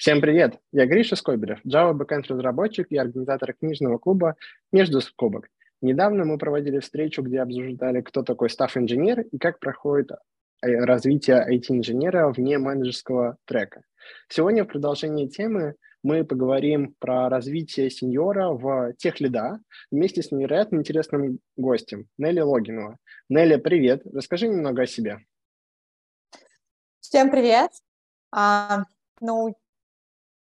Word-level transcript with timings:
Всем 0.00 0.22
привет! 0.22 0.58
Я 0.72 0.86
Гриша 0.86 1.14
Скобелев, 1.14 1.58
Java 1.62 1.92
Backend 1.92 2.24
разработчик 2.26 2.86
и 2.88 2.96
организатор 2.96 3.52
книжного 3.52 3.98
клуба 3.98 4.34
«Между 4.72 5.02
скобок». 5.02 5.50
Недавно 5.82 6.24
мы 6.24 6.38
проводили 6.38 6.78
встречу, 6.78 7.20
где 7.20 7.42
обсуждали, 7.42 8.00
кто 8.00 8.22
такой 8.22 8.48
стафф-инженер 8.48 9.20
и 9.20 9.36
как 9.36 9.60
проходит 9.60 10.12
э, 10.62 10.74
развитие 10.86 11.46
IT-инженера 11.46 12.30
вне 12.30 12.56
менеджерского 12.56 13.36
трека. 13.44 13.82
Сегодня 14.30 14.64
в 14.64 14.68
продолжении 14.68 15.26
темы 15.26 15.74
мы 16.02 16.24
поговорим 16.24 16.94
про 16.98 17.28
развитие 17.28 17.90
сеньора 17.90 18.52
в 18.52 18.94
тех 18.94 19.20
лида 19.20 19.60
вместе 19.90 20.22
с 20.22 20.32
невероятно 20.32 20.76
интересным 20.76 21.40
гостем 21.58 22.06
Нелли 22.16 22.40
Логинова. 22.40 22.96
Нелли, 23.28 23.56
привет! 23.56 24.00
Расскажи 24.10 24.48
немного 24.48 24.80
о 24.80 24.86
себе. 24.86 25.18
Всем 27.00 27.30
привет! 27.30 27.72
А, 28.32 28.84
ну, 29.20 29.54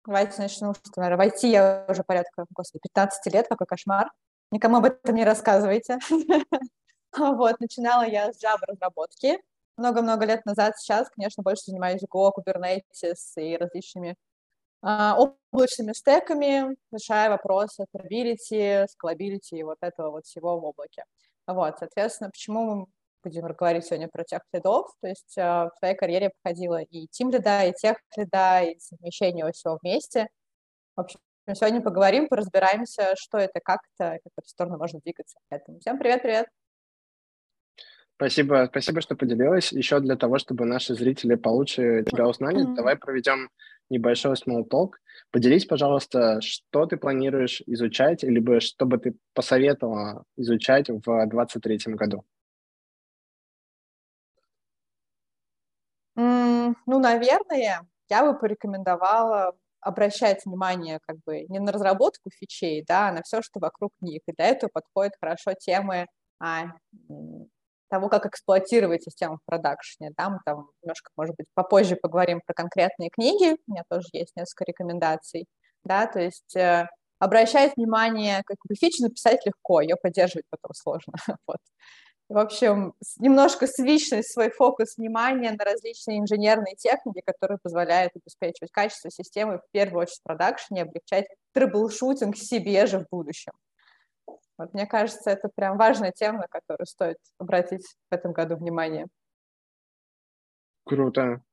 Давайте 0.06 0.42
начну, 0.42 0.74
что, 0.74 1.00
наверное, 1.00 1.26
в 1.26 1.30
IT 1.30 1.48
я 1.48 1.86
уже 1.88 2.04
порядка, 2.04 2.46
господи, 2.52 2.82
15 2.84 3.34
лет, 3.34 3.48
какой 3.48 3.68
кошмар. 3.68 4.12
Никому 4.52 4.78
об 4.78 4.86
этом 4.86 5.16
не 5.16 5.24
рассказывайте. 5.24 6.00
Вот, 7.16 7.60
начинала 7.60 8.02
я 8.08 8.34
с 8.34 8.44
Java 8.44 8.66
разработки. 8.68 9.38
Много-много 9.78 10.26
лет 10.26 10.44
назад, 10.48 10.80
сейчас, 10.80 11.12
конечно, 11.12 11.44
больше 11.44 11.66
занимаюсь 11.68 12.02
Go, 12.12 12.32
Kubernetes 12.36 13.36
и 13.36 13.56
различными 13.56 14.16
а, 14.82 15.16
облачными 15.18 15.94
стеками, 15.94 16.76
решая 16.92 17.30
вопросы 17.30 17.86
stability, 17.96 18.88
scalability 18.88 19.60
и 19.60 19.64
вот 19.64 19.78
этого 19.82 20.10
вот 20.10 20.26
всего 20.26 20.60
в 20.60 20.66
облаке. 20.66 21.04
Вот, 21.48 21.78
соответственно, 21.78 22.32
почему 22.32 22.88
будем 23.24 23.48
говорить 23.48 23.86
сегодня 23.86 24.08
про 24.08 24.24
тех 24.24 24.42
лидов. 24.52 24.88
То 25.02 25.08
есть 25.08 25.38
э, 25.38 25.42
в 25.42 25.72
твоей 25.80 25.96
карьере 25.96 26.32
проходила 26.42 26.82
и 26.82 27.08
тим 27.08 27.32
лида, 27.32 27.66
и 27.66 27.74
тех 27.74 27.98
лида, 28.18 28.64
и 28.64 28.80
совмещение 28.80 29.50
всего 29.52 29.80
вместе. 29.82 30.28
В 30.96 31.02
общем, 31.02 31.20
сегодня 31.54 31.82
поговорим, 31.82 32.28
поразбираемся, 32.28 33.16
что 33.16 33.38
это, 33.38 33.60
как 33.64 33.80
это, 33.98 34.20
как 34.24 34.34
в 34.36 34.40
эту 34.40 34.50
сторону 34.50 34.78
можно 34.78 35.00
двигаться. 35.00 35.38
Поэтому 35.50 35.80
всем 35.80 35.98
привет-привет! 35.98 36.48
Спасибо, 38.16 38.68
спасибо, 38.70 39.02
что 39.02 39.16
поделилась. 39.16 39.72
Еще 39.72 40.00
для 40.00 40.16
того, 40.16 40.38
чтобы 40.38 40.66
наши 40.66 40.94
зрители 40.94 41.36
получше 41.36 42.06
тебя 42.10 42.28
узнали, 42.28 42.64
mm-hmm. 42.64 42.76
давай 42.76 42.96
проведем 42.96 43.50
небольшой 43.90 44.34
small 44.34 44.68
talk. 44.70 44.92
Поделись, 45.32 45.66
пожалуйста, 45.66 46.40
что 46.42 46.86
ты 46.86 46.98
планируешь 46.98 47.62
изучать, 47.66 48.24
либо 48.24 48.60
что 48.60 48.86
бы 48.86 48.98
ты 48.98 49.16
посоветовала 49.34 50.24
изучать 50.38 50.90
в 50.90 51.02
2023 51.02 51.96
году. 51.96 52.24
Ну, 56.86 57.00
наверное, 57.00 57.86
я 58.10 58.24
бы 58.26 58.38
порекомендовала 58.38 59.54
обращать 59.84 60.46
внимание 60.46 61.00
как 61.06 61.18
бы 61.26 61.44
не 61.50 61.60
на 61.60 61.72
разработку 61.72 62.30
фичей, 62.32 62.84
да, 62.88 63.10
а 63.10 63.12
на 63.12 63.22
все, 63.24 63.42
что 63.42 63.60
вокруг 63.60 63.92
них. 64.02 64.22
И 64.28 64.32
для 64.32 64.46
этого 64.48 64.70
подходят 64.74 65.14
хорошо 65.20 65.54
темы 65.54 66.08
а, 66.40 66.72
того, 67.90 68.10
как 68.10 68.26
эксплуатировать 68.26 69.04
систему 69.04 69.38
в 69.38 69.46
продакшене. 69.46 70.12
Да, 70.18 70.30
мы 70.30 70.40
там 70.46 70.70
немножко, 70.82 71.12
может 71.16 71.36
быть, 71.36 71.48
попозже 71.54 71.96
поговорим 71.96 72.42
про 72.46 72.54
конкретные 72.54 73.10
книги. 73.10 73.58
У 73.68 73.72
меня 73.72 73.84
тоже 73.90 74.08
есть 74.14 74.36
несколько 74.36 74.66
рекомендаций. 74.66 75.46
Да, 75.84 76.08
то 76.08 76.20
есть 76.20 76.56
э, 76.56 76.88
обращать 77.20 77.76
внимание, 77.76 78.42
как 78.46 78.58
бы 78.68 78.76
фичу 78.76 79.04
написать 79.04 79.46
легко, 79.46 79.82
ее 79.82 79.96
поддерживать 80.02 80.46
потом 80.50 80.74
сложно. 80.74 81.14
вот 81.48 81.58
в 82.34 82.38
общем, 82.40 82.96
немножко 83.20 83.68
свичнуть 83.68 84.28
свой 84.28 84.50
фокус 84.50 84.98
внимания 84.98 85.52
на 85.52 85.64
различные 85.64 86.18
инженерные 86.18 86.76
техники, 86.76 87.22
которые 87.24 87.60
позволяют 87.62 88.14
обеспечивать 88.16 88.72
качество 88.72 89.12
системы, 89.12 89.60
в 89.60 89.72
первую 89.72 90.02
очередь 90.02 90.20
в 90.20 90.24
продакшене, 90.24 90.82
облегчать 90.82 91.28
troubleshooting 91.52 92.36
себе 92.36 92.88
же 92.88 93.00
в 93.00 93.06
будущем. 93.12 93.52
Вот, 94.58 94.74
мне 94.74 94.88
кажется, 94.88 95.30
это 95.30 95.48
прям 95.54 95.78
важная 95.78 96.12
тема, 96.12 96.40
на 96.40 96.48
которую 96.48 96.88
стоит 96.88 97.18
обратить 97.38 97.86
в 98.10 98.14
этом 98.16 98.34
году 98.34 98.56
внимание. 98.56 99.06
Круто. 100.86 101.44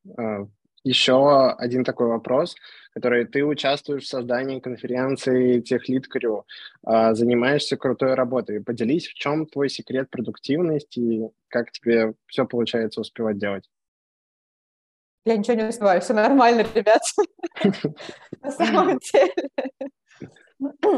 А, 0.84 0.88
еще 0.88 1.50
один 1.52 1.84
такой 1.84 2.08
вопрос, 2.08 2.54
который 2.94 3.24
ты 3.24 3.44
участвуешь 3.44 4.04
в 4.04 4.08
создании 4.08 4.60
конференции 4.60 5.60
TechLead 5.60 6.08
Crew, 6.08 6.46
занимаешься 6.82 7.76
крутой 7.76 8.14
работой. 8.14 8.62
Поделись, 8.62 9.06
в 9.06 9.14
чем 9.14 9.46
твой 9.46 9.68
секрет 9.68 10.10
продуктивности 10.10 10.98
и 10.98 11.30
как 11.48 11.70
тебе 11.70 12.14
все 12.26 12.46
получается 12.46 13.00
успевать 13.00 13.38
делать? 13.38 13.68
Я 15.26 15.36
ничего 15.36 15.54
не 15.54 15.64
успеваю, 15.64 16.00
все 16.00 16.14
нормально, 16.14 16.64
ребят. 16.74 17.02
На 18.42 18.50
самом 18.50 18.98
деле. 18.98 19.50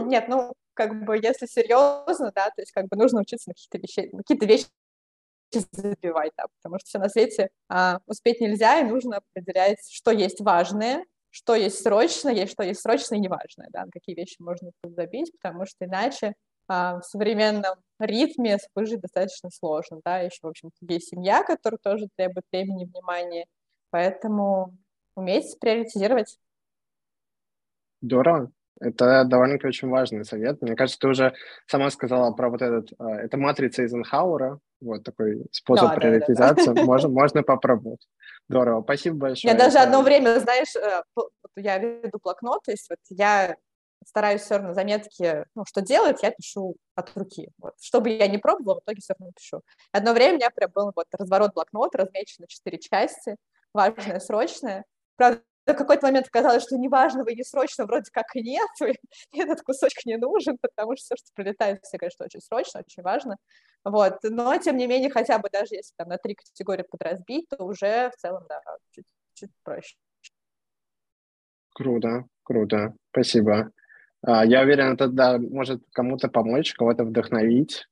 Нет, 0.07 0.29
ну, 0.29 0.53
как 0.75 1.05
бы, 1.05 1.17
если 1.17 1.47
серьезно, 1.47 2.33
да, 2.35 2.47
то 2.47 2.63
есть 2.63 2.73
как 2.73 2.89
бы 2.89 2.97
нужно 2.97 3.21
учиться 3.21 3.51
на 3.51 3.55
какие-то 3.55 3.79
вещи, 3.79 4.17
какие-то 4.17 4.47
вещи 4.47 4.67
забивать, 5.61 6.33
да, 6.37 6.47
потому 6.57 6.79
что 6.79 6.87
все 6.89 6.99
на 6.99 7.09
свете 7.09 7.51
а, 7.69 7.99
успеть 8.07 8.41
нельзя, 8.41 8.81
и 8.81 8.85
нужно 8.85 9.19
определять, 9.19 9.79
что 9.91 10.11
есть 10.11 10.41
важное, 10.41 11.05
что 11.31 11.55
есть 11.55 11.83
срочное, 11.83 12.33
есть 12.33 12.53
что 12.53 12.63
есть 12.63 12.81
срочное 12.81 13.19
и 13.19 13.21
неважное, 13.21 13.69
да, 13.71 13.87
какие 13.91 14.15
вещи 14.15 14.37
можно 14.41 14.71
забить, 14.83 15.33
потому 15.41 15.67
что 15.67 15.85
иначе 15.85 16.35
а, 16.69 17.01
в 17.01 17.05
современном 17.05 17.77
ритме 17.99 18.59
выжить 18.75 19.01
достаточно 19.01 19.51
сложно, 19.51 20.01
да, 20.05 20.19
еще, 20.21 20.39
в 20.43 20.47
общем-то, 20.47 20.77
есть 20.93 21.09
семья, 21.09 21.43
которая 21.43 21.79
тоже 21.83 22.09
требует 22.17 22.47
времени, 22.53 22.85
внимания, 22.85 23.47
поэтому 23.91 24.77
уметь 25.15 25.59
приоритизировать. 25.61 26.39
Здорово. 28.01 28.51
Это 28.81 29.25
довольно-таки 29.25 29.69
очень 29.69 29.89
важный 29.89 30.25
совет. 30.25 30.61
Мне 30.61 30.75
кажется, 30.75 30.99
ты 30.99 31.09
уже 31.09 31.35
сама 31.67 31.91
сказала 31.91 32.33
про 32.33 32.51
вот 32.51 32.63
этот, 32.63 32.91
а, 32.99 33.17
это 33.17 33.37
матрица 33.37 33.83
Эйзенхауэра, 33.83 34.59
вот 34.81 35.05
такой 35.05 35.47
способ 35.53 35.91
да, 35.91 35.95
приоритизации. 35.95 36.67
Да, 36.67 36.73
да, 36.73 36.81
да. 36.81 36.83
Можно, 36.87 37.09
можно 37.09 37.43
попробовать. 37.43 38.07
Здорово, 38.49 38.83
спасибо 38.83 39.17
большое. 39.17 39.53
Я 39.53 39.59
даже 39.59 39.79
одно 39.79 40.03
время, 40.03 40.39
знаешь, 40.41 40.75
э, 40.75 41.03
я 41.57 41.79
веду 41.79 42.19
блокнот, 42.23 42.63
то 42.65 42.73
есть 42.73 42.89
вот 42.91 42.99
я 43.09 43.57
стараюсь 44.07 44.43
все 44.43 44.57
равно 44.57 44.75
заметки, 44.75 45.45
ну, 45.55 45.65
что 45.65 45.81
делать, 45.81 46.23
я 46.23 46.31
пишу 46.31 46.77
от 46.95 47.13
руки. 47.17 47.51
Вот. 47.59 47.75
Что 47.81 48.01
бы 48.01 48.11
я 48.11 48.27
не 48.27 48.39
пробовала, 48.39 48.81
в 48.81 48.83
итоге 48.83 49.01
все 49.01 49.15
равно 49.19 49.33
пишу. 49.33 49.63
Одно 49.93 50.13
время 50.13 50.35
у 50.35 50.37
меня 50.37 50.51
прям 50.51 50.71
был 50.73 50.93
вот 50.95 51.07
разворот 51.13 51.55
блокнота, 51.55 51.99
размечен 51.99 52.37
на 52.41 52.47
четыре 52.49 52.79
части, 52.79 53.37
важное, 53.73 54.19
срочное. 54.21 54.85
Правда, 55.17 55.43
в 55.65 55.75
какой-то 55.75 56.07
момент 56.07 56.29
казалось, 56.29 56.65
что 56.65 56.77
неважно, 56.77 57.25
вы 57.25 57.35
не 57.35 57.45
срочно, 57.45 57.87
вроде 57.87 58.11
как 58.13 58.27
и 58.35 58.43
нет, 58.43 58.69
и 59.33 59.41
этот 59.41 59.63
кусочек 59.63 60.05
не 60.07 60.17
нужен, 60.17 60.59
потому 60.61 60.97
что 60.97 61.05
все, 61.05 61.17
что 61.17 61.29
прилетает, 61.35 61.81
все, 61.83 61.99
конечно, 61.99 62.25
очень 62.25 62.41
срочно, 62.41 62.81
очень 62.81 63.03
важно. 63.03 63.37
Вот. 63.85 64.19
Но, 64.23 64.57
тем 64.59 64.77
не 64.77 64.87
менее, 64.87 65.11
хотя 65.11 65.39
бы 65.39 65.49
даже 65.53 65.75
если 65.75 65.95
там 65.97 66.09
на 66.09 66.19
три 66.19 66.35
категории 66.35 66.85
подразбить, 66.89 67.49
то 67.49 67.65
уже 67.65 68.11
в 68.11 68.17
целом, 68.17 68.45
да, 68.49 68.61
чуть, 68.93 69.07
чуть 69.35 69.51
проще. 69.63 69.97
Круто, 71.75 72.27
круто, 72.43 72.95
спасибо. 73.11 73.73
А, 74.23 74.45
я 74.45 74.63
уверен, 74.63 74.93
это 74.93 75.09
да, 75.09 75.39
может 75.39 75.83
кому-то 75.93 76.29
помочь, 76.29 76.75
кого-то 76.75 77.05
вдохновить. 77.05 77.89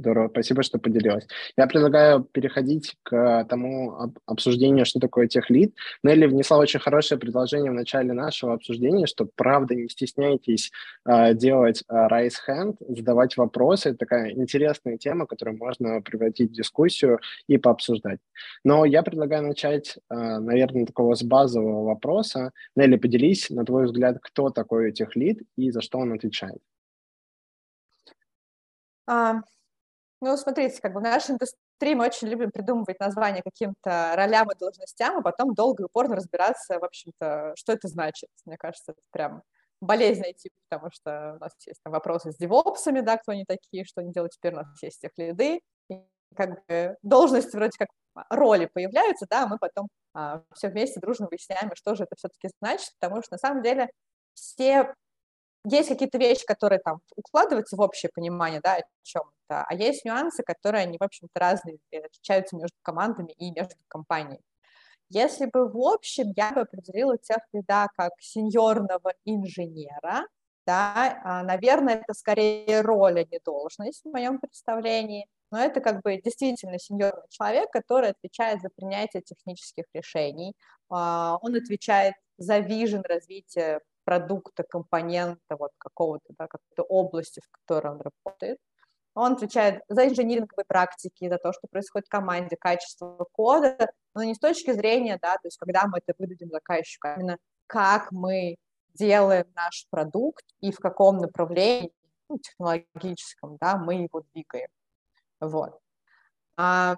Здорово, 0.00 0.28
спасибо, 0.28 0.62
что 0.62 0.78
поделилась. 0.78 1.26
Я 1.58 1.66
предлагаю 1.66 2.24
переходить 2.24 2.96
к 3.02 3.44
тому 3.50 4.14
обсуждению, 4.24 4.86
что 4.86 4.98
такое 4.98 5.28
техлит. 5.28 5.74
Нелли 6.02 6.24
внесла 6.24 6.56
очень 6.56 6.80
хорошее 6.80 7.20
предложение 7.20 7.70
в 7.70 7.74
начале 7.74 8.14
нашего 8.14 8.54
обсуждения, 8.54 9.04
что, 9.04 9.28
правда, 9.36 9.74
не 9.74 9.90
стесняйтесь 9.90 10.70
э, 11.04 11.34
делать 11.34 11.84
э, 11.86 11.94
raise 11.94 12.36
hand, 12.48 12.76
задавать 12.88 13.36
вопросы. 13.36 13.90
Это 13.90 13.98
такая 13.98 14.30
интересная 14.30 14.96
тема, 14.96 15.26
которую 15.26 15.58
можно 15.58 16.00
превратить 16.00 16.50
в 16.50 16.54
дискуссию 16.54 17.20
и 17.46 17.58
пообсуждать. 17.58 18.20
Но 18.64 18.86
я 18.86 19.02
предлагаю 19.02 19.46
начать, 19.46 19.98
э, 20.08 20.14
наверное, 20.14 20.86
такого 20.86 21.14
с 21.14 21.22
базового 21.22 21.84
вопроса. 21.84 22.52
Нелли, 22.74 22.96
поделись, 22.96 23.50
на 23.50 23.66
твой 23.66 23.84
взгляд, 23.84 24.16
кто 24.22 24.48
такой 24.48 24.92
техлит 24.92 25.42
и 25.56 25.70
за 25.70 25.82
что 25.82 25.98
он 25.98 26.14
отвечает? 26.14 26.60
Um 29.06 29.42
ну, 30.20 30.36
смотрите, 30.36 30.80
как 30.80 30.92
бы 30.92 31.00
в 31.00 31.02
нашей 31.02 31.32
индустрии 31.32 31.94
мы 31.94 32.06
очень 32.06 32.28
любим 32.28 32.50
придумывать 32.50 33.00
названия 33.00 33.42
каким-то 33.42 34.12
ролям 34.16 34.50
и 34.50 34.58
должностям, 34.58 35.18
а 35.18 35.22
потом 35.22 35.54
долго 35.54 35.82
и 35.82 35.86
упорно 35.86 36.16
разбираться, 36.16 36.78
в 36.78 36.84
общем-то, 36.84 37.52
что 37.56 37.72
это 37.72 37.88
значит. 37.88 38.28
Мне 38.44 38.56
кажется, 38.58 38.92
это 38.92 39.00
прям 39.10 39.42
болезнь 39.80 40.20
найти, 40.20 40.50
потому 40.68 40.90
что 40.92 41.36
у 41.36 41.38
нас 41.38 41.52
есть 41.66 41.80
там 41.82 41.92
вопросы 41.92 42.32
с 42.32 42.36
девопсами, 42.36 43.00
да, 43.00 43.16
кто 43.16 43.32
они 43.32 43.44
такие, 43.46 43.84
что 43.84 44.02
они 44.02 44.12
делают 44.12 44.32
теперь, 44.32 44.52
у 44.52 44.56
нас 44.56 44.66
есть 44.82 45.00
тех 45.00 45.12
лиды, 45.16 45.60
и 45.88 46.00
как 46.36 46.64
бы 46.66 46.96
должности 47.02 47.56
вроде 47.56 47.78
как 47.78 47.88
роли 48.28 48.66
появляются, 48.66 49.26
да, 49.28 49.44
а 49.44 49.46
мы 49.46 49.58
потом 49.58 49.88
а, 50.14 50.42
все 50.54 50.68
вместе 50.68 51.00
дружно 51.00 51.28
выясняем, 51.30 51.70
что 51.74 51.94
же 51.94 52.04
это 52.04 52.14
все-таки 52.16 52.50
значит, 52.60 52.90
потому 52.98 53.22
что 53.22 53.34
на 53.34 53.38
самом 53.38 53.62
деле 53.62 53.88
все 54.34 54.94
есть 55.64 55.88
какие-то 55.88 56.18
вещи, 56.18 56.44
которые 56.46 56.78
там 56.78 57.00
укладываются 57.16 57.76
в 57.76 57.80
общее 57.80 58.10
понимание, 58.14 58.60
да, 58.62 58.76
о 58.76 58.82
чем 59.02 59.22
это, 59.48 59.64
а 59.68 59.74
есть 59.74 60.04
нюансы, 60.04 60.42
которые, 60.42 60.82
они, 60.82 60.96
в 60.98 61.02
общем-то, 61.02 61.38
разные, 61.38 61.78
отличаются 61.92 62.56
между 62.56 62.76
командами 62.82 63.32
и 63.32 63.50
между 63.50 63.74
компаниями. 63.88 64.42
Если 65.10 65.46
бы 65.46 65.68
в 65.68 65.78
общем, 65.78 66.32
я 66.36 66.52
бы 66.52 66.60
определила 66.60 67.18
тех 67.18 67.38
лида 67.52 67.88
как 67.96 68.12
сеньорного 68.20 69.12
инженера, 69.24 70.26
да, 70.66 71.20
а, 71.24 71.42
наверное, 71.42 71.96
это 71.96 72.14
скорее 72.14 72.80
роль, 72.82 73.20
а 73.20 73.24
не 73.24 73.40
должность 73.44 74.02
в 74.04 74.10
моем 74.12 74.38
представлении, 74.38 75.26
но 75.50 75.58
это 75.58 75.80
как 75.80 76.02
бы 76.02 76.20
действительно 76.22 76.78
сеньорный 76.78 77.26
человек, 77.28 77.70
который 77.72 78.10
отвечает 78.10 78.60
за 78.62 78.68
принятие 78.70 79.22
технических 79.22 79.84
решений, 79.94 80.54
а, 80.90 81.38
он 81.42 81.56
отвечает 81.56 82.14
за 82.38 82.58
вижен 82.58 83.02
развития 83.02 83.80
продукта, 84.04 84.62
компонента, 84.62 85.56
вот 85.56 85.72
какого-то, 85.78 86.32
да, 86.38 86.46
какой-то 86.46 86.82
области, 86.82 87.40
в 87.40 87.50
которой 87.50 87.92
он 87.92 88.00
работает. 88.00 88.58
Он 89.14 89.32
отвечает 89.32 89.82
за 89.88 90.06
инжиниринговые 90.08 90.64
практики, 90.66 91.28
за 91.28 91.38
то, 91.38 91.52
что 91.52 91.66
происходит 91.68 92.06
в 92.06 92.10
команде, 92.10 92.56
качество 92.56 93.26
кода, 93.32 93.90
но 94.14 94.22
не 94.22 94.34
с 94.34 94.38
точки 94.38 94.72
зрения, 94.72 95.18
да, 95.20 95.34
то 95.34 95.46
есть 95.46 95.58
когда 95.58 95.86
мы 95.86 95.98
это 95.98 96.14
выдадим 96.18 96.50
заказчику, 96.50 97.08
а 97.08 97.14
именно 97.14 97.38
как 97.66 98.12
мы 98.12 98.56
делаем 98.94 99.46
наш 99.54 99.86
продукт 99.90 100.44
и 100.60 100.72
в 100.72 100.78
каком 100.78 101.18
направлении, 101.18 101.92
ну, 102.28 102.38
технологическом, 102.38 103.56
да, 103.60 103.76
мы 103.76 103.94
его 103.94 104.22
двигаем. 104.32 104.68
Вот. 105.40 105.78
А, 106.56 106.96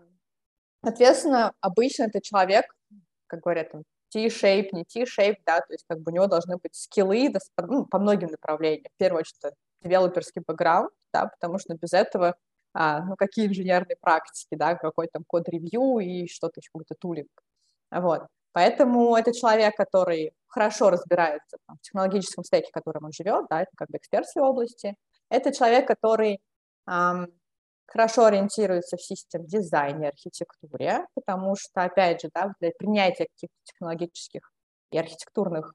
соответственно, 0.85 1.53
обычно 1.61 2.05
это 2.05 2.21
человек, 2.21 2.67
как 3.27 3.41
говорят, 3.41 3.73
там, 3.73 3.83
T-shape, 4.13 4.69
не 4.73 4.85
T-shape, 4.85 5.39
да, 5.47 5.61
то 5.61 5.73
есть 5.73 5.85
как 5.89 6.01
бы 6.01 6.13
у 6.13 6.15
него 6.15 6.27
должны 6.27 6.57
быть 6.57 6.75
скиллы 6.75 7.29
да, 7.31 7.41
ну, 7.67 7.87
по 7.87 7.99
многим 7.99 8.29
направлениям. 8.31 8.87
В 8.95 8.99
первую 8.99 9.21
очередь, 9.21 9.39
это 9.43 9.55
девелоперский 9.83 10.43
бэкграунд, 10.47 10.91
да, 11.13 11.27
потому 11.27 11.59
что 11.59 11.75
без 11.75 11.93
этого, 11.93 12.37
а, 12.75 13.05
ну, 13.05 13.17
какие 13.17 13.47
инженерные 13.47 13.97
практики, 14.01 14.55
да, 14.55 14.75
какой 14.75 15.09
там 15.09 15.25
код-ревью 15.27 15.99
и 15.99 16.29
что-то 16.29 16.61
еще, 16.61 16.71
какой-то 16.73 16.95
тулинг. 16.99 17.31
Вот. 17.91 18.27
Поэтому 18.53 19.17
это 19.17 19.33
человек, 19.33 19.75
который 19.77 20.33
хорошо 20.47 20.91
разбирается 20.91 21.57
там, 21.67 21.77
в 21.79 21.81
технологическом 21.83 22.45
стеке, 22.45 22.69
в 22.69 22.73
котором 22.73 23.05
он 23.07 23.13
живет, 23.13 23.47
да, 23.51 23.63
это 23.63 23.71
как 23.77 23.89
бы 23.89 23.99
эксперт 23.99 24.27
в 24.27 24.31
своей 24.31 24.47
области. 24.47 24.95
Это 25.31 25.53
человек, 25.55 25.89
который 25.89 26.41
эм, 26.87 27.33
хорошо 27.93 28.25
ориентируется 28.25 28.97
в 28.97 29.03
систем 29.03 29.45
дизайне, 29.47 30.09
архитектуре, 30.09 31.07
потому 31.15 31.55
что, 31.57 31.83
опять 31.83 32.23
же, 32.23 32.31
да, 32.35 32.55
для 32.59 32.71
принятия 32.71 33.27
каких-то 33.27 33.55
технологических 33.65 34.51
и 34.91 34.99
архитектурных, 34.99 35.75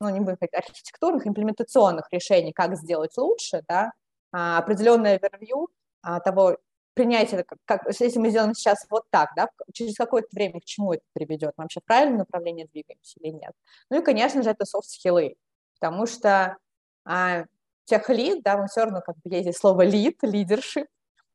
ну, 0.00 0.10
не 0.10 0.20
будем 0.20 0.36
говорить 0.36 0.54
архитектурных, 0.54 1.26
имплементационных 1.26 2.06
решений, 2.10 2.52
как 2.52 2.76
сделать 2.76 3.16
лучше, 3.16 3.62
да, 3.66 3.92
а, 4.30 4.58
определенное 4.58 5.16
овервью 5.16 5.68
а, 6.02 6.20
того, 6.20 6.58
принятие, 6.92 7.46
как, 7.64 7.86
если 7.98 8.18
мы 8.18 8.28
сделаем 8.28 8.54
сейчас 8.54 8.86
вот 8.90 9.04
так, 9.10 9.30
да, 9.36 9.48
через 9.72 9.96
какое-то 9.96 10.28
время 10.32 10.60
к 10.60 10.64
чему 10.64 10.92
это 10.92 11.04
приведет, 11.14 11.54
мы 11.56 11.64
вообще 11.64 11.80
в 11.80 11.84
правильном 11.84 12.18
направлении 12.18 12.68
двигаемся 12.70 13.18
или 13.20 13.32
нет. 13.32 13.52
Ну 13.90 14.00
и, 14.00 14.04
конечно 14.04 14.42
же, 14.42 14.50
это 14.50 14.66
софт-скиллы, 14.66 15.36
потому 15.80 16.06
что 16.06 16.58
а, 17.06 17.44
техлид, 17.86 18.42
да, 18.42 18.56
он 18.56 18.66
все 18.66 18.82
равно, 18.82 19.00
как 19.00 19.16
бы 19.16 19.34
есть 19.34 19.58
слово 19.58 19.82
лид, 19.82 20.18
лидершип, 20.22 20.86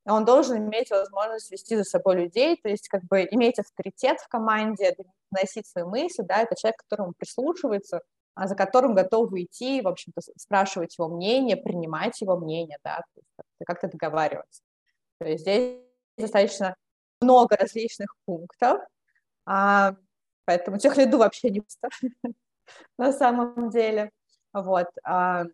он 0.06 0.26
должен 0.26 0.58
иметь 0.58 0.90
возможность 0.90 1.52
вести 1.52 1.76
за 1.76 1.84
собой 1.84 2.16
людей, 2.16 2.58
то 2.58 2.70
есть 2.70 2.88
как 2.88 3.04
бы 3.04 3.28
иметь 3.30 3.60
авторитет 3.60 4.20
в 4.20 4.28
команде, 4.28 4.96
доносить 5.32 5.68
свои 5.68 5.84
мысли, 5.84 6.24
да, 6.24 6.42
это 6.42 6.56
человек, 6.56 6.78
к 6.78 6.90
которому 6.90 7.14
прислушивается, 7.18 8.02
а 8.34 8.48
за 8.48 8.56
которым 8.56 8.96
готовы 8.96 9.44
идти, 9.44 9.82
в 9.82 9.88
общем-то, 9.88 10.22
спрашивать 10.38 10.98
его 10.98 11.08
мнение, 11.08 11.56
принимать 11.56 12.20
его 12.22 12.38
мнение, 12.38 12.78
да, 12.84 13.02
как-то 13.66 13.88
договариваться. 13.88 14.64
То 15.20 15.28
есть 15.28 15.42
здесь 15.42 15.78
достаточно 16.18 16.76
много 17.22 17.56
различных 17.56 18.16
пунктов, 18.26 18.82
а, 19.46 19.96
поэтому 20.46 20.80
техлиду 20.80 21.20
вообще 21.20 21.52
не 21.52 21.62
пусто 21.62 21.90
на 22.98 23.12
самом 23.14 23.70
деле. 23.70 24.12
Вот. 24.54 24.88
А, 25.04 25.46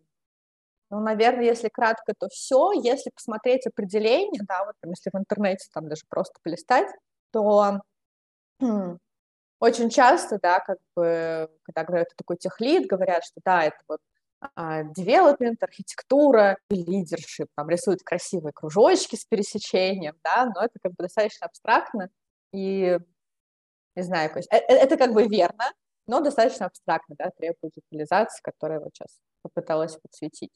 ну, 0.90 1.00
наверное, 1.02 1.46
если 1.46 1.70
кратко, 1.70 2.14
то 2.18 2.30
все. 2.30 2.72
Если 2.74 3.12
посмотреть 3.14 3.68
определение, 3.68 4.42
да, 4.48 4.66
вот 4.66 4.76
там, 4.82 4.92
если 4.92 5.10
в 5.12 5.18
интернете 5.18 5.68
там 5.74 5.90
даже 5.90 6.04
просто 6.10 6.34
полистать, 6.44 6.88
то 7.32 7.82
хм, 8.62 8.98
очень 9.60 9.90
часто, 9.90 10.40
да, 10.42 10.60
как 10.62 10.78
бы, 10.96 11.50
когда 11.64 11.84
говорят, 11.84 12.10
такой 12.18 12.38
техлид, 12.38 12.88
говорят, 12.88 13.24
что 13.26 13.42
да, 13.46 13.64
это 13.66 13.78
вот 13.88 14.00
девелопмент, 14.96 15.64
архитектура, 15.64 16.58
лидершип, 16.70 17.48
там 17.56 17.70
рисуют 17.70 18.04
красивые 18.04 18.54
кружочки 18.54 19.16
с 19.16 19.26
пересечением, 19.26 20.16
да, 20.24 20.46
но 20.54 20.64
это 20.64 20.80
как 20.82 20.92
бы 20.94 21.04
достаточно 21.04 21.48
абстрактно 21.48 22.10
и, 22.54 23.00
не 23.96 24.04
знаю, 24.04 24.30
это, 24.32 24.42
э, 24.52 24.58
это 24.58 24.98
как 24.98 25.14
бы 25.14 25.28
верно, 25.28 25.72
но 26.08 26.22
достаточно 26.22 26.68
абстрактно, 26.68 27.16
да, 27.18 27.32
требует 27.38 27.74
детализации, 27.76 28.42
которую 28.44 28.80
я 28.80 28.84
вот 28.84 28.94
сейчас 28.96 29.18
попыталась 29.42 29.98
подсветить. 29.98 30.54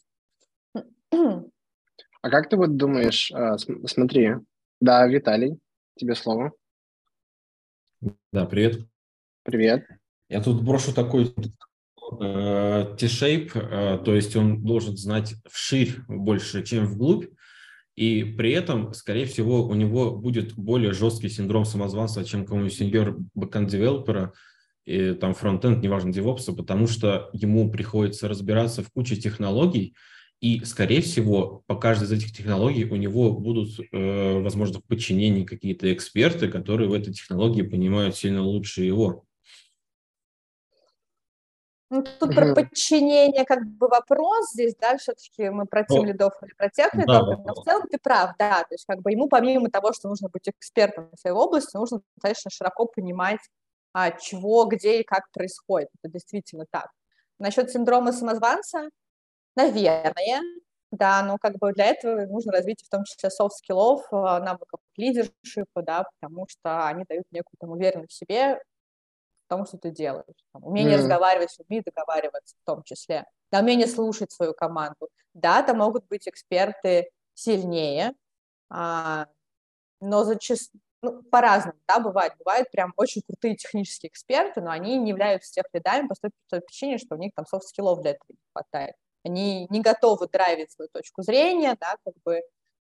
А 1.12 2.30
как 2.30 2.50
ты 2.50 2.58
вот 2.58 2.78
думаешь, 2.78 3.32
а, 3.32 3.58
смотри, 3.58 4.36
да, 4.80 5.08
Виталий, 5.08 5.58
тебе 5.98 6.16
слово. 6.16 6.52
Да, 8.32 8.46
привет. 8.46 8.86
Привет. 9.44 9.88
Я 10.30 10.42
тут 10.42 10.64
брошу 10.64 10.94
такой 10.94 11.34
э, 12.22 12.96
T-shape, 12.98 13.52
э, 13.54 14.04
то 14.04 14.16
есть 14.16 14.36
он 14.36 14.64
должен 14.64 14.96
знать 14.98 15.36
вширь 15.50 15.98
больше, 16.08 16.64
чем 16.64 16.86
вглубь, 16.86 17.26
и 17.96 18.24
при 18.24 18.52
этом, 18.52 18.94
скорее 18.94 19.26
всего, 19.26 19.68
у 19.68 19.74
него 19.74 20.12
будет 20.12 20.54
более 20.54 20.94
жесткий 20.94 21.30
синдром 21.30 21.66
самозванства, 21.66 22.24
чем 22.24 22.46
кому-нибудь 22.46 22.74
senior 22.74 23.18
backend-девелопера, 23.34 24.34
и 24.86 25.14
там 25.14 25.34
фронтенд, 25.34 25.84
неважно, 25.84 26.14
девопса, 26.14 26.54
потому 26.54 26.88
что 26.88 27.30
ему 27.34 27.70
приходится 27.72 28.28
разбираться 28.28 28.84
в 28.84 28.92
куче 28.92 29.16
технологий, 29.16 29.96
и, 30.42 30.66
скорее 30.66 31.02
всего, 31.02 31.64
по 31.68 31.76
каждой 31.76 32.06
из 32.06 32.12
этих 32.12 32.36
технологий 32.36 32.86
у 32.86 32.96
него 32.96 33.32
будут, 33.32 33.80
э, 33.80 34.42
возможно, 34.42 34.80
в 34.80 34.86
подчинении 34.86 35.46
какие-то 35.46 35.94
эксперты, 35.94 36.48
которые 36.48 36.90
в 36.90 36.94
этой 36.94 37.14
технологии 37.14 37.62
понимают 37.62 38.16
сильно 38.16 38.42
лучше 38.42 38.82
его. 38.82 39.24
Ну, 41.92 42.04
тут 42.04 42.34
про 42.34 42.56
подчинение 42.56 43.46
как 43.46 43.66
бы 43.66 43.88
вопрос 43.88 44.52
здесь, 44.54 44.76
да, 44.80 44.98
все-таки 44.98 45.50
мы 45.50 45.66
про 45.66 45.84
тимлидов 45.84 46.34
или 46.42 46.54
про 46.54 46.70
техлидов, 46.70 47.28
да. 47.28 47.38
но 47.46 47.54
в 47.54 47.64
целом 47.66 47.88
ты 47.92 48.00
прав, 48.02 48.32
да, 48.40 48.64
то 48.64 48.74
есть 48.74 48.86
как 48.86 49.02
бы 49.02 49.12
ему 49.12 49.28
помимо 49.28 49.70
того, 49.70 49.92
что 49.92 50.08
нужно 50.08 50.30
быть 50.30 50.48
экспертом 50.48 51.10
в 51.14 51.20
своей 51.20 51.36
области, 51.36 51.76
нужно 51.76 52.02
достаточно 52.16 52.50
широко 52.50 52.86
понимать, 52.86 53.42
а, 53.94 54.12
чего, 54.12 54.66
где 54.66 55.02
и 55.02 55.04
как 55.04 55.30
происходит, 55.34 55.90
это 56.02 56.12
действительно 56.12 56.66
так. 56.72 56.88
Насчет 57.40 57.70
синдрома 57.70 58.14
самозванца, 58.14 58.90
Наверное, 59.56 60.42
да, 60.92 61.24
но 61.24 61.38
как 61.38 61.58
бы 61.58 61.72
для 61.74 61.86
этого 61.86 62.26
нужно 62.26 62.52
развить 62.52 62.84
в 62.84 62.90
том 62.90 63.06
числе 63.06 63.30
софт-скиллов, 63.30 64.06
а, 64.12 64.40
навыков 64.40 64.80
лидершипа, 64.98 65.82
да, 65.82 66.06
потому 66.20 66.48
что 66.50 66.86
они 66.86 67.06
дают 67.08 67.26
некую 67.32 67.54
там 67.60 67.72
уверенность 67.72 68.12
в 68.12 68.18
себе, 68.18 68.56
в 68.56 69.50
том, 69.50 69.66
что 69.66 69.78
ты 69.78 69.92
делаешь. 69.92 70.26
Там, 70.54 70.66
умение 70.66 70.96
mm. 70.96 71.00
разговаривать 71.00 71.52
с 71.52 71.60
людьми, 71.60 71.82
договариваться 71.86 72.56
в 72.62 72.66
том 72.66 72.84
числе. 72.84 73.26
Да, 73.52 73.60
умение 73.60 73.88
слушать 73.88 74.32
свою 74.32 74.54
команду. 74.54 75.10
Да, 75.34 75.64
там 75.64 75.78
могут 75.78 76.08
быть 76.08 76.28
эксперты 76.28 77.10
сильнее, 77.36 78.14
а, 78.70 79.28
но 80.02 80.26
зачастую, 80.26 80.82
ну, 81.02 81.24
по-разному, 81.24 81.80
да, 81.88 82.00
бывает. 82.00 82.34
Бывают 82.38 82.70
прям 82.70 82.94
очень 82.98 83.22
крутые 83.22 83.56
технические 83.56 84.10
эксперты, 84.10 84.62
но 84.62 84.72
они 84.72 84.98
не 84.98 85.10
являются 85.10 85.54
тех 85.54 85.66
лидами 85.74 86.08
по 86.08 86.16
той 86.50 86.62
причине, 86.62 86.98
что 86.98 87.16
у 87.16 87.18
них 87.18 87.34
там 87.34 87.46
софт-скиллов 87.46 88.02
для 88.02 88.12
этого 88.12 88.28
не 88.30 88.38
хватает 88.54 88.96
они 89.24 89.68
не 89.70 89.82
готовы 89.82 90.28
драйвить 90.28 90.72
свою 90.72 90.90
точку 90.92 91.22
зрения, 91.22 91.78
да, 91.80 91.96
как 92.04 92.14
бы 92.26 92.42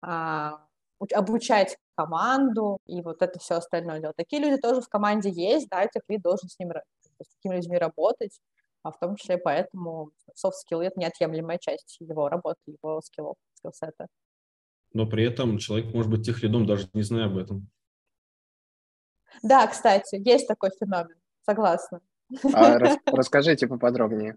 а, 0.03 0.67
обучать 1.15 1.77
команду 1.95 2.79
и 2.87 3.03
вот 3.03 3.23
это 3.23 3.39
все 3.39 3.55
остальное 3.55 4.01
делать. 4.01 4.17
Такие 4.17 4.43
люди 4.43 4.61
тоже 4.61 4.81
в 4.81 4.89
команде 4.89 5.31
есть, 5.31 5.69
да, 5.69 5.87
техлид 5.87 6.23
должен 6.23 6.49
с, 6.49 6.59
ним, 6.59 6.73
с 7.21 7.29
такими 7.37 7.57
людьми 7.57 7.79
работать, 7.79 8.41
а 8.83 8.93
в 8.93 8.99
том 8.99 9.17
числе 9.17 9.39
поэтому 9.39 10.11
soft 10.35 10.53
skill— 10.65 10.83
это 10.83 10.99
неотъемлемая 10.99 11.59
часть 11.59 11.97
его 12.01 12.29
работы, 12.29 12.61
его 12.67 13.01
скиллов, 13.03 13.37
скиллсета. 13.55 14.09
Но 14.93 15.07
при 15.07 15.25
этом 15.25 15.59
человек 15.59 15.95
может 15.95 16.11
быть 16.11 16.27
тех 16.27 16.43
лидом, 16.43 16.67
даже 16.67 16.89
не 16.95 17.03
зная 17.03 17.27
об 17.27 17.37
этом. 17.37 17.71
Да, 19.43 19.67
кстати, 19.67 20.17
есть 20.17 20.49
такой 20.49 20.71
феномен, 20.79 21.17
согласна. 21.43 22.01
А 22.53 22.79
рас, 22.79 22.99
расскажите 23.07 23.67
поподробнее. 23.67 24.37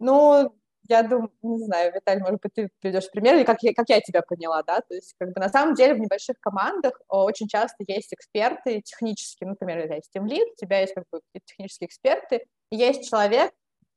Ну, 0.00 0.54
я 0.88 1.02
думаю, 1.02 1.30
не 1.42 1.58
знаю, 1.58 1.92
Виталий, 1.94 2.22
может 2.22 2.40
быть, 2.40 2.52
ты 2.54 2.68
приведешь 2.80 3.10
пример, 3.10 3.36
или 3.36 3.44
как 3.44 3.62
я, 3.62 3.74
как 3.74 3.88
я 3.90 4.00
тебя 4.00 4.22
поняла, 4.22 4.62
да, 4.62 4.80
то 4.80 4.94
есть, 4.94 5.14
как 5.18 5.32
бы, 5.34 5.40
на 5.40 5.48
самом 5.50 5.74
деле, 5.74 5.94
в 5.94 6.00
небольших 6.00 6.36
командах 6.40 6.98
очень 7.08 7.46
часто 7.48 7.84
есть 7.86 8.12
эксперты 8.14 8.80
технические, 8.80 9.50
например, 9.50 9.86
у 9.90 9.94
есть 9.94 10.10
лид, 10.14 10.48
у 10.52 10.56
тебя 10.56 10.80
есть, 10.80 10.94
как 10.94 11.04
бы, 11.12 11.20
технические 11.44 11.86
эксперты, 11.88 12.46
и 12.70 12.76
есть 12.76 13.08
человек, 13.10 13.52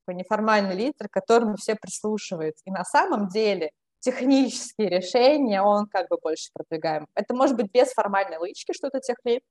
неформальный 0.08 0.76
лидер, 0.76 1.08
к 1.10 1.14
которому 1.14 1.56
все 1.56 1.76
прислушиваются, 1.76 2.62
и 2.66 2.72
на 2.72 2.84
самом 2.84 3.30
деле 3.30 3.72
технические 4.00 4.90
решения 4.90 5.62
он 5.62 5.88
как 5.88 6.10
бы 6.10 6.18
больше 6.22 6.50
продвигаем. 6.54 7.08
Это 7.16 7.34
может 7.34 7.56
быть 7.56 7.72
без 7.72 7.94
формальной 7.94 8.38
лычки, 8.38 8.74
что 8.74 8.88
это 8.88 9.00
техлид, 9.00 9.42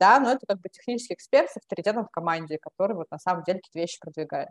да, 0.00 0.20
но 0.20 0.32
это 0.32 0.40
как 0.48 0.60
бы 0.60 0.68
технический 0.70 1.14
эксперт 1.14 1.50
с 1.50 1.58
авторитетом 1.58 2.06
в 2.06 2.10
команде, 2.10 2.58
который 2.60 2.96
вот 2.96 3.06
на 3.10 3.18
самом 3.18 3.44
деле 3.44 3.60
какие-то 3.60 3.80
вещи 3.80 3.98
продвигает. 4.00 4.50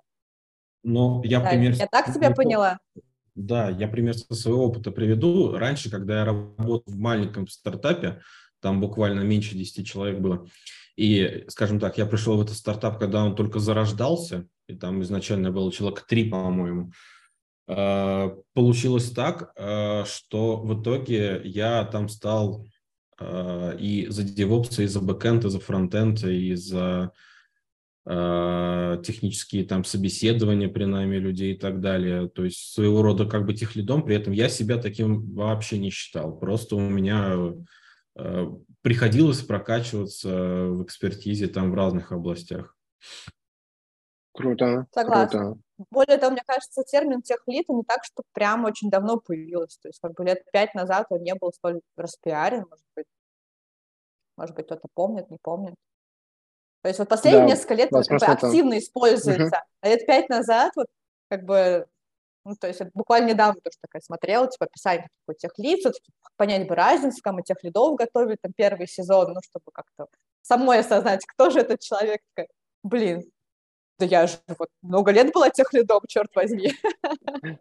Ну, 0.83 1.21
я 1.23 1.39
да, 1.39 1.49
пример... 1.49 1.73
Я 1.73 1.87
так 1.87 2.13
тебя 2.13 2.31
поняла? 2.31 2.79
Да, 3.35 3.69
я 3.69 3.87
пример 3.87 4.15
со 4.15 4.33
своего 4.33 4.65
опыта 4.65 4.91
приведу. 4.91 5.51
Раньше, 5.57 5.91
когда 5.91 6.19
я 6.19 6.25
работал 6.25 6.83
в 6.85 6.97
маленьком 6.97 7.47
стартапе, 7.47 8.21
там 8.61 8.81
буквально 8.81 9.21
меньше 9.21 9.55
10 9.55 9.85
человек 9.85 10.19
было, 10.19 10.47
и, 10.97 11.45
скажем 11.47 11.79
так, 11.79 11.99
я 11.99 12.07
пришел 12.07 12.37
в 12.37 12.41
этот 12.41 12.57
стартап, 12.57 12.97
когда 12.97 13.23
он 13.23 13.35
только 13.35 13.59
зарождался, 13.59 14.47
и 14.67 14.75
там 14.75 15.03
изначально 15.03 15.51
было 15.51 15.71
человек 15.71 16.05
три, 16.07 16.27
по-моему. 16.27 16.91
А, 17.67 18.35
получилось 18.53 19.11
так, 19.11 19.51
а, 19.55 20.05
что 20.05 20.57
в 20.57 20.81
итоге 20.81 21.41
я 21.43 21.85
там 21.85 22.09
стал 22.09 22.65
а, 23.19 23.75
и 23.75 24.07
за 24.07 24.23
DevOps, 24.23 24.83
и 24.83 24.87
за 24.87 25.01
бэкэнд, 25.01 25.45
и 25.45 25.49
за 25.49 25.59
фронтенд, 25.59 26.23
и 26.23 26.55
за 26.55 27.11
технические 28.07 29.65
там 29.65 29.83
собеседования 29.83 30.69
при 30.69 30.85
найме 30.85 31.19
людей 31.19 31.53
и 31.53 31.57
так 31.57 31.81
далее. 31.81 32.29
То 32.29 32.45
есть 32.45 32.73
своего 32.73 33.01
рода 33.01 33.25
как 33.25 33.45
бы 33.45 33.53
техлидом, 33.53 34.05
при 34.05 34.15
этом 34.15 34.31
я 34.31 34.47
себя 34.47 34.77
таким 34.77 35.33
вообще 35.33 35.77
не 35.77 35.89
считал. 35.89 36.39
Просто 36.39 36.77
у 36.77 36.79
меня 36.79 37.53
приходилось 38.81 39.41
прокачиваться 39.41 40.29
в 40.29 40.83
экспертизе 40.83 41.47
там 41.47 41.71
в 41.71 41.75
разных 41.75 42.13
областях. 42.13 42.77
Круто. 44.33 44.87
Согласна. 44.93 45.39
Круто. 45.39 45.59
Более 45.91 46.17
того, 46.17 46.31
мне 46.31 46.43
кажется, 46.45 46.83
термин 46.83 47.21
техлит 47.21 47.67
не 47.69 47.83
так, 47.83 48.03
что 48.03 48.23
прям 48.33 48.63
очень 48.65 48.89
давно 48.89 49.19
появился. 49.19 49.79
То 49.81 49.89
есть 49.89 49.99
как 49.99 50.13
бы 50.13 50.23
лет 50.23 50.43
пять 50.53 50.73
назад 50.73 51.07
он 51.09 51.23
не 51.23 51.35
был 51.35 51.51
столь 51.51 51.81
распиарен, 51.97 52.65
может 52.69 52.85
быть. 52.95 53.05
Может 54.37 54.55
быть, 54.55 54.65
кто-то 54.65 54.87
помнит, 54.93 55.29
не 55.29 55.37
помнит. 55.41 55.75
То 56.81 56.89
есть 56.89 56.99
вот 56.99 57.09
последние 57.09 57.43
да, 57.43 57.49
несколько 57.53 57.73
лет 57.73 57.89
как 57.89 58.07
бы 58.07 58.25
активно 58.25 58.77
используется. 58.77 59.43
Угу. 59.45 59.65
А 59.81 59.87
лет 59.89 60.05
пять 60.05 60.29
назад 60.29 60.71
вот 60.75 60.87
как 61.29 61.43
бы 61.43 61.87
ну, 62.47 62.55
то 62.55 62.67
есть 62.67 62.81
буквально 62.93 63.31
недавно 63.31 63.59
тоже 63.61 63.75
такая 63.81 64.01
смотрела, 64.01 64.47
типа, 64.49 64.65
описание 64.65 65.09
такой 65.25 65.37
техлит, 65.37 65.79
все-таки 65.79 66.13
понять 66.37 66.65
бы 66.65 66.75
разницу, 66.75 67.19
кому 67.21 67.41
тех 67.41 67.61
лидов 67.61 67.97
готовили, 67.97 68.37
там, 68.41 68.53
первый 68.55 68.87
сезон, 68.87 69.33
ну, 69.33 69.41
чтобы 69.43 69.65
как-то 69.73 70.07
самой 70.43 70.79
осознать, 70.79 71.25
кто 71.25 71.49
же 71.49 71.59
этот 71.59 71.81
человек, 71.81 72.21
такая, 72.33 72.47
блин, 72.83 73.29
да 73.99 74.05
я 74.05 74.27
же 74.27 74.37
вот 74.57 74.69
много 74.81 75.11
лет 75.11 75.33
была 75.33 75.49
техлидом, 75.49 76.01
черт 76.07 76.33
возьми. 76.35 76.71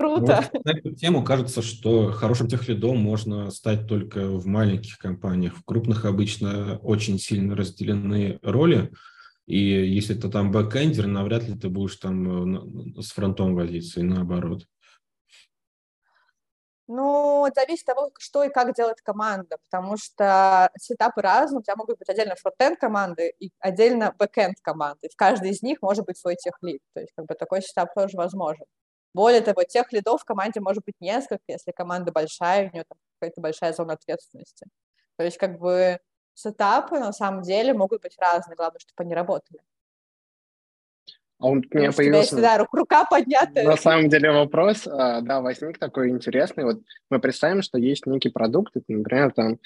Круто. 0.00 0.48
Ну, 0.54 0.60
на 0.64 0.78
эту 0.78 0.94
тему 0.94 1.22
кажется, 1.22 1.60
что 1.60 2.10
хорошим 2.10 2.48
техлидом 2.48 2.96
можно 2.96 3.50
стать 3.50 3.86
только 3.86 4.28
в 4.28 4.46
маленьких 4.46 4.96
компаниях. 4.96 5.54
В 5.54 5.62
крупных 5.62 6.06
обычно 6.06 6.78
очень 6.78 7.18
сильно 7.18 7.54
разделены 7.54 8.38
роли, 8.40 8.92
и 9.44 9.58
если 9.58 10.14
ты 10.14 10.30
там 10.30 10.52
бэкэндер, 10.52 11.06
навряд 11.06 11.46
ли 11.46 11.54
ты 11.54 11.68
будешь 11.68 11.96
там 11.96 12.96
э, 12.96 13.02
с 13.02 13.10
фронтом 13.10 13.54
возиться, 13.54 14.00
и 14.00 14.02
наоборот. 14.02 14.62
Ну, 16.86 17.46
зависит 17.54 17.86
от 17.90 17.94
того, 17.94 18.10
что 18.18 18.42
и 18.42 18.48
как 18.48 18.74
делает 18.74 19.02
команда, 19.02 19.58
потому 19.68 19.98
что 19.98 20.70
сетапы 20.78 21.20
разные, 21.20 21.58
у 21.58 21.62
тебя 21.62 21.76
могут 21.76 21.98
быть 21.98 22.08
отдельно 22.08 22.36
фронтенд 22.36 22.80
команды 22.80 23.34
и 23.38 23.50
отдельно 23.58 24.14
бэкенд 24.18 24.56
команды. 24.62 25.10
В 25.12 25.16
каждой 25.16 25.50
из 25.50 25.60
них 25.60 25.82
может 25.82 26.06
быть 26.06 26.16
свой 26.16 26.36
техлид, 26.36 26.80
то 26.94 27.00
есть 27.00 27.12
как 27.14 27.26
бы 27.26 27.34
такой 27.34 27.60
сетап 27.60 27.92
тоже 27.94 28.16
возможен. 28.16 28.64
Более 29.12 29.40
того, 29.40 29.64
техлидов 29.64 30.22
в 30.22 30.24
команде 30.24 30.60
может 30.60 30.84
быть 30.84 30.94
несколько, 31.00 31.42
если 31.48 31.72
команда 31.72 32.12
большая, 32.12 32.68
у 32.68 32.72
нее 32.72 32.84
там 32.88 32.98
какая-то 33.18 33.40
большая 33.40 33.72
зона 33.72 33.94
ответственности. 33.94 34.66
То 35.16 35.24
есть 35.24 35.36
как 35.36 35.58
бы 35.58 35.98
сетапы 36.34 36.98
на 36.98 37.12
самом 37.12 37.42
деле 37.42 37.74
могут 37.74 38.02
быть 38.02 38.16
разные, 38.18 38.56
главное, 38.56 38.78
чтобы 38.78 39.04
они 39.04 39.14
работали. 39.14 39.60
А 41.38 41.46
он 41.46 41.58
у 41.58 41.78
меня 41.78 41.90
появился... 41.90 42.36
У 42.36 42.38
тебя 42.38 42.56
есть, 42.56 42.58
да, 42.58 42.68
рука 42.70 43.04
поднятая. 43.06 43.64
На 43.64 43.76
самом 43.76 44.10
деле 44.10 44.30
вопрос, 44.30 44.86
а, 44.86 45.22
да, 45.22 45.40
возник 45.40 45.78
такой 45.78 46.10
интересный. 46.10 46.64
Вот 46.64 46.82
мы 47.08 47.18
представим, 47.18 47.62
что 47.62 47.78
есть 47.78 48.06
некий 48.06 48.28
продукт, 48.28 48.76
это, 48.76 48.92
например, 48.92 49.32
там, 49.32 49.58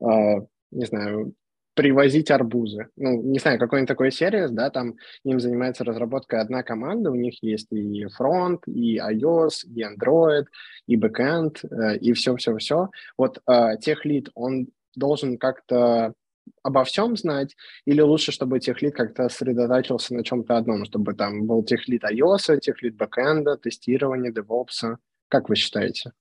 а, 0.00 0.46
не 0.70 0.84
знаю, 0.84 1.34
привозить 1.74 2.30
арбузы. 2.30 2.88
Ну, 2.96 3.22
не 3.22 3.38
знаю, 3.38 3.58
какой-нибудь 3.58 3.88
такой 3.88 4.10
сервис, 4.10 4.50
да, 4.50 4.70
там 4.70 4.94
им 5.24 5.40
занимается 5.40 5.84
разработкой 5.84 6.40
одна 6.40 6.62
команда, 6.62 7.10
у 7.10 7.14
них 7.14 7.42
есть 7.42 7.72
и 7.72 8.06
фронт, 8.06 8.62
и 8.66 8.98
iOS, 8.98 9.66
и 9.66 9.82
Android, 9.82 10.44
и 10.86 10.96
backend, 10.96 11.64
э, 11.64 11.98
и 11.98 12.12
все-все-все. 12.12 12.90
Вот 13.16 13.42
тех 13.80 14.04
лид, 14.04 14.28
он 14.34 14.68
должен 14.94 15.38
как-то 15.38 16.14
обо 16.62 16.84
всем 16.84 17.16
знать, 17.16 17.56
или 17.84 18.00
лучше, 18.00 18.32
чтобы 18.32 18.60
техлит 18.60 18.94
как-то 18.94 19.28
сосредотачивался 19.28 20.14
на 20.14 20.24
чем-то 20.24 20.56
одном, 20.56 20.84
чтобы 20.84 21.14
там 21.14 21.46
был 21.46 21.62
техлит 21.64 22.04
iOS, 22.04 22.58
техлит 22.60 22.96
бэкэнда, 22.96 23.56
тестирование, 23.56 24.32
DevOps. 24.32 24.96
Как 25.28 25.48
вы 25.48 25.56
считаете? 25.56 26.12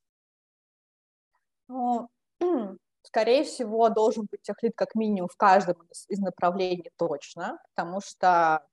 Ну, 1.67 2.10
скорее 3.12 3.44
всего, 3.44 3.89
должен 3.89 4.25
быть 4.32 4.41
техлит 4.41 4.72
как 4.74 4.96
минимум 4.96 5.27
в 5.27 5.36
каждом 5.36 5.75
из 6.08 6.20
направлений 6.20 6.91
точно, 6.98 7.60
потому 7.75 8.00
что 8.00 8.65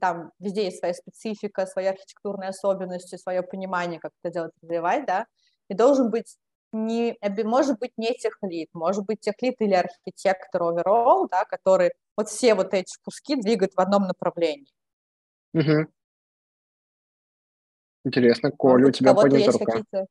там 0.00 0.32
везде 0.38 0.64
есть 0.64 0.78
своя 0.78 0.94
специфика, 0.94 1.66
свои 1.66 1.84
архитектурные 1.86 2.48
особенности, 2.48 3.16
свое 3.16 3.42
понимание, 3.42 4.00
как 4.00 4.12
это 4.22 4.32
делать, 4.32 4.52
развивать, 4.62 5.04
да, 5.04 5.26
и 5.68 5.74
должен 5.74 6.10
быть 6.10 6.38
не, 6.72 7.18
может 7.44 7.78
быть 7.78 7.92
не 7.98 8.14
техлит, 8.14 8.70
может 8.72 9.04
быть 9.04 9.20
техлит 9.20 9.56
или 9.60 9.74
архитектор 9.74 10.62
overall, 10.62 11.28
да, 11.30 11.44
который 11.44 11.92
вот 12.16 12.30
все 12.30 12.54
вот 12.54 12.72
эти 12.72 12.96
куски 13.04 13.36
двигает 13.36 13.74
в 13.74 13.80
одном 13.80 14.04
направлении. 14.04 14.72
Угу. 15.52 15.86
Интересно, 18.06 18.50
Коля, 18.52 18.86
у 18.86 18.90
тебя 18.90 19.12
поднята 19.12 19.52
рука. 19.52 20.06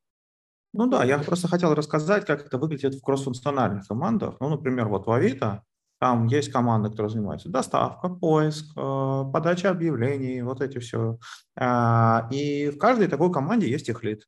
Ну 0.73 0.87
да, 0.87 1.03
я 1.03 1.19
просто 1.19 1.47
хотел 1.47 1.73
рассказать, 1.73 2.25
как 2.25 2.45
это 2.45 2.57
выглядит 2.57 2.95
в 2.95 3.01
кроссфункциональных 3.01 3.87
командах. 3.87 4.35
Ну, 4.39 4.49
например, 4.49 4.87
вот 4.87 5.05
в 5.05 5.11
Авито 5.11 5.63
там 5.99 6.27
есть 6.27 6.51
команда, 6.51 6.89
которая 6.89 7.09
занимается 7.09 7.49
доставка, 7.49 8.09
поиск, 8.09 8.65
э, 8.77 9.23
подача 9.33 9.69
объявлений, 9.69 10.41
вот 10.41 10.61
эти 10.61 10.79
все. 10.79 11.19
А, 11.57 12.27
и 12.31 12.69
в 12.69 12.77
каждой 12.77 13.07
такой 13.07 13.31
команде 13.31 13.69
есть 13.69 13.85
техлит. 13.85 14.23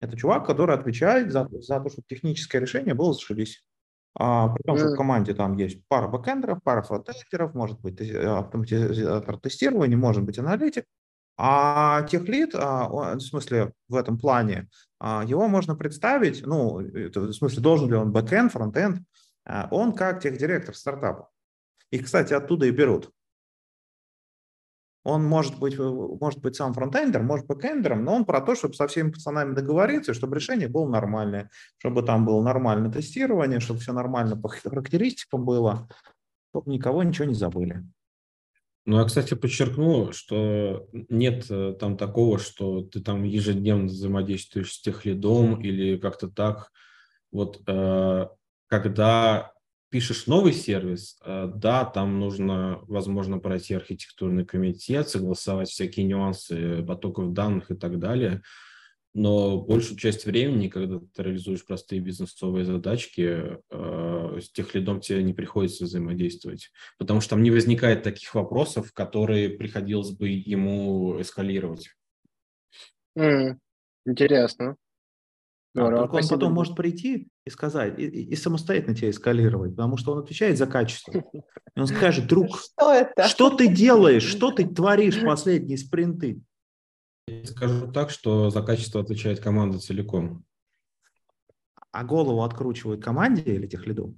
Это 0.00 0.16
чувак, 0.16 0.46
который 0.46 0.74
отвечает 0.74 1.32
за, 1.32 1.48
за 1.50 1.80
то, 1.80 1.88
чтобы 1.90 2.06
техническое 2.08 2.60
решение 2.60 2.94
было 2.94 3.12
зашибись. 3.12 3.64
А, 4.18 4.48
при 4.48 4.62
том, 4.62 4.78
что 4.78 4.88
в 4.88 4.96
команде 4.96 5.34
там 5.34 5.56
есть 5.56 5.82
пара 5.88 6.08
бэкэндеров, 6.08 6.62
пара 6.62 6.82
фронтендеров, 6.82 7.54
может 7.54 7.80
быть 7.80 8.00
автоматизатор 8.00 9.38
тестирования, 9.38 9.96
может 9.96 10.24
быть 10.24 10.38
аналитик. 10.38 10.84
А 11.38 12.02
техлид, 12.04 12.54
а, 12.54 12.88
в 13.16 13.20
смысле, 13.20 13.72
в 13.88 13.94
этом 13.96 14.18
плане, 14.18 14.68
а, 14.98 15.22
его 15.26 15.48
можно 15.48 15.74
представить, 15.76 16.46
ну, 16.46 16.80
это, 16.80 17.20
в 17.20 17.32
смысле, 17.32 17.62
должен 17.62 17.88
ли 17.88 17.94
он 17.94 18.10
бэкэнд, 18.10 18.52
фронтенд, 18.52 19.02
а, 19.44 19.68
он 19.70 19.92
как 19.92 20.22
техдиректор 20.22 20.74
стартапа. 20.74 21.28
И, 21.90 21.98
кстати, 21.98 22.32
оттуда 22.32 22.66
и 22.66 22.70
берут. 22.70 23.10
Он 25.04 25.24
может 25.24 25.60
быть, 25.60 25.78
может 25.78 26.40
быть 26.40 26.56
сам 26.56 26.74
фронтендер, 26.74 27.22
может 27.22 27.46
бэкендером, 27.46 28.02
но 28.02 28.14
он 28.16 28.24
про 28.24 28.40
то, 28.40 28.56
чтобы 28.56 28.74
со 28.74 28.88
всеми 28.88 29.12
пацанами 29.12 29.54
договориться, 29.54 30.14
чтобы 30.14 30.34
решение 30.34 30.66
было 30.66 30.88
нормальное, 30.88 31.48
чтобы 31.78 32.02
там 32.02 32.24
было 32.24 32.42
нормальное 32.42 32.90
тестирование, 32.90 33.60
чтобы 33.60 33.78
все 33.78 33.92
нормально 33.92 34.36
по 34.36 34.48
характеристикам 34.48 35.44
было, 35.44 35.88
чтобы 36.50 36.72
никого 36.72 37.04
ничего 37.04 37.26
не 37.26 37.34
забыли. 37.34 37.84
Ну, 38.86 39.00
я, 39.00 39.04
кстати, 39.04 39.34
подчеркну, 39.34 40.12
что 40.12 40.88
нет 40.92 41.46
э, 41.50 41.74
там 41.78 41.96
такого, 41.96 42.38
что 42.38 42.82
ты 42.82 43.00
там 43.00 43.24
ежедневно 43.24 43.86
взаимодействуешь 43.86 44.72
с 44.74 44.80
техлидом 44.80 45.60
или 45.60 45.96
как-то 45.96 46.28
так. 46.28 46.70
Вот 47.32 47.60
э, 47.66 48.26
когда 48.68 49.52
пишешь 49.90 50.28
новый 50.28 50.52
сервис, 50.52 51.18
э, 51.24 51.50
да, 51.52 51.84
там 51.84 52.20
нужно, 52.20 52.78
возможно, 52.82 53.40
пройти 53.40 53.74
архитектурный 53.74 54.44
комитет, 54.44 55.08
согласовать 55.08 55.68
всякие 55.68 56.06
нюансы 56.06 56.84
потоков 56.84 57.32
данных 57.32 57.72
и 57.72 57.74
так 57.74 57.98
далее. 57.98 58.42
Но 59.18 59.58
большую 59.62 59.96
часть 59.96 60.26
времени, 60.26 60.68
когда 60.68 60.98
ты 60.98 61.22
реализуешь 61.22 61.64
простые 61.64 62.02
бизнесовые 62.02 62.66
задачки, 62.66 63.58
э, 63.70 64.40
с 64.42 64.50
тех 64.50 64.74
лидом 64.74 65.00
тебе 65.00 65.22
не 65.22 65.32
приходится 65.32 65.84
взаимодействовать, 65.84 66.70
потому 66.98 67.22
что 67.22 67.30
там 67.30 67.42
не 67.42 67.50
возникает 67.50 68.02
таких 68.02 68.34
вопросов, 68.34 68.92
которые 68.92 69.48
приходилось 69.48 70.10
бы 70.10 70.28
ему 70.28 71.18
эскалировать. 71.18 71.88
Mm, 73.16 73.56
интересно. 74.04 74.76
Да, 75.74 75.88
только 75.96 76.16
он 76.16 76.28
потом 76.28 76.52
может 76.52 76.76
прийти 76.76 77.28
и 77.46 77.48
сказать, 77.50 77.98
и, 77.98 78.04
и 78.04 78.36
самостоятельно 78.36 78.94
тебя 78.94 79.08
эскалировать, 79.08 79.74
потому 79.74 79.96
что 79.96 80.12
он 80.12 80.18
отвечает 80.18 80.58
за 80.58 80.66
качество. 80.66 81.24
И 81.74 81.80
он 81.80 81.86
скажет, 81.86 82.26
друг, 82.26 82.48
что, 82.58 82.92
это? 82.92 83.28
что 83.28 83.48
ты 83.48 83.68
делаешь, 83.68 84.24
что 84.24 84.50
ты 84.50 84.68
творишь 84.68 85.22
последние 85.22 85.78
спринты? 85.78 86.42
Я 87.28 87.44
скажу 87.44 87.90
так, 87.90 88.10
что 88.10 88.50
за 88.50 88.62
качество 88.62 89.00
отвечает 89.00 89.40
команда 89.40 89.80
целиком. 89.80 90.44
А 91.90 92.04
голову 92.04 92.44
откручивают 92.44 93.02
команде 93.02 93.42
или 93.42 93.66
тех 93.66 93.84
лидов? 93.86 94.10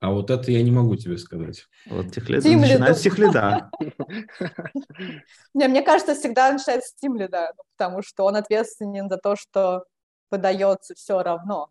А 0.00 0.10
вот 0.10 0.30
это 0.30 0.50
я 0.50 0.62
не 0.62 0.70
могу 0.70 0.96
тебе 0.96 1.18
сказать. 1.18 1.66
Вот 1.86 2.12
техлида 2.12 2.46
начинает 2.48 2.96
с 2.96 3.00
техлида. 3.00 3.70
Не, 5.54 5.68
мне 5.68 5.82
кажется, 5.82 6.14
всегда 6.14 6.52
начинается 6.52 6.90
с 6.90 6.94
тимлида, 6.94 7.52
потому 7.76 8.02
что 8.02 8.24
он 8.24 8.36
ответственен 8.36 9.08
за 9.08 9.16
то, 9.16 9.34
что 9.34 9.84
выдается 10.30 10.94
все 10.94 11.22
равно. 11.22 11.70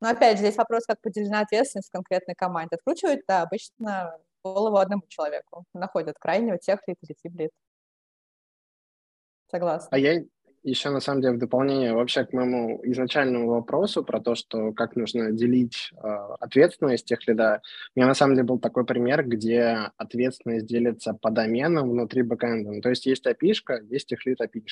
Но 0.00 0.08
опять 0.08 0.38
же, 0.38 0.44
здесь 0.44 0.56
вопрос, 0.56 0.84
как 0.86 1.00
поделена 1.00 1.40
ответственность 1.40 1.88
в 1.88 1.92
конкретной 1.92 2.34
команде. 2.34 2.76
Откручивать, 2.76 3.20
да, 3.28 3.42
обычно 3.42 4.16
голову 4.42 4.76
одному 4.76 5.02
человеку. 5.08 5.64
Находят 5.74 6.16
крайнего 6.18 6.58
техлит 6.58 6.96
или 7.02 7.14
тимлит. 7.22 7.50
Согласна. 9.50 9.88
А 9.90 9.98
я 9.98 10.22
еще, 10.66 10.90
на 10.90 11.00
самом 11.00 11.22
деле, 11.22 11.34
в 11.34 11.38
дополнение 11.38 11.94
вообще 11.94 12.24
к 12.24 12.32
моему 12.32 12.80
изначальному 12.82 13.48
вопросу 13.48 14.02
про 14.02 14.20
то, 14.20 14.34
что 14.34 14.72
как 14.72 14.96
нужно 14.96 15.30
делить 15.30 15.92
э, 15.92 16.08
ответственность 16.40 17.06
тех 17.06 17.26
лида, 17.28 17.62
у 17.94 18.00
меня 18.00 18.08
на 18.08 18.14
самом 18.14 18.34
деле 18.34 18.48
был 18.48 18.58
такой 18.58 18.84
пример, 18.84 19.24
где 19.24 19.90
ответственность 19.96 20.66
делится 20.66 21.14
по 21.14 21.30
доменам 21.30 21.88
внутри 21.90 22.22
бэкэнда. 22.22 22.72
Ну, 22.72 22.80
то 22.80 22.90
есть 22.90 23.06
есть 23.06 23.26
api 23.26 23.54
есть 23.88 24.08
техлит 24.08 24.40
api 24.40 24.64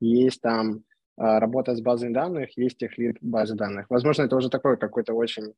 есть 0.00 0.42
там 0.42 0.84
э, 1.16 1.38
работа 1.38 1.74
с 1.74 1.80
базой 1.80 2.10
данных, 2.10 2.58
есть 2.58 2.76
техлит 2.76 3.16
базы 3.22 3.54
данных. 3.54 3.86
Возможно, 3.88 4.24
это 4.24 4.36
уже 4.36 4.50
такой 4.50 4.76
какой-то 4.76 5.14
очень 5.14 5.54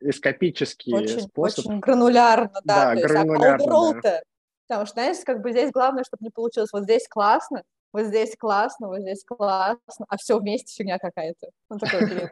эскапический 0.00 0.92
очень, 0.92 1.20
способ. 1.20 1.66
Очень 1.66 1.78
гранулярно, 1.78 2.60
да. 2.64 2.94
Да, 2.94 3.00
гранулярно, 3.00 3.62
есть, 3.62 3.70
а 3.70 4.00
да. 4.02 4.20
Потому 4.66 4.86
что, 4.86 4.94
знаешь, 4.94 5.18
как 5.24 5.42
бы 5.42 5.52
здесь 5.52 5.70
главное, 5.70 6.02
чтобы 6.02 6.24
не 6.24 6.30
получилось 6.30 6.72
вот 6.72 6.82
здесь 6.82 7.06
классно, 7.08 7.62
вот 7.96 8.06
здесь 8.06 8.36
классно, 8.38 8.88
вот 8.88 9.00
здесь 9.00 9.24
классно, 9.24 10.04
а 10.08 10.16
все 10.18 10.38
вместе 10.38 10.74
фигня 10.74 10.98
какая-то. 10.98 11.48
Ну, 11.70 11.78
такой. 11.78 12.30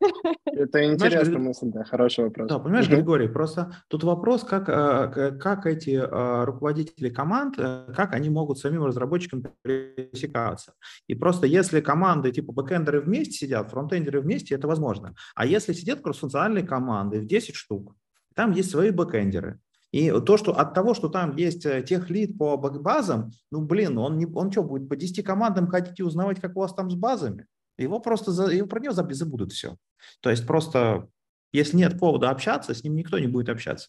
Это 0.44 0.84
интересная 0.84 1.38
мысль, 1.38 1.68
да, 1.70 1.82
хороший 1.84 2.24
вопрос. 2.24 2.48
Да, 2.48 2.58
понимаешь, 2.58 2.88
Григорий, 2.88 3.26
просто 3.26 3.74
тут 3.88 4.04
вопрос, 4.04 4.44
как, 4.44 4.68
э, 4.68 5.32
как 5.32 5.66
эти 5.66 5.90
э, 5.90 6.44
руководители 6.44 7.08
команд, 7.08 7.54
э, 7.58 7.90
как 7.96 8.12
они 8.12 8.28
могут 8.28 8.58
самим 8.58 8.84
разработчикам 8.84 9.44
пересекаться. 9.62 10.74
И 11.06 11.14
просто 11.14 11.46
если 11.46 11.80
команды 11.80 12.30
типа 12.30 12.52
бэкэндеры 12.52 13.00
вместе 13.00 13.46
сидят, 13.46 13.70
фронтендеры 13.70 14.20
вместе, 14.20 14.54
это 14.54 14.68
возможно. 14.68 15.14
А 15.34 15.46
если 15.46 15.72
сидят 15.72 16.02
кроссфункциональные 16.02 16.64
команды 16.64 17.20
в 17.20 17.26
10 17.26 17.54
штук, 17.54 17.96
там 18.34 18.52
есть 18.52 18.70
свои 18.70 18.90
бэкэндеры, 18.90 19.58
и 19.90 20.10
то, 20.20 20.36
что 20.36 20.52
от 20.52 20.74
того, 20.74 20.94
что 20.94 21.08
там 21.08 21.34
есть 21.36 21.64
э, 21.64 21.82
тех 21.82 22.10
лид 22.10 22.36
по 22.36 22.56
базам, 22.56 23.30
ну, 23.50 23.62
блин, 23.62 23.96
он, 23.96 24.18
не, 24.18 24.26
он 24.26 24.52
что, 24.52 24.62
будет 24.62 24.88
по 24.88 24.96
10 24.96 25.24
командам 25.24 25.66
ходить 25.66 25.98
и 25.98 26.02
узнавать, 26.02 26.40
как 26.40 26.56
у 26.56 26.60
вас 26.60 26.74
там 26.74 26.90
с 26.90 26.94
базами? 26.94 27.46
Его 27.78 28.00
просто, 28.00 28.32
за, 28.32 28.48
его 28.48 28.66
про 28.66 28.80
него 28.80 28.92
забудут 28.92 29.52
все. 29.52 29.76
То 30.20 30.30
есть 30.30 30.46
просто, 30.46 31.08
если 31.52 31.76
нет 31.76 31.98
повода 31.98 32.30
общаться, 32.30 32.74
с 32.74 32.84
ним 32.84 32.96
никто 32.96 33.18
не 33.18 33.28
будет 33.28 33.48
общаться. 33.48 33.88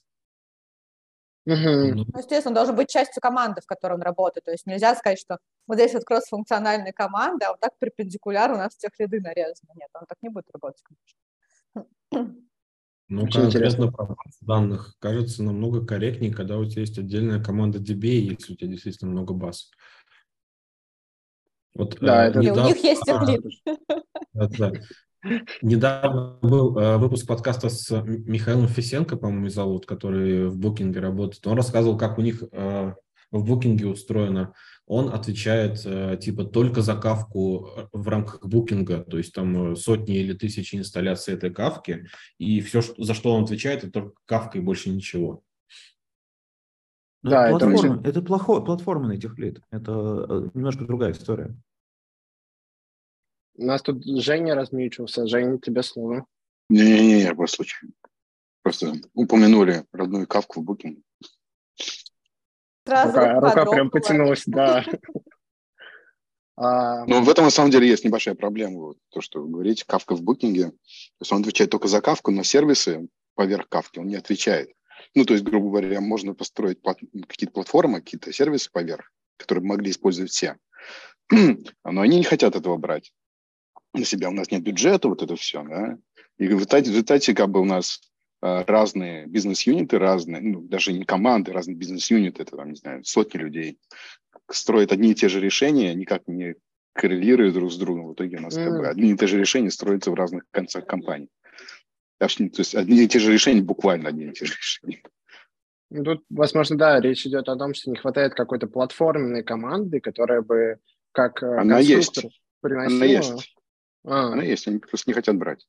Угу. 1.45 1.55
Ну, 1.55 2.05
естественно, 2.17 2.51
он 2.51 2.53
должен 2.53 2.75
быть 2.75 2.89
частью 2.89 3.21
команды, 3.21 3.61
в 3.61 3.65
которой 3.65 3.93
он 3.93 4.01
работает. 4.01 4.45
То 4.45 4.51
есть 4.51 4.67
нельзя 4.67 4.95
сказать, 4.95 5.19
что 5.19 5.39
вот 5.67 5.75
здесь 5.75 5.93
вот 5.93 6.03
кросс-функциональная 6.03 6.93
команда, 6.93 7.47
а 7.47 7.51
вот 7.51 7.59
так 7.59 7.77
перпендикуляр 7.79 8.51
у 8.51 8.57
нас 8.57 8.75
тех 8.77 8.91
лиды 8.99 9.19
нарезаны. 9.19 9.71
Нет, 9.75 9.89
он 9.93 10.05
так 10.07 10.17
не 10.21 10.29
будет 10.29 10.45
работать, 10.53 10.83
конечно. 12.11 12.39
Ну, 13.09 13.23
Очень 13.23 13.41
конкретно 13.41 13.91
про 13.91 14.15
данных 14.41 14.93
кажется 14.99 15.41
намного 15.43 15.83
корректнее, 15.83 16.31
когда 16.31 16.59
у 16.59 16.65
тебя 16.65 16.81
есть 16.81 16.99
отдельная 16.99 17.43
команда 17.43 17.79
DB, 17.79 18.05
если 18.05 18.53
у 18.53 18.55
тебя 18.55 18.69
действительно 18.69 19.09
много 19.09 19.33
баз. 19.33 19.71
Вот, 21.73 21.97
да, 21.99 22.27
э, 22.27 22.29
это... 22.29 22.39
недавно... 22.39 22.65
у 22.65 22.67
них 22.67 22.83
есть 22.83 23.01
теплит. 23.03 23.43
Да, 24.33 24.47
да. 24.57 24.71
Недавно 25.61 26.37
был 26.41 26.77
э, 26.77 26.97
выпуск 26.97 27.27
подкаста 27.27 27.69
с 27.69 27.89
Михаилом 28.03 28.67
Фисенко, 28.67 29.17
по-моему, 29.17 29.49
зовут, 29.49 29.85
который 29.85 30.47
в 30.47 30.57
букинге 30.57 30.99
работает. 30.99 31.45
Он 31.47 31.57
рассказывал, 31.57 31.97
как 31.97 32.19
у 32.19 32.21
них 32.21 32.43
э, 32.51 32.93
в 33.31 33.45
букинге 33.45 33.87
устроено 33.87 34.53
он 34.89 35.13
отвечает 35.13 35.81
э, 35.85 36.17
типа 36.19 36.45
только 36.45 36.81
за 36.81 36.95
кавку 36.95 37.69
э, 37.77 37.87
в 37.93 38.07
рамках 38.07 38.43
букинга, 38.43 39.03
то 39.03 39.19
есть 39.19 39.33
там 39.33 39.73
э, 39.73 39.75
сотни 39.75 40.17
или 40.17 40.33
тысячи 40.33 40.75
инсталляций 40.75 41.35
этой 41.35 41.53
кавки, 41.53 42.07
и 42.39 42.59
все, 42.61 42.81
за 42.81 43.13
что 43.13 43.35
он 43.35 43.43
отвечает, 43.43 43.83
это 43.83 43.91
только 43.91 44.13
кавка 44.25 44.57
и 44.57 44.61
больше 44.61 44.89
ничего. 44.89 45.43
Да, 47.21 47.49
это, 47.49 47.67
платформа, 47.67 47.99
это, 47.99 48.09
это 48.09 48.21
плохой 48.23 48.65
платформенный 48.65 49.19
техлит, 49.19 49.61
это 49.69 50.49
немножко 50.55 50.85
другая 50.85 51.11
история. 51.11 51.55
У 53.55 53.65
нас 53.65 53.83
тут 53.83 54.03
Женя 54.05 54.55
размечился. 54.55 55.27
Женя, 55.27 55.59
тебе 55.59 55.83
слово. 55.83 56.25
Не-не-не, 56.69 57.35
по 57.35 57.45
случаю. 57.45 57.91
Просто 58.63 58.93
упомянули 59.13 59.85
родную 59.91 60.25
кавку 60.25 60.61
в 60.61 60.63
букинге. 60.63 61.03
Сразу 62.89 63.07
рука, 63.07 63.39
рука 63.39 63.65
прям 63.65 63.89
потянулась, 63.89 64.43
да. 64.45 64.85
А, 66.61 67.05
ну, 67.05 67.23
в 67.23 67.29
этом 67.29 67.45
на 67.45 67.51
самом 67.51 67.71
деле 67.71 67.87
есть 67.87 68.03
небольшая 68.03 68.35
проблема. 68.35 68.79
Вот, 68.79 68.97
то, 69.11 69.21
что 69.21 69.41
вы 69.41 69.49
говорите, 69.49 69.85
кавка 69.87 70.13
в 70.13 70.21
букинге. 70.21 70.71
То 70.71 71.21
есть 71.21 71.31
он 71.31 71.39
отвечает 71.39 71.69
только 71.69 71.87
за 71.87 72.01
кавку, 72.01 72.31
но 72.31 72.43
сервисы 72.43 73.07
поверх 73.35 73.69
кавки 73.69 73.99
он 73.99 74.07
не 74.07 74.15
отвечает. 74.17 74.69
Ну, 75.15 75.23
то 75.23 75.33
есть, 75.33 75.45
грубо 75.45 75.69
говоря, 75.69 76.01
можно 76.01 76.33
построить 76.33 76.79
какие-то 76.81 77.53
платформы, 77.53 78.01
какие-то 78.01 78.33
сервисы 78.33 78.69
поверх, 78.73 79.09
которые 79.37 79.63
могли 79.63 79.91
использовать 79.91 80.31
все. 80.31 80.57
Но 81.31 82.01
они 82.01 82.17
не 82.17 82.23
хотят 82.23 82.57
этого 82.57 82.75
брать 82.75 83.13
на 83.93 84.03
себя. 84.03 84.27
У 84.27 84.33
нас 84.33 84.51
нет 84.51 84.61
бюджета, 84.61 85.07
вот 85.07 85.23
это 85.23 85.37
все, 85.37 85.63
да. 85.63 85.97
И 86.37 86.47
в 86.47 86.51
результате, 86.51 86.89
в 86.89 86.93
результате 86.93 87.33
как 87.33 87.49
бы 87.49 87.61
у 87.61 87.65
нас 87.65 88.08
разные 88.41 89.25
бизнес-юниты, 89.27 89.99
разные, 89.99 90.41
ну, 90.41 90.61
даже 90.61 90.93
не 90.93 91.03
команды, 91.03 91.51
разные 91.51 91.75
бизнес-юниты, 91.75 92.43
это, 92.43 92.55
там, 92.55 92.69
не 92.69 92.75
знаю, 92.75 93.03
сотни 93.03 93.37
людей, 93.37 93.79
строят 94.49 94.91
одни 94.91 95.11
и 95.11 95.15
те 95.15 95.29
же 95.29 95.39
решения, 95.39 95.93
никак 95.93 96.27
не 96.27 96.55
коррелируют 96.93 97.53
друг 97.53 97.71
с 97.71 97.77
другом. 97.77 98.07
В 98.07 98.13
итоге 98.13 98.37
у 98.37 98.41
нас 98.41 98.57
mm. 98.57 98.63
как 98.63 98.77
бы 98.79 98.87
одни 98.87 99.11
и 99.11 99.17
те 99.17 99.27
же 99.27 99.39
решения 99.39 99.71
строятся 99.71 100.11
в 100.11 100.15
разных 100.15 100.43
концах 100.51 100.85
компании. 100.85 101.29
То 102.17 102.27
есть 102.37 102.75
одни 102.75 103.03
и 103.03 103.07
те 103.07 103.19
же 103.19 103.31
решения, 103.31 103.61
буквально 103.61 104.09
одни 104.09 104.25
и 104.25 104.33
те 104.33 104.45
же 104.45 104.53
решения. 104.55 105.01
Ну, 105.89 106.03
тут, 106.03 106.23
возможно, 106.29 106.77
да, 106.77 106.99
речь 106.99 107.25
идет 107.25 107.47
о 107.47 107.55
том, 107.55 107.73
что 107.73 107.89
не 107.89 107.95
хватает 107.95 108.35
какой-то 108.35 108.67
платформенной 108.67 109.43
команды, 109.43 109.99
которая 109.99 110.41
бы 110.41 110.77
как 111.13 111.41
э, 111.41 111.57
Она 111.57 111.79
есть. 111.79 112.25
приносила... 112.61 112.97
Она 112.97 113.05
есть. 113.05 113.55
А. 114.05 114.33
Она 114.33 114.43
есть, 114.43 114.67
они 114.67 114.79
просто 114.79 115.09
не 115.09 115.13
хотят 115.13 115.37
брать. 115.37 115.65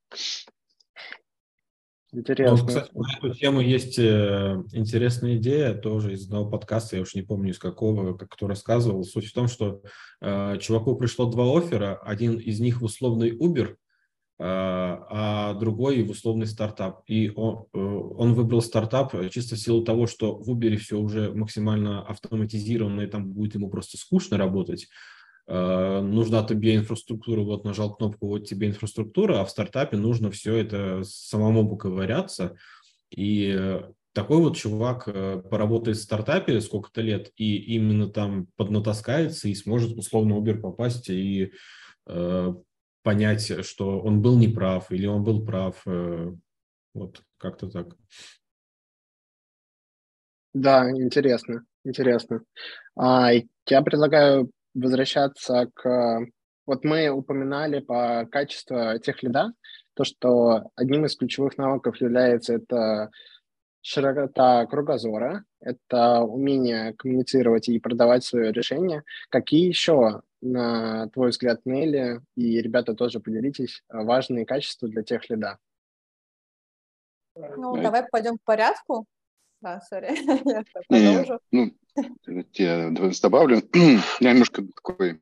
Интересно. 2.12 2.56
Ну, 2.56 2.66
кстати, 2.66 2.90
на 2.92 3.16
эту 3.18 3.34
тему 3.34 3.60
есть 3.60 3.98
э, 3.98 4.62
интересная 4.72 5.36
идея 5.36 5.74
тоже 5.74 6.14
из 6.14 6.24
одного 6.24 6.50
подкаста, 6.50 6.96
я 6.96 7.02
уж 7.02 7.14
не 7.14 7.22
помню 7.22 7.52
из 7.52 7.58
какого, 7.58 8.16
как 8.16 8.30
кто 8.30 8.48
рассказывал. 8.48 9.04
Суть 9.04 9.26
в 9.26 9.32
том, 9.32 9.46
что 9.46 9.80
э, 10.20 10.58
чуваку 10.58 10.96
пришло 10.96 11.30
два 11.30 11.56
оффера, 11.56 11.94
один 12.02 12.36
из 12.38 12.58
них 12.58 12.80
в 12.80 12.84
условный 12.84 13.30
Uber, 13.30 13.68
э, 13.68 13.74
а 14.38 15.54
другой 15.54 16.02
в 16.02 16.10
условный 16.10 16.48
стартап. 16.48 17.02
И 17.06 17.30
он, 17.36 17.66
э, 17.72 17.78
он 17.78 18.34
выбрал 18.34 18.60
стартап 18.60 19.14
чисто 19.30 19.54
в 19.54 19.60
силу 19.60 19.84
того, 19.84 20.08
что 20.08 20.34
в 20.34 20.50
Uber 20.50 20.76
все 20.78 20.98
уже 20.98 21.32
максимально 21.32 22.02
автоматизировано, 22.02 23.02
и 23.02 23.06
там 23.06 23.30
будет 23.30 23.54
ему 23.54 23.70
просто 23.70 23.98
скучно 23.98 24.36
работать. 24.36 24.88
Э, 25.52 26.00
нужна 26.00 26.44
тебе 26.44 26.76
инфраструктура, 26.76 27.40
вот 27.40 27.64
нажал 27.64 27.96
кнопку, 27.96 28.28
вот 28.28 28.46
тебе 28.46 28.68
инфраструктура, 28.68 29.40
а 29.40 29.44
в 29.44 29.50
стартапе 29.50 29.96
нужно 29.96 30.30
все 30.30 30.54
это 30.54 31.02
самому 31.02 31.68
поковыряться. 31.68 32.56
И 33.10 33.52
э, 33.58 33.90
такой 34.12 34.38
вот 34.38 34.56
чувак 34.56 35.08
э, 35.08 35.42
поработает 35.50 35.96
в 35.96 36.02
стартапе 36.02 36.60
сколько-то 36.60 37.00
лет 37.00 37.32
и 37.34 37.56
именно 37.74 38.08
там 38.08 38.46
поднатаскается 38.54 39.48
и 39.48 39.54
сможет 39.56 39.98
условно 39.98 40.34
Uber 40.34 40.60
попасть 40.60 41.10
и 41.10 41.50
э, 42.06 42.54
понять, 43.02 43.66
что 43.66 44.00
он 44.00 44.22
был 44.22 44.38
неправ 44.38 44.92
или 44.92 45.06
он 45.06 45.24
был 45.24 45.44
прав. 45.44 45.82
Э, 45.84 46.32
вот 46.94 47.24
как-то 47.38 47.68
так. 47.68 47.96
Да, 50.54 50.88
интересно, 50.92 51.64
интересно. 51.84 52.44
А, 52.94 53.32
я 53.66 53.82
предлагаю 53.82 54.48
возвращаться 54.74 55.68
к... 55.74 56.20
Вот 56.66 56.84
мы 56.84 57.08
упоминали 57.08 57.80
по 57.80 58.26
качеству 58.30 58.98
тех 58.98 59.22
лида, 59.22 59.52
то, 59.94 60.04
что 60.04 60.70
одним 60.76 61.04
из 61.04 61.16
ключевых 61.16 61.58
навыков 61.58 62.00
является 62.00 62.54
это 62.54 63.10
широта 63.82 64.66
кругозора, 64.66 65.44
это 65.60 66.20
умение 66.20 66.94
коммуницировать 66.94 67.68
и 67.68 67.78
продавать 67.80 68.24
свое 68.24 68.52
решение. 68.52 69.02
Какие 69.30 69.66
еще, 69.66 70.22
на 70.40 71.08
твой 71.08 71.30
взгляд, 71.30 71.60
Нелли, 71.64 72.20
и 72.36 72.60
ребята 72.60 72.94
тоже 72.94 73.20
поделитесь, 73.20 73.82
важные 73.88 74.46
качества 74.46 74.88
для 74.88 75.02
тех 75.02 75.28
лида? 75.30 75.58
Ну, 77.34 77.80
давай 77.80 78.06
пойдем 78.10 78.38
по 78.38 78.52
порядку. 78.52 79.06
Да, 79.60 79.80
сори, 79.80 80.08
я 80.46 80.64
продолжу. 80.88 81.40
Ну, 81.50 81.74
я 82.54 82.90
добавлю. 83.22 83.62
Я 84.20 84.32
немножко 84.32 84.62
такой 84.62 85.20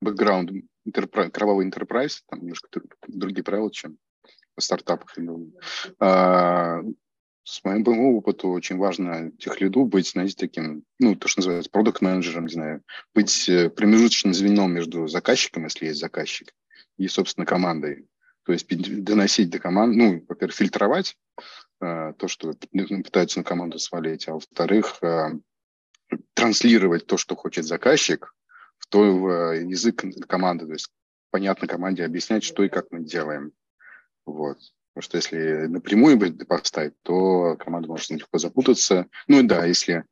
бэкграунд 0.00 0.50
интерпрайз, 0.84 1.30
кровавый 1.32 1.68
enterprise, 1.68 2.20
там 2.28 2.40
немножко 2.40 2.68
другие 3.06 3.44
правила, 3.44 3.70
чем 3.70 3.98
в 4.56 4.62
стартапах. 4.62 5.16
А, 6.00 6.80
с 7.44 7.64
моему 7.64 8.18
опыту 8.18 8.48
очень 8.48 8.76
важно 8.76 9.32
техлиду 9.38 9.84
быть, 9.84 10.10
знаете, 10.10 10.34
таким, 10.36 10.84
ну, 10.98 11.14
то, 11.14 11.28
что 11.28 11.40
называется, 11.40 11.70
продукт-менеджером, 11.70 12.46
не 12.46 12.52
знаю, 12.52 12.82
быть 13.14 13.48
э, 13.48 13.70
промежуточным 13.70 14.34
звеном 14.34 14.72
между 14.72 15.06
заказчиком, 15.06 15.64
если 15.64 15.86
есть 15.86 16.00
заказчик, 16.00 16.52
и, 16.96 17.08
собственно, 17.08 17.46
командой. 17.46 18.06
То 18.44 18.52
есть 18.52 18.66
доносить 19.04 19.50
до 19.50 19.58
команды, 19.58 19.96
ну, 19.96 20.24
во-первых, 20.28 20.56
фильтровать 20.56 21.16
то, 21.80 22.28
что 22.28 22.52
пытаются 23.02 23.38
на 23.38 23.44
команду 23.44 23.78
свалить, 23.78 24.28
а 24.28 24.34
во-вторых, 24.34 25.02
э, 25.02 25.30
транслировать 26.34 27.06
то, 27.06 27.16
что 27.16 27.36
хочет 27.36 27.64
заказчик, 27.64 28.34
в 28.78 28.86
то 28.86 29.04
э, 29.52 29.64
язык 29.64 30.04
команды, 30.26 30.66
то 30.66 30.72
есть 30.72 30.90
понятно 31.30 31.66
команде 31.66 32.04
объяснять, 32.04 32.44
что 32.44 32.62
и 32.62 32.68
как 32.68 32.86
мы 32.90 33.04
делаем. 33.04 33.52
Вот. 34.26 34.58
Потому 34.92 35.02
что 35.02 35.16
если 35.16 35.66
напрямую 35.66 36.18
поставить, 36.46 36.94
то 37.02 37.56
команда 37.56 37.88
может 37.88 38.10
легко 38.10 38.38
запутаться. 38.38 39.06
Ну 39.28 39.40
и 39.40 39.42
да, 39.42 39.64
если 39.64 40.04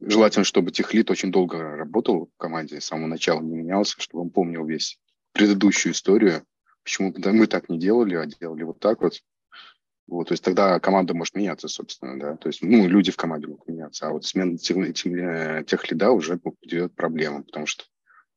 желательно, 0.00 0.44
чтобы 0.44 0.72
техлит 0.72 1.10
очень 1.10 1.30
долго 1.30 1.58
работал 1.58 2.30
в 2.34 2.38
команде, 2.38 2.80
с 2.80 2.86
самого 2.86 3.06
начала 3.06 3.40
не 3.40 3.54
менялся, 3.54 4.00
чтобы 4.00 4.22
он 4.22 4.30
помнил 4.30 4.64
весь 4.64 4.98
предыдущую 5.32 5.92
историю, 5.92 6.44
почему 6.82 7.14
мы 7.14 7.46
так 7.46 7.68
не 7.68 7.78
делали, 7.78 8.14
а 8.14 8.26
делали 8.26 8.62
вот 8.62 8.80
так 8.80 9.02
вот. 9.02 9.20
Вот, 10.06 10.28
то 10.28 10.32
есть 10.32 10.44
тогда 10.44 10.78
команда 10.78 11.14
может 11.14 11.34
меняться, 11.34 11.68
собственно, 11.68 12.18
да. 12.18 12.36
То 12.36 12.48
есть, 12.48 12.62
ну, 12.62 12.86
люди 12.86 13.10
в 13.10 13.16
команде 13.16 13.48
могут 13.48 13.66
меняться, 13.66 14.06
а 14.06 14.10
вот 14.10 14.24
смена 14.24 14.56
тех, 14.56 14.76
э, 14.76 15.64
тех 15.64 15.90
лида 15.90 16.12
уже 16.12 16.38
приведет 16.38 16.92
к 16.92 16.96
проблемам, 16.96 17.42
потому 17.42 17.66
что 17.66 17.84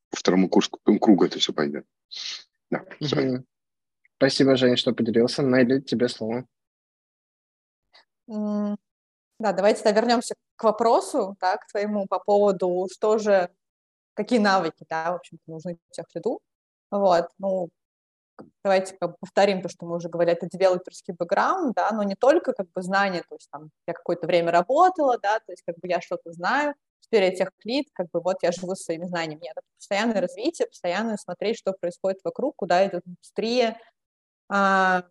по 0.10 0.17
второму 0.17 0.49
курсу, 0.49 0.71
кругу 0.84 1.25
это 1.25 1.38
все 1.38 1.53
пойдет. 1.53 1.86
Да, 2.71 2.84
угу. 2.99 3.45
Спасибо, 4.17 4.55
Женя, 4.58 4.75
что 4.75 4.93
поделился. 4.93 5.43
Найди 5.43 5.82
тебе 5.82 6.10
слово. 6.10 6.45
Да, 8.27 9.53
давайте 9.53 9.84
тогда 9.84 10.01
вернемся 10.01 10.36
к 10.55 10.63
вопросу, 10.63 11.38
да, 11.39 11.58
к 11.58 11.67
твоему 11.67 12.05
по 12.08 12.19
поводу, 12.19 12.88
что 12.91 13.17
же, 13.17 13.49
какие 14.13 14.39
навыки, 14.39 14.86
да, 14.89 15.13
в 15.13 15.15
общем-то, 15.15 15.49
нужны 15.49 15.77
тех 15.91 16.05
лиду. 16.13 16.41
Вот, 16.91 17.29
ну, 17.38 17.69
давайте 18.63 18.95
как 18.99 19.12
бы 19.12 19.15
повторим 19.19 19.62
то, 19.62 19.69
что 19.69 19.86
мы 19.86 19.95
уже 19.95 20.10
говорили, 20.10 20.38
это 20.38 20.47
девелоперский 20.47 21.13
бэкграунд, 21.13 21.75
да, 21.75 21.91
но 21.91 22.04
не 22.04 22.15
только 22.15 22.54
как 22.54 22.71
бы 22.71 22.82
знания, 22.82 23.23
то 23.28 23.36
есть 23.36 23.49
там 23.52 23.69
я 23.88 23.93
какое-то 23.93 24.28
время 24.28 24.52
работала, 24.52 25.17
да, 25.17 25.39
то 25.39 25.52
есть 25.52 25.63
как 25.65 25.78
бы 25.78 25.88
я 25.88 26.02
что-то 26.02 26.32
знаю, 26.32 26.73
теперь 26.99 27.23
я 27.23 27.36
тех 27.36 27.49
лид, 27.63 27.88
как 27.93 28.08
бы 28.12 28.21
вот 28.21 28.38
я 28.43 28.52
живу 28.52 28.75
своими 28.75 29.06
знаниями. 29.06 29.41
Нет, 29.43 29.54
это 29.56 29.65
постоянное 29.78 30.21
развитие, 30.21 30.67
постоянно 30.67 31.17
смотреть, 31.17 31.58
что 31.58 31.73
происходит 31.73 32.19
вокруг, 32.23 32.56
куда 32.56 32.86
идет 32.88 33.04
индустрия, 33.06 33.80
а, 34.49 35.04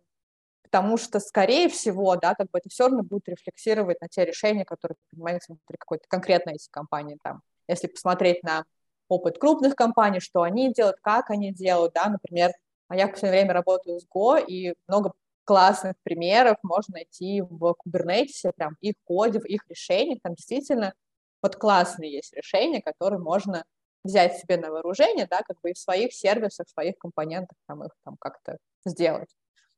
потому 0.63 0.97
что, 0.97 1.19
скорее 1.19 1.67
всего, 1.69 2.15
да, 2.15 2.35
как 2.35 2.49
бы 2.51 2.59
это 2.59 2.69
все 2.69 2.85
равно 2.85 3.03
будет 3.03 3.27
рефлексировать 3.27 3.99
на 4.01 4.07
те 4.07 4.25
решения, 4.25 4.65
которые 4.65 4.97
принимаются 5.09 5.53
внутри 5.53 5.77
какой-то 5.77 6.05
конкретной 6.07 6.53
эти 6.53 6.69
компании. 6.69 7.17
Там, 7.23 7.41
если 7.67 7.87
посмотреть 7.87 8.43
на 8.43 8.65
опыт 9.07 9.39
крупных 9.39 9.75
компаний, 9.75 10.19
что 10.19 10.43
они 10.43 10.71
делают, 10.71 10.97
как 11.01 11.31
они 11.31 11.51
делают, 11.51 11.93
да, 11.93 12.09
например, 12.09 12.51
а 12.89 12.95
я 12.95 13.07
в 13.07 13.11
последнее 13.11 13.43
время 13.43 13.53
работаю 13.53 13.99
с 13.99 14.05
Go, 14.13 14.43
и 14.45 14.73
много 14.87 15.13
классных 15.45 15.95
примеров 16.03 16.57
можно 16.63 16.95
найти 16.95 17.41
в 17.41 17.75
Kubernetes, 17.85 18.51
прям 18.55 18.75
их 18.81 18.95
коде, 19.05 19.39
их 19.45 19.61
решениях, 19.69 20.19
там 20.21 20.35
действительно 20.35 20.93
вот 21.41 21.55
классные 21.55 22.11
есть 22.11 22.33
решения, 22.33 22.81
которые 22.81 23.19
можно 23.19 23.63
взять 24.03 24.37
себе 24.37 24.57
на 24.57 24.71
вооружение, 24.71 25.27
да, 25.29 25.41
как 25.41 25.59
бы 25.61 25.71
и 25.71 25.73
в 25.73 25.79
своих 25.79 26.13
сервисах, 26.13 26.67
в 26.67 26.71
своих 26.71 26.97
компонентах 26.97 27.57
там 27.67 27.83
их 27.83 27.91
там 28.03 28.15
как-то 28.19 28.57
сделать. 28.85 29.29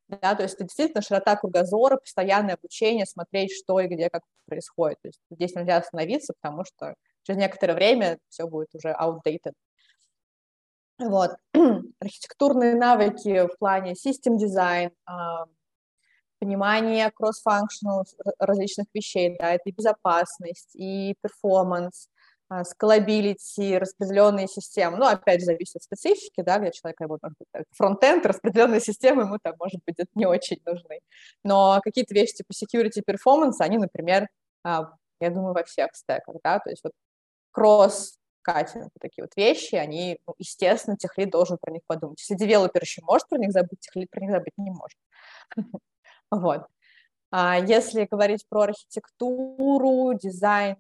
Да, 0.08 0.36
то 0.36 0.44
есть 0.44 0.56
это 0.56 0.66
действительно 0.66 1.02
широта 1.02 1.38
кругозора, 1.38 1.98
постоянное 1.98 2.56
обучение, 2.56 3.06
смотреть, 3.06 3.54
что 3.54 3.80
и 3.80 3.88
где, 3.88 4.10
как 4.10 4.24
происходит. 4.46 5.00
То 5.02 5.08
есть 5.08 5.20
здесь 5.30 5.56
нельзя 5.56 5.78
остановиться, 5.78 6.34
потому 6.40 6.66
что 6.66 6.96
через 7.24 7.40
некоторое 7.40 7.76
время 7.76 8.18
все 8.28 8.46
будет 8.46 8.76
уже 8.76 8.90
outdated. 8.90 9.54
Вот. 11.02 11.32
Архитектурные 12.00 12.76
навыки 12.76 13.48
в 13.48 13.58
плане 13.58 13.96
system 13.96 14.38
design, 14.38 14.92
понимание 16.40 17.12
cross-functional 17.20 18.04
различных 18.40 18.88
вещей, 18.94 19.36
да, 19.40 19.54
это 19.54 19.64
и 19.66 19.72
безопасность, 19.72 20.76
и 20.76 21.16
performance, 21.22 22.08
scalability, 22.52 23.78
распределенные 23.78 24.48
системы. 24.48 24.98
Ну, 24.98 25.06
опять 25.06 25.40
же, 25.40 25.46
зависит 25.46 25.78
от 25.78 25.84
специфики, 25.84 26.42
да, 26.42 26.60
где 26.60 26.72
человек 26.72 27.00
работает, 27.00 27.36
фронтенд, 27.72 28.26
распределенные 28.26 28.82
системы, 28.82 29.24
ему 29.24 29.38
там, 29.42 29.56
может 29.60 29.82
быть, 29.86 29.96
это 29.98 30.10
не 30.16 30.26
очень 30.26 30.62
нужны. 30.66 31.00
Но 31.44 31.80
какие-то 31.84 32.14
вещи 32.14 32.36
типа 32.36 32.52
security, 32.52 33.02
performance, 33.08 33.56
они, 33.60 33.78
например, 33.78 34.28
а, 34.64 34.94
я 35.20 35.30
думаю, 35.30 35.54
во 35.54 35.64
всех 35.64 35.90
стеках, 35.94 36.36
да, 36.44 36.60
то 36.60 36.70
есть 36.70 36.84
вот 36.84 36.94
кросс 37.52 38.18
катинг, 38.42 38.92
такие 39.00 39.24
вот 39.24 39.36
вещи, 39.36 39.76
они, 39.76 40.20
ну, 40.28 40.36
естественно, 40.38 40.98
техлит 40.98 41.30
должен 41.30 41.58
про 41.58 41.72
них 41.72 41.82
подумать. 41.88 42.20
Если 42.20 42.36
девелопер 42.36 42.82
еще 42.82 43.02
может 43.04 43.28
про 43.28 43.38
них 43.38 43.52
забыть, 43.52 43.80
техлит 43.80 44.10
про 44.10 44.22
них 44.22 44.32
забыть 44.32 44.58
не 44.58 44.72
может. 44.72 44.98
Вот. 46.32 46.66
А 47.30 47.58
если 47.60 48.08
говорить 48.10 48.46
про 48.48 48.62
архитектуру, 48.62 50.14
дизайн, 50.14 50.78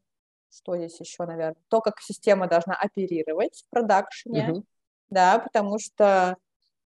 что 0.50 0.78
здесь 0.78 1.00
еще, 1.00 1.26
наверное, 1.26 1.62
то, 1.70 1.82
как 1.82 2.00
система 2.02 2.48
должна 2.48 2.76
оперировать 2.76 3.64
в 3.66 3.70
продакшене, 3.70 4.50
uh-huh. 4.50 4.64
да, 5.10 5.40
потому 5.40 5.80
что 5.80 6.38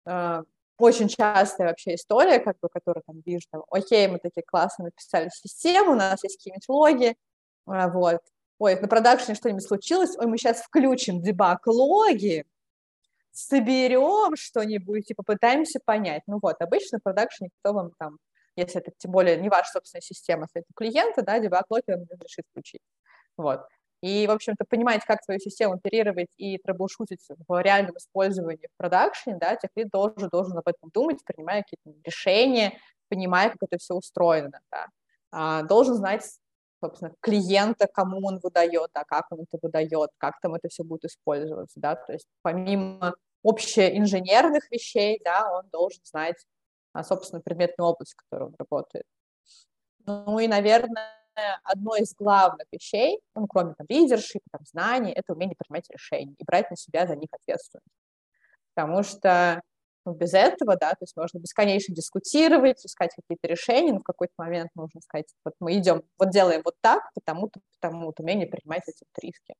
э, 0.05 0.43
очень 0.79 1.07
частая 1.07 1.67
вообще 1.67 1.95
история, 1.95 2.39
как 2.39 2.57
бы, 2.59 2.69
которую 2.69 3.03
там 3.05 3.21
вижу, 3.25 3.45
там, 3.51 3.63
окей, 3.69 4.07
мы 4.07 4.17
такие 4.17 4.43
классно 4.43 4.85
написали 4.85 5.29
систему, 5.29 5.91
у 5.91 5.95
нас 5.95 6.23
есть 6.23 6.37
какие-нибудь 6.37 6.69
логи, 6.69 7.15
э, 7.67 7.91
вот, 7.91 8.21
ой, 8.61 8.79
на 8.79 8.87
продакшене 8.87 9.33
что-нибудь 9.33 9.63
случилось, 9.63 10.15
ой, 10.17 10.27
мы 10.27 10.37
сейчас 10.37 10.61
включим 10.61 11.19
дебаг-логи, 11.19 12.45
соберем 13.31 14.35
что-нибудь 14.35 15.09
и 15.09 15.15
попытаемся 15.15 15.79
понять. 15.83 16.21
Ну 16.27 16.37
вот, 16.39 16.61
обычно 16.61 16.99
в 16.99 17.03
продакшене 17.03 17.49
кто 17.59 17.73
вам 17.73 17.91
там, 17.97 18.19
если 18.55 18.79
это 18.79 18.91
тем 18.99 19.11
более 19.11 19.37
не 19.37 19.49
ваша 19.49 19.71
собственная 19.71 20.01
система, 20.01 20.43
если 20.43 20.61
это 20.61 20.67
клиента, 20.75 21.23
да, 21.23 21.39
дебаг-логи 21.39 21.85
он 21.87 22.05
разрешит 22.07 22.45
включить. 22.51 22.81
Вот. 23.35 23.61
И, 24.03 24.27
в 24.27 24.31
общем-то, 24.31 24.63
понимать, 24.69 25.05
как 25.05 25.23
свою 25.23 25.39
систему 25.39 25.73
оперировать 25.73 26.29
и 26.37 26.59
трэблшутить 26.59 27.25
в 27.47 27.61
реальном 27.63 27.97
использовании 27.97 28.67
в 28.67 28.77
продакшене, 28.77 29.37
да, 29.37 29.55
техлит 29.55 29.89
должен, 29.89 30.29
должен 30.29 30.55
об 30.55 30.67
этом 30.67 30.91
думать, 30.93 31.17
принимая 31.25 31.63
какие-то 31.63 31.99
решения, 32.03 32.77
понимая, 33.09 33.49
как 33.49 33.57
это 33.61 33.79
все 33.79 33.95
устроено, 33.95 34.59
да. 34.71 34.87
А, 35.31 35.63
должен 35.63 35.95
знать, 35.95 36.23
собственно, 36.81 37.13
клиента, 37.21 37.87
кому 37.87 38.25
он 38.25 38.39
выдает, 38.39 38.89
да, 38.93 39.03
как 39.03 39.31
он 39.31 39.41
это 39.41 39.57
выдает, 39.61 40.09
как 40.17 40.39
там 40.41 40.55
это 40.55 40.67
все 40.67 40.83
будет 40.83 41.05
использоваться, 41.05 41.79
да, 41.79 41.95
то 41.95 42.13
есть 42.13 42.27
помимо 42.41 43.15
общеинженерных 43.43 44.69
вещей, 44.71 45.21
да, 45.23 45.49
он 45.51 45.69
должен 45.71 46.01
знать, 46.03 46.37
а, 46.93 47.03
собственно, 47.03 47.41
предметную 47.41 47.89
область, 47.89 48.13
в 48.13 48.17
которой 48.17 48.49
он 48.49 48.55
работает. 48.57 49.05
Ну 50.05 50.39
и, 50.39 50.47
наверное, 50.47 51.21
одно 51.63 51.95
из 51.95 52.13
главных 52.13 52.67
вещей, 52.71 53.19
ну, 53.35 53.47
кроме 53.47 53.73
там 53.75 53.85
лидершипа, 53.87 54.45
там, 54.51 54.61
знаний, 54.65 55.11
это 55.11 55.33
умение 55.33 55.55
принимать 55.57 55.89
решения 55.89 56.35
и 56.37 56.43
брать 56.43 56.69
на 56.69 56.75
себя 56.75 57.07
за 57.07 57.15
них 57.15 57.29
ответственность. 57.31 57.87
Потому 58.73 59.03
что 59.03 59.61
ну, 60.05 60.13
без 60.13 60.33
этого, 60.33 60.75
да, 60.77 60.91
то 60.91 61.01
есть 61.01 61.15
можно 61.15 61.39
бесконечно 61.39 61.93
дискутировать, 61.93 62.83
искать 62.85 63.11
какие-то 63.15 63.47
решения, 63.47 63.93
но 63.93 63.99
в 63.99 64.03
какой-то 64.03 64.33
момент 64.37 64.71
нужно 64.75 65.01
сказать, 65.01 65.27
вот 65.45 65.53
мы 65.59 65.77
идем, 65.77 66.03
вот 66.17 66.31
делаем 66.31 66.61
вот 66.65 66.75
так, 66.81 67.03
потому-то, 67.13 67.59
потому-то, 67.79 68.23
умение 68.23 68.47
принимать 68.47 68.83
эти 68.87 69.03
вот 69.03 69.23
риски. 69.23 69.53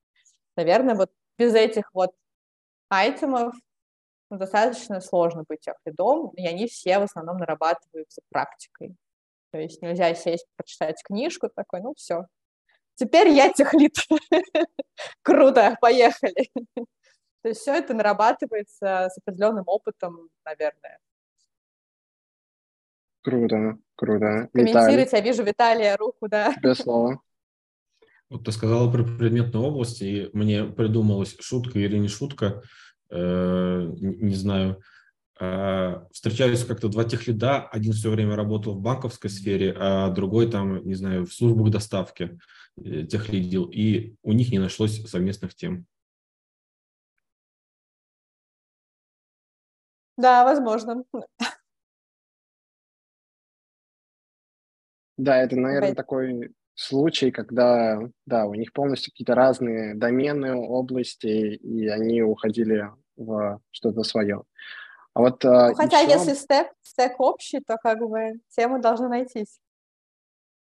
Наверное, 0.58 0.96
вот 0.96 1.12
без 1.38 1.54
этих 1.54 1.94
вот 1.94 2.12
айтемов 2.90 3.54
ну, 4.32 4.38
достаточно 4.38 5.02
сложно 5.02 5.44
быть 5.48 5.68
лидом, 5.86 6.30
и 6.36 6.48
они 6.48 6.68
все 6.68 7.00
в 7.00 7.04
основном 7.04 7.38
нарабатываются 7.38 8.22
практикой. 8.30 8.96
То 9.52 9.60
есть 9.60 9.82
нельзя 9.82 10.16
сесть, 10.16 10.48
прочитать 10.56 11.04
книжку, 11.04 11.50
такой, 11.54 11.82
ну 11.82 11.94
все, 11.96 12.26
теперь 12.96 13.30
я 13.30 13.52
техлит. 13.52 13.96
Круто, 15.22 15.78
поехали. 15.82 16.50
То 17.42 17.50
есть 17.50 17.62
все 17.62 17.74
это 17.74 17.94
нарабатывается 17.94 19.10
с 19.12 19.18
определенным 19.18 19.64
опытом, 19.68 20.30
наверное. 20.46 21.00
Круто, 23.24 23.78
круто. 23.96 24.50
Комментируйте, 24.54 25.18
я 25.18 25.22
вижу 25.22 25.44
Виталия 25.44 25.96
руку, 25.98 26.28
да. 26.28 26.56
Без 26.62 26.78
слова. 26.78 27.22
Вот 28.30 28.46
ты 28.46 28.52
сказала 28.52 28.90
про 28.90 29.04
предметную 29.04 29.66
область, 29.66 30.02
и 30.02 30.30
мне 30.34 30.64
придумалась 30.64 31.36
шутка 31.40 31.80
или 31.80 31.98
не 31.98 32.08
шутка, 32.08 32.64
э, 33.10 33.88
не 34.00 34.36
знаю. 34.36 34.82
Э, 35.40 36.06
встречаются 36.12 36.66
как-то 36.66 36.88
два 36.88 37.04
техлида, 37.04 37.68
один 37.68 37.94
все 37.94 38.10
время 38.10 38.36
работал 38.36 38.76
в 38.76 38.82
банковской 38.82 39.30
сфере, 39.30 39.76
а 39.78 40.10
другой 40.10 40.50
там, 40.50 40.86
не 40.86 40.94
знаю, 40.94 41.26
в 41.26 41.34
службах 41.34 41.72
доставки 41.72 42.40
э, 42.78 43.04
техлидил, 43.04 43.66
и 43.66 44.16
у 44.24 44.32
них 44.32 44.52
не 44.52 44.60
нашлось 44.60 45.04
совместных 45.10 45.54
тем. 45.54 45.86
Да, 50.18 50.44
возможно. 50.44 51.04
Да, 55.18 55.38
это, 55.38 55.56
наверное, 55.56 55.94
такой 55.94 56.52
случай, 56.74 57.32
когда, 57.32 58.00
да, 58.26 58.46
у 58.46 58.56
них 58.56 58.74
полностью 58.74 59.12
какие-то 59.12 59.36
разные 59.36 59.94
домены, 59.94 60.56
области, 60.56 61.56
и 61.56 61.88
они 61.88 62.24
уходили 62.24 62.90
в 63.16 63.62
что-то 63.72 64.04
свое. 64.04 64.44
А 65.14 65.20
вот, 65.20 65.44
а, 65.46 65.70
ну, 65.70 65.76
хотя 65.76 66.00
еще... 66.00 66.14
если 66.14 66.34
стек, 66.34 66.72
стек 66.82 67.20
общий, 67.20 67.60
то 67.60 67.78
как 67.78 68.00
бы 68.00 68.40
темы 68.50 68.80
должны 68.80 69.10
найтись. 69.10 69.60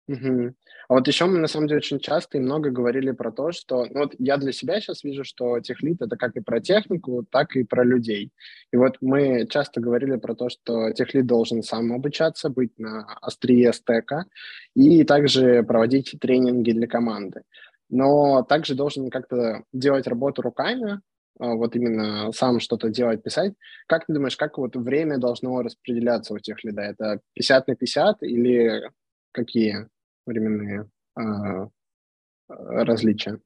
Угу. 0.09 0.55
А 0.89 0.95
вот 0.95 1.07
еще 1.07 1.27
мы 1.27 1.39
на 1.39 1.49
самом 1.49 1.69
деле 1.69 1.79
очень 1.79 2.01
часто 2.01 2.39
и 2.39 2.41
много 2.41 2.71
говорили 2.71 3.11
про 3.11 3.31
то, 3.31 3.53
что, 3.53 3.85
ну 3.91 4.01
вот 4.01 4.15
я 4.19 4.39
для 4.39 4.53
себя 4.53 4.81
сейчас 4.81 5.05
вижу, 5.05 5.23
что 5.23 5.61
техлит 5.61 6.01
это 6.01 6.17
как 6.17 6.35
и 6.37 6.41
про 6.41 6.61
технику, 6.61 7.27
так 7.31 7.57
и 7.57 7.63
про 7.63 7.85
людей. 7.85 8.33
И 8.73 8.77
вот 8.79 8.97
мы 9.03 9.47
часто 9.51 9.83
говорили 9.83 10.17
про 10.17 10.35
то, 10.35 10.49
что 10.49 10.93
техлит 10.93 11.27
должен 11.27 11.63
сам 11.63 11.93
обучаться, 11.93 12.49
быть 12.49 12.73
на 12.79 13.05
острие 13.21 13.71
стека 13.75 14.25
и 14.75 15.05
также 15.05 15.63
проводить 15.63 16.17
тренинги 16.19 16.73
для 16.73 16.87
команды. 16.87 17.43
Но 17.91 18.43
также 18.43 18.75
должен 18.75 19.11
как-то 19.11 19.65
делать 19.75 20.07
работу 20.07 20.41
руками, 20.41 21.01
а, 21.39 21.55
вот 21.55 21.77
именно 21.77 22.33
сам 22.33 22.61
что-то 22.61 22.89
делать, 22.89 23.23
писать. 23.23 23.53
Как 23.87 24.07
ты 24.07 24.15
думаешь, 24.15 24.37
как 24.39 24.57
вот 24.57 24.75
время 24.75 25.19
должно 25.19 25.61
распределяться 25.63 26.33
у 26.33 26.39
тех 26.39 26.65
лида? 26.65 26.83
Это 26.83 27.21
50 27.35 27.69
на 27.69 27.77
50 27.77 28.23
или 28.23 28.91
какие? 29.33 29.89
Временные 30.29 30.89
а, 31.17 31.69
различия? 32.49 33.41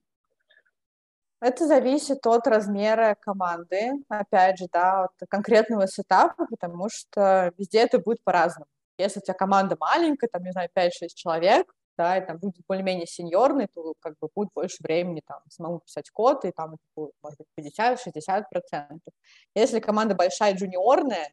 Это 1.40 1.66
зависит 1.66 2.24
от 2.26 2.46
размера 2.46 3.16
команды, 3.20 3.92
опять 4.08 4.58
же, 4.58 4.66
да, 4.72 5.04
от 5.04 5.28
конкретного 5.28 5.88
сетапа, 5.88 6.46
потому 6.48 6.88
что 6.88 7.52
везде 7.58 7.80
это 7.80 7.98
будет 7.98 8.22
по-разному. 8.22 8.66
Если 8.96 9.18
у 9.18 9.22
тебя 9.22 9.34
команда 9.34 9.76
маленькая, 9.80 10.28
там, 10.28 10.44
не 10.44 10.52
знаю, 10.52 10.68
5-6 10.72 10.90
человек, 11.16 11.72
да, 11.98 12.16
и 12.16 12.24
там 12.24 12.38
будет 12.38 12.64
более-менее 12.68 13.06
сеньорный, 13.06 13.66
то 13.74 13.94
как 14.00 14.14
бы 14.20 14.28
будет 14.34 14.50
больше 14.54 14.76
времени 14.82 15.20
там 15.26 15.40
самому 15.48 15.80
писать 15.80 16.10
код, 16.10 16.44
и 16.44 16.52
там 16.52 16.76
будет, 16.94 17.12
может 17.22 17.38
быть, 17.56 17.72
50-60 17.76 18.44
процентов. 18.50 19.12
Если 19.54 19.80
команда 19.80 20.14
большая, 20.14 20.54
джуниорная, 20.54 21.32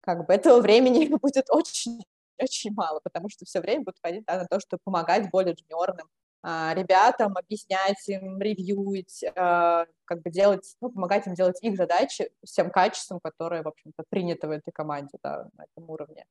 как 0.00 0.26
бы 0.26 0.34
этого 0.34 0.60
времени 0.62 1.14
будет 1.14 1.48
очень 1.50 2.02
очень 2.38 2.72
мало, 2.74 3.00
потому 3.00 3.28
что 3.28 3.44
все 3.44 3.60
время 3.60 3.84
будут 3.84 4.00
ходить 4.02 4.24
да, 4.26 4.38
на 4.38 4.46
то, 4.46 4.60
чтобы 4.60 4.80
помогать 4.84 5.30
более 5.30 5.54
джуниорным 5.54 6.08
а, 6.42 6.72
ребятам, 6.74 7.36
объяснять 7.36 8.08
им, 8.08 8.40
ревьюить, 8.40 9.24
а, 9.36 9.86
как 10.04 10.22
бы 10.22 10.30
делать, 10.30 10.76
ну, 10.80 10.90
помогать 10.90 11.26
им 11.26 11.34
делать 11.34 11.58
их 11.62 11.76
задачи 11.76 12.30
с 12.44 12.52
тем 12.52 12.70
качеством, 12.70 13.18
которое, 13.20 13.62
в 13.62 13.68
общем-то, 13.68 14.04
принято 14.08 14.46
в 14.46 14.52
этой 14.52 14.70
команде, 14.70 15.18
да, 15.22 15.48
на 15.56 15.64
этом 15.64 15.90
уровне. 15.90 16.26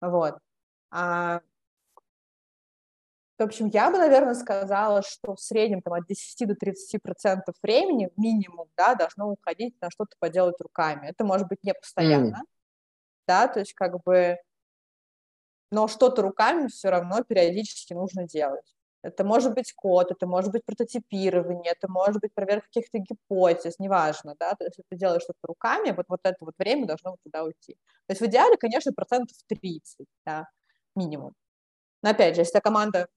Вот. 0.00 0.38
А, 0.90 1.40
в 3.40 3.42
общем, 3.42 3.68
я 3.68 3.90
бы, 3.90 3.98
наверное, 3.98 4.34
сказала, 4.34 5.02
что 5.02 5.34
в 5.34 5.40
среднем 5.40 5.80
там, 5.82 5.94
от 5.94 6.06
10 6.06 6.46
до 6.46 6.54
30 6.54 7.02
процентов 7.02 7.54
времени 7.62 8.10
минимум 8.16 8.68
да, 8.76 8.94
должно 8.94 9.30
уходить 9.30 9.74
на 9.80 9.90
что-то 9.90 10.14
поделать 10.18 10.60
руками. 10.60 11.08
Это 11.08 11.24
может 11.24 11.48
быть 11.48 11.64
не 11.64 11.72
постоянно, 11.72 12.42
mm. 12.44 12.48
да, 13.26 13.48
то 13.48 13.60
есть 13.60 13.72
как 13.72 14.02
бы 14.04 14.36
но 15.70 15.88
что-то 15.88 16.22
руками 16.22 16.68
все 16.68 16.90
равно 16.90 17.22
периодически 17.22 17.94
нужно 17.94 18.26
делать. 18.26 18.74
Это 19.02 19.24
может 19.24 19.54
быть 19.54 19.72
код, 19.72 20.10
это 20.10 20.26
может 20.26 20.52
быть 20.52 20.64
прототипирование, 20.64 21.72
это 21.72 21.90
может 21.90 22.20
быть 22.20 22.34
проверка 22.34 22.66
каких-то 22.66 22.98
гипотез, 22.98 23.78
неважно, 23.78 24.36
да, 24.38 24.54
то 24.54 24.64
есть 24.64 24.76
если 24.76 24.88
ты 24.90 24.96
делаешь 24.96 25.22
что-то 25.22 25.46
руками, 25.46 25.92
вот, 25.92 26.04
вот 26.08 26.20
это 26.22 26.36
вот 26.40 26.54
время 26.58 26.86
должно 26.86 27.12
вот 27.12 27.20
туда 27.22 27.44
уйти. 27.44 27.74
То 28.06 28.12
есть 28.12 28.20
в 28.20 28.26
идеале, 28.26 28.58
конечно, 28.58 28.92
процентов 28.92 29.36
30, 29.48 30.06
да, 30.26 30.48
минимум. 30.94 31.34
Но 32.02 32.10
опять 32.10 32.34
же, 32.34 32.42
если 32.42 32.60
команда 32.60 33.08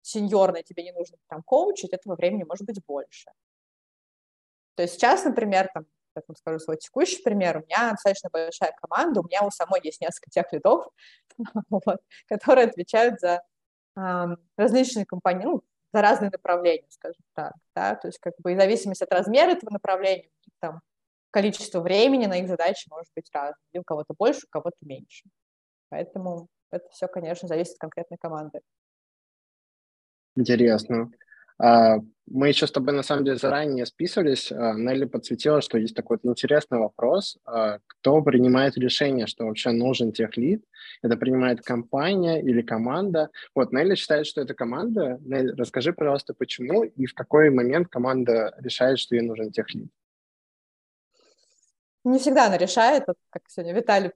сеньорная, 0.00 0.62
тебе 0.62 0.84
не 0.84 0.92
нужно 0.92 1.18
там 1.28 1.42
коучить, 1.42 1.92
этого 1.92 2.16
времени 2.16 2.44
может 2.44 2.64
быть 2.64 2.80
больше. 2.86 3.30
То 4.74 4.82
есть 4.82 4.94
сейчас, 4.94 5.24
например, 5.24 5.68
там, 5.74 5.86
как 6.16 6.28
вам 6.28 6.36
скажу 6.36 6.58
свой 6.58 6.78
текущий 6.78 7.22
пример, 7.22 7.58
у 7.58 7.60
меня 7.60 7.90
достаточно 7.90 8.30
большая 8.32 8.74
команда, 8.80 9.20
у 9.20 9.24
меня 9.24 9.42
у 9.42 9.50
самой 9.50 9.80
есть 9.84 10.00
несколько 10.00 10.30
тех 10.30 10.50
лидов, 10.50 10.88
вот, 11.70 11.98
которые 12.26 12.68
отвечают 12.68 13.20
за 13.20 13.42
э, 13.96 14.26
различные 14.56 15.04
компании, 15.04 15.44
ну, 15.44 15.62
за 15.92 16.00
разные 16.00 16.30
направления, 16.30 16.86
скажем 16.88 17.22
так, 17.34 17.52
да, 17.74 17.94
то 17.96 18.08
есть 18.08 18.18
как 18.18 18.32
бы 18.38 18.54
в 18.54 18.58
зависимости 18.58 19.04
от 19.04 19.12
размера 19.12 19.50
этого 19.50 19.70
направления, 19.70 20.30
там, 20.58 20.80
количество 21.30 21.80
времени 21.80 22.24
на 22.24 22.38
их 22.38 22.48
задачи 22.48 22.88
может 22.88 23.12
быть 23.14 23.28
разным, 23.30 23.58
у 23.74 23.84
кого-то 23.84 24.14
больше, 24.18 24.46
у 24.46 24.50
кого-то 24.50 24.78
меньше. 24.80 25.28
Поэтому 25.90 26.48
это 26.70 26.88
все, 26.88 27.08
конечно, 27.08 27.46
зависит 27.46 27.74
от 27.74 27.80
конкретной 27.80 28.16
команды. 28.16 28.60
Интересно. 30.34 31.10
А, 31.58 31.98
мы 32.28 32.48
еще 32.48 32.66
с 32.66 32.72
тобой, 32.72 32.92
на 32.92 33.02
самом 33.02 33.24
деле, 33.24 33.38
заранее 33.38 33.86
списывались. 33.86 34.50
А, 34.50 34.74
Нелли 34.74 35.04
подсветила, 35.04 35.60
что 35.60 35.78
есть 35.78 35.94
такой 35.94 36.18
интересный 36.22 36.78
вопрос. 36.78 37.38
А, 37.44 37.78
кто 37.86 38.20
принимает 38.22 38.76
решение, 38.76 39.26
что 39.26 39.46
вообще 39.46 39.70
нужен 39.70 40.12
техлид? 40.12 40.64
Это 41.02 41.16
принимает 41.16 41.62
компания 41.62 42.42
или 42.42 42.62
команда? 42.62 43.30
Вот, 43.54 43.72
Нелли 43.72 43.94
считает, 43.94 44.26
что 44.26 44.40
это 44.40 44.54
команда. 44.54 45.18
Нелли, 45.22 45.52
расскажи, 45.52 45.92
пожалуйста, 45.92 46.34
почему 46.34 46.84
и 46.84 47.06
в 47.06 47.14
какой 47.14 47.50
момент 47.50 47.88
команда 47.88 48.54
решает, 48.58 48.98
что 48.98 49.14
ей 49.14 49.22
нужен 49.22 49.50
техлид? 49.50 49.88
Не 52.04 52.18
всегда 52.18 52.46
она 52.46 52.58
решает. 52.58 53.04
Вот, 53.06 53.16
как 53.30 53.42
сегодня 53.48 53.74
Виталий 53.74 54.10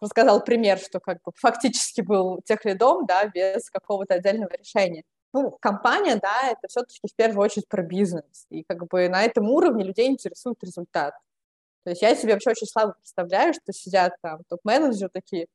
рассказал 0.00 0.42
пример, 0.44 0.78
что 0.78 1.00
как 1.00 1.18
бы 1.24 1.32
фактически 1.36 2.00
был 2.00 2.40
техлидом, 2.44 3.06
да, 3.06 3.26
без 3.26 3.70
какого-то 3.70 4.14
отдельного 4.14 4.52
решения 4.56 5.04
ну, 5.34 5.50
компания, 5.60 6.14
да, 6.14 6.48
это 6.48 6.68
все-таки 6.68 7.00
в 7.02 7.14
первую 7.16 7.44
очередь 7.44 7.68
про 7.68 7.82
бизнес. 7.82 8.46
И 8.50 8.62
как 8.62 8.86
бы 8.86 9.08
на 9.08 9.24
этом 9.24 9.50
уровне 9.50 9.84
людей 9.84 10.08
интересует 10.08 10.62
результат. 10.62 11.14
То 11.82 11.90
есть 11.90 12.02
я 12.02 12.14
себе 12.14 12.34
вообще 12.34 12.50
очень 12.50 12.68
слабо 12.68 12.92
представляю, 12.92 13.52
что 13.52 13.72
сидят 13.72 14.14
там 14.22 14.42
топ-менеджеры 14.48 15.10
такие, 15.12 15.48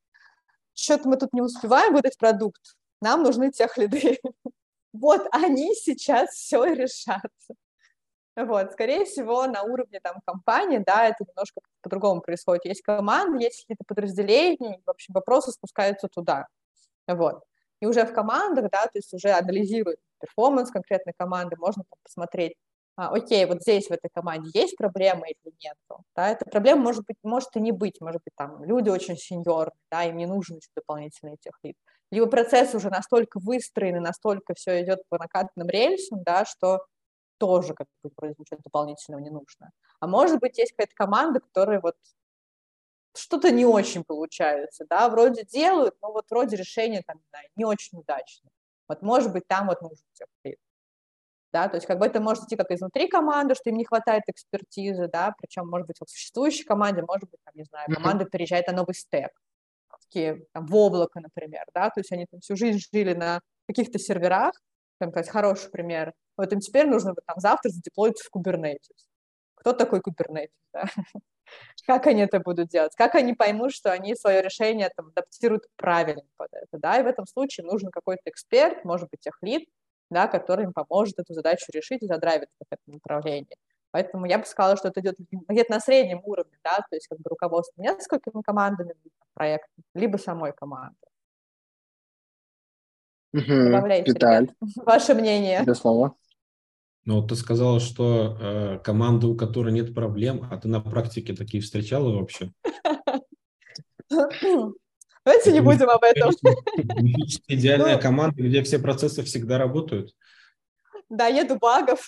что-то 0.73 1.07
мы 1.07 1.15
тут 1.15 1.33
не 1.33 1.41
успеваем 1.41 1.93
выдать 1.93 2.17
продукт, 2.17 2.75
нам 3.01 3.23
нужны 3.23 3.51
тех 3.51 3.77
лиды. 3.77 4.19
Вот 4.91 5.27
они 5.31 5.75
сейчас 5.75 6.31
все 6.31 6.63
решат. 6.63 7.31
Вот, 8.35 8.71
скорее 8.71 9.05
всего, 9.05 9.45
на 9.45 9.61
уровне 9.61 9.99
там 10.01 10.15
компании, 10.25 10.79
да, 10.83 11.05
это 11.05 11.23
немножко 11.27 11.61
по-другому 11.81 12.21
происходит. 12.21 12.65
Есть 12.65 12.81
команда, 12.81 13.37
есть 13.37 13.61
какие-то 13.61 13.83
подразделения, 13.87 14.81
в 14.83 14.89
общем, 14.89 15.13
вопросы 15.13 15.51
спускаются 15.51 16.07
туда. 16.07 16.47
Вот. 17.07 17.43
И 17.81 17.85
уже 17.85 18.05
в 18.05 18.13
командах, 18.13 18.69
да, 18.71 18.83
то 18.85 18.91
есть 18.95 19.13
уже 19.13 19.31
анализируют 19.31 19.99
перформанс 20.19 20.71
конкретной 20.71 21.13
команды, 21.17 21.55
можно 21.57 21.83
там, 21.89 21.97
посмотреть, 22.03 22.55
а, 22.97 23.09
окей, 23.15 23.45
вот 23.45 23.61
здесь 23.61 23.87
в 23.87 23.91
этой 23.91 24.09
команде 24.13 24.49
есть 24.53 24.75
проблемы 24.75 25.27
или 25.29 25.53
нет. 25.63 25.75
Да, 26.17 26.29
эта 26.29 26.43
проблема 26.43 26.81
может 26.81 27.05
быть, 27.05 27.15
может 27.23 27.55
и 27.55 27.61
не 27.61 27.71
быть, 27.71 28.01
может 28.01 28.21
быть, 28.25 28.33
там 28.35 28.61
люди 28.65 28.89
очень 28.89 29.15
сеньорные, 29.15 29.79
да, 29.89 30.03
им 30.03 30.17
не 30.17 30.25
нужен 30.25 30.57
еще 30.57 30.67
дополнительный 30.75 31.37
техлит. 31.39 31.77
Либо 32.11 32.27
процесс 32.27 32.75
уже 32.75 32.89
настолько 32.89 33.39
выстроен 33.39 33.95
и 33.97 33.99
настолько 33.99 34.53
все 34.53 34.83
идет 34.83 34.99
по 35.07 35.17
накатанным 35.17 35.69
рельсам, 35.69 36.23
да, 36.23 36.43
что 36.43 36.85
тоже 37.37 37.73
как 37.73 37.87
бы 38.03 38.11
вроде 38.17 38.35
ничего 38.37 38.59
дополнительного 38.63 39.21
не 39.21 39.29
нужно. 39.29 39.71
А 40.01 40.07
может 40.07 40.39
быть, 40.41 40.57
есть 40.57 40.73
какая-то 40.73 40.95
команда, 40.95 41.39
которая 41.39 41.79
вот 41.81 41.95
что-то 43.19 43.51
не 43.51 43.65
очень 43.65 44.03
получается, 44.03 44.85
да, 44.89 45.09
вроде 45.09 45.43
делают, 45.45 45.95
но 46.01 46.11
вот 46.11 46.25
вроде 46.29 46.55
решение 46.55 47.03
там, 47.05 47.21
не, 47.33 47.49
не 47.55 47.65
очень 47.65 47.99
удачное. 47.99 48.51
Вот 48.87 49.01
может 49.01 49.31
быть 49.31 49.47
там 49.47 49.67
вот 49.67 49.81
нужен 49.81 50.03
техлит. 50.13 50.57
Да, 51.51 51.67
то 51.67 51.77
есть 51.77 51.87
как 51.87 51.97
бы 51.97 52.05
это 52.05 52.21
может 52.21 52.43
идти 52.43 52.55
как 52.55 52.69
изнутри 52.69 53.07
команды, 53.07 53.55
что 53.55 53.69
им 53.69 53.77
не 53.77 53.85
хватает 53.85 54.23
экспертизы, 54.27 55.07
да, 55.07 55.33
причем, 55.39 55.67
может 55.67 55.87
быть, 55.87 55.97
вот 55.99 56.09
в 56.09 56.11
существующей 56.11 56.63
команде, 56.63 57.01
может 57.01 57.27
быть, 57.29 57.39
там, 57.43 57.53
не 57.55 57.63
знаю, 57.63 57.87
команда 57.91 58.25
переезжает 58.25 58.67
на 58.67 58.73
новый 58.73 58.93
стек, 58.93 59.31
такие, 60.09 60.45
там, 60.53 60.67
в 60.67 60.75
облако, 60.75 61.19
например, 61.19 61.65
да, 61.73 61.89
то 61.89 61.99
есть 61.99 62.11
они 62.11 62.27
там 62.29 62.39
всю 62.39 62.55
жизнь 62.55 62.79
жили 62.93 63.13
на 63.13 63.41
каких-то 63.67 63.97
серверах, 63.97 64.53
там, 64.99 65.09
сказать, 65.09 65.29
хороший 65.29 65.71
пример, 65.71 66.13
вот 66.37 66.53
им 66.53 66.59
теперь 66.59 66.87
нужно 66.87 67.11
вот, 67.11 67.25
там 67.25 67.39
завтра 67.39 67.69
задеплоить 67.69 68.19
в 68.19 68.29
Kubernetes. 68.35 69.07
Кто 69.55 69.73
такой 69.73 69.99
Kubernetes, 69.99 70.49
да? 70.73 70.85
как 71.85 72.07
они 72.07 72.21
это 72.21 72.39
будут 72.39 72.69
делать, 72.69 72.95
как 72.95 73.15
они 73.15 73.33
поймут, 73.33 73.73
что 73.73 73.91
они 73.91 74.15
свое 74.15 74.41
решение 74.41 74.89
там, 74.95 75.07
адаптируют 75.07 75.63
правильно 75.75 76.23
под 76.37 76.49
это, 76.53 76.77
да, 76.77 76.99
и 76.99 77.03
в 77.03 77.07
этом 77.07 77.25
случае 77.25 77.65
нужен 77.65 77.89
какой-то 77.91 78.21
эксперт, 78.25 78.85
может 78.85 79.09
быть, 79.09 79.21
техлит, 79.21 79.67
да, 80.09 80.27
который 80.27 80.65
им 80.65 80.73
поможет 80.73 81.19
эту 81.19 81.33
задачу 81.33 81.65
решить 81.71 82.03
и 82.03 82.07
задравит 82.07 82.49
в 82.59 82.63
этом 82.71 82.93
направлении. 82.95 83.55
Поэтому 83.91 84.25
я 84.25 84.37
бы 84.37 84.45
сказала, 84.45 84.77
что 84.77 84.89
это 84.89 85.01
идет 85.01 85.15
где-то 85.47 85.71
на 85.71 85.79
среднем 85.79 86.21
уровне, 86.23 86.57
да, 86.63 86.77
то 86.77 86.95
есть 86.95 87.07
как 87.07 87.19
бы 87.19 87.29
руководство 87.29 87.81
несколькими 87.81 88.41
командами 88.41 88.93
проектов, 89.33 89.71
либо 89.95 90.17
самой 90.17 90.53
команды. 90.53 90.95
Угу, 93.33 93.71
Добавляйте, 93.71 94.53
ваше 94.85 95.13
мнение. 95.13 95.63
До 95.63 95.73
слова. 95.73 96.15
Ну, 97.05 97.25
ты 97.25 97.35
сказала, 97.35 97.79
что 97.79 98.37
э, 98.39 98.79
команда, 98.83 99.27
у 99.27 99.35
которой 99.35 99.71
нет 99.73 99.95
проблем, 99.95 100.47
а 100.51 100.57
ты 100.57 100.67
на 100.67 100.81
практике 100.81 101.33
такие 101.33 101.61
встречала 101.63 102.11
вообще? 102.15 102.51
Давайте 105.25 105.51
не 105.51 105.61
будем 105.61 105.89
об 105.89 106.03
этом. 106.03 106.31
Идеальная 107.47 107.95
ну, 107.95 108.01
команда, 108.01 108.41
где 108.41 108.63
все 108.63 108.79
процессы 108.79 109.23
всегда 109.23 109.57
работают. 109.57 110.13
Да, 111.09 111.27
еду 111.27 111.57
багов. 111.57 112.07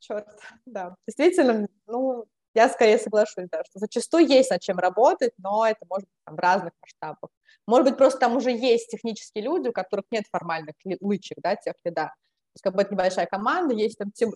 Черт, 0.00 0.26
да. 0.66 0.96
Действительно, 1.06 1.68
ну, 1.86 2.26
я 2.54 2.68
скорее 2.68 2.98
соглашусь, 2.98 3.48
да, 3.50 3.62
что 3.64 3.78
зачастую 3.78 4.26
есть 4.26 4.50
над 4.50 4.60
чем 4.60 4.78
работать, 4.78 5.32
но 5.38 5.66
это 5.66 5.84
может 5.88 6.08
быть 6.08 6.18
там, 6.24 6.36
в 6.36 6.38
разных 6.38 6.72
масштабах. 6.80 7.30
Может 7.66 7.88
быть, 7.88 7.98
просто 7.98 8.18
там 8.20 8.36
уже 8.36 8.50
есть 8.50 8.90
технические 8.90 9.44
люди, 9.44 9.68
у 9.68 9.72
которых 9.72 10.04
нет 10.10 10.24
формальных 10.30 10.74
лычек, 11.00 11.38
да, 11.42 11.56
тех 11.56 11.74
лида. 11.84 12.12
Есть 12.54 12.62
как 12.62 12.74
бы 12.74 12.86
небольшая 12.88 13.26
команда, 13.26 13.74
есть 13.74 13.98
там 13.98 14.10
тим, 14.12 14.32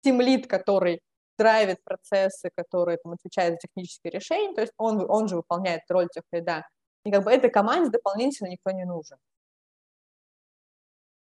тим 0.00 0.20
лид, 0.20 0.46
который 0.46 1.02
драйвит 1.38 1.82
процессы, 1.84 2.50
которые 2.54 2.98
там 2.98 3.12
отвечают 3.12 3.54
за 3.54 3.68
технические 3.68 4.10
решения, 4.10 4.54
то 4.54 4.60
есть 4.60 4.72
он, 4.76 5.08
он 5.08 5.28
же 5.28 5.36
выполняет 5.36 5.82
роль 5.88 6.08
тех 6.08 6.24
лида. 6.32 6.66
И 7.04 7.10
как 7.10 7.24
бы 7.24 7.30
этой 7.30 7.50
команде 7.50 7.90
дополнительно 7.90 8.48
никто 8.48 8.70
не 8.70 8.84
нужен. 8.84 9.18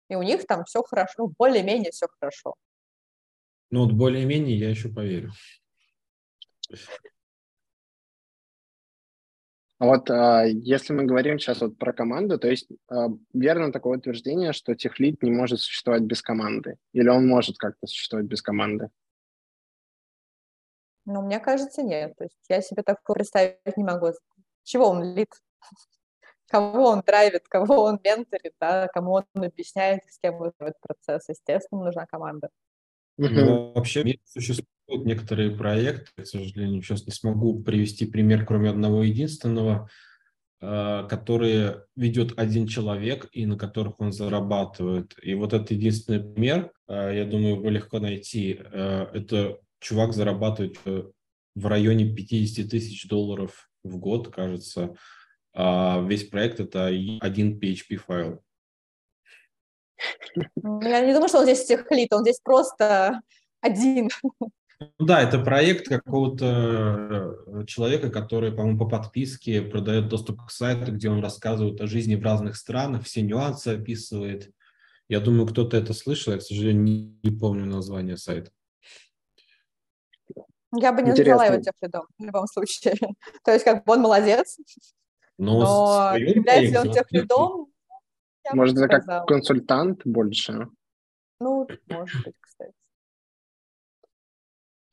И 0.09 0.15
у 0.15 0.23
них 0.23 0.47
там 0.47 0.65
все 0.65 0.83
хорошо, 0.83 1.15
ну, 1.19 1.33
более-менее 1.39 1.93
все 1.93 2.07
хорошо. 2.21 2.55
Ну, 3.71 3.85
вот 3.85 3.93
более-менее 3.93 4.59
я 4.59 4.69
еще 4.69 4.89
поверю. 4.89 5.33
А 9.83 9.87
вот 9.87 10.09
если 10.65 10.93
мы 10.93 11.07
говорим 11.07 11.41
сейчас 11.41 11.61
вот 11.61 11.77
про 11.77 11.93
команду, 11.93 12.39
то 12.39 12.49
есть 12.49 12.69
а, 12.89 13.09
верно 13.35 13.73
такое 13.73 13.99
утверждение, 13.99 14.53
что 14.53 14.77
техлит 14.77 15.21
не 15.25 15.33
может 15.33 15.59
существовать 15.59 16.03
без 16.03 16.23
команды? 16.23 16.77
Или 16.93 17.09
он 17.09 17.27
может 17.27 17.59
как-то 17.59 17.89
существовать 17.89 18.29
без 18.29 18.43
команды? 18.43 18.91
Ну, 21.05 21.23
мне 21.23 21.41
кажется, 21.41 21.83
нет. 21.83 22.15
То 22.17 22.23
есть 22.23 22.39
я 22.49 22.63
себе 22.63 22.85
такого 22.85 23.17
представить 23.17 23.77
не 23.77 23.83
могу. 23.83 24.13
Чего 24.63 24.89
он 24.89 25.17
лид? 25.17 25.31
Кого 26.49 26.91
он 26.91 27.03
драйвит, 27.05 27.49
кого 27.49 27.83
он 27.83 27.99
менторит, 28.05 28.53
да, 28.61 28.87
кому 28.87 29.15
он 29.15 29.25
объясняет, 29.35 30.03
с 30.09 30.19
кем 30.19 30.45
этот 30.45 30.79
процесс. 30.81 31.29
Естественно, 31.29 31.83
нужна 31.83 32.07
команда. 32.07 32.51
Ну, 33.17 33.73
вообще 33.73 34.05
существуют 34.93 35.07
некоторые 35.07 35.51
проекты, 35.51 36.23
к 36.23 36.27
сожалению, 36.27 36.83
сейчас 36.83 37.07
не 37.07 37.13
смогу 37.13 37.63
привести 37.63 38.07
пример, 38.07 38.45
кроме 38.45 38.71
одного 38.71 39.03
единственного, 39.03 39.89
э, 40.61 41.07
которые 41.09 41.85
ведет 41.97 42.39
один 42.39 42.67
человек 42.67 43.29
и 43.33 43.47
на 43.47 43.57
которых 43.57 44.01
он 44.01 44.13
зарабатывает. 44.13 45.15
И 45.23 45.35
вот 45.35 45.53
этот 45.53 45.71
единственный 45.71 46.21
пример, 46.21 46.73
э, 46.89 47.13
я 47.17 47.25
думаю, 47.25 47.57
его 47.57 47.71
легко 47.71 47.99
найти. 48.01 48.61
Э, 48.73 49.07
это 49.15 49.59
чувак 49.81 50.13
зарабатывает 50.13 50.77
в 51.55 51.67
районе 51.67 52.15
50 52.15 52.69
тысяч 52.69 53.09
долларов 53.09 53.71
в 53.85 53.99
год, 53.99 54.29
кажется. 54.29 54.95
А 55.55 56.03
весь 56.09 56.25
проект– 56.25 56.61
это 56.61 56.87
один 56.87 57.59
PHP-файл. 57.59 58.41
Я 60.65 61.01
не 61.01 61.13
думаю, 61.13 61.29
что 61.29 61.39
он 61.39 61.45
здесь 61.45 61.65
техлит, 61.65 62.13
он 62.13 62.23
здесь 62.23 62.41
просто 62.43 63.21
один. 63.61 64.09
Ну 64.99 65.07
да, 65.07 65.23
это 65.23 65.39
проект 65.39 65.89
какого-то 65.89 67.37
э, 67.47 67.67
человека, 67.67 68.11
который, 68.11 68.53
по-моему, 68.53 68.79
по 68.79 68.89
подписке 68.89 69.63
продает 69.63 70.09
доступ 70.09 70.47
к 70.47 70.51
сайту, 70.51 70.93
где 70.93 71.11
он 71.11 71.23
рассказывает 71.23 71.81
о 71.81 71.87
жизни 71.87 72.15
в 72.15 72.23
разных 72.23 72.57
странах, 72.57 73.05
все 73.05 73.23
нюансы 73.23 73.69
описывает. 73.69 74.51
Я 75.09 75.21
думаю, 75.21 75.47
кто-то 75.47 75.77
это 75.77 75.93
слышал, 75.95 76.33
я, 76.33 76.39
к 76.39 76.43
сожалению, 76.43 76.83
не, 76.83 77.19
не 77.23 77.31
помню 77.31 77.67
название 77.67 78.17
сайта. 78.17 78.51
Я 80.75 80.93
бы 80.93 81.03
не 81.03 81.11
Интересно. 81.11 81.33
назвала 81.35 81.47
его 81.47 81.63
техлидом 81.63 82.07
в 82.19 82.25
любом 82.25 82.47
случае. 82.47 82.95
То 83.45 83.53
есть, 83.53 83.65
как 83.65 83.85
бы 83.85 83.93
он 83.93 84.01
молодец, 84.01 84.59
но, 85.39 86.13
но 86.13 86.17
является 86.17 86.83
ли 86.83 86.89
он 86.89 86.95
техлидом, 86.95 87.67
может, 88.53 88.77
это 88.77 89.01
как 89.01 89.27
консультант 89.27 90.03
больше? 90.05 90.69
Ну, 91.41 91.69
может 91.89 92.25
быть, 92.25 92.35
кстати. 92.41 92.73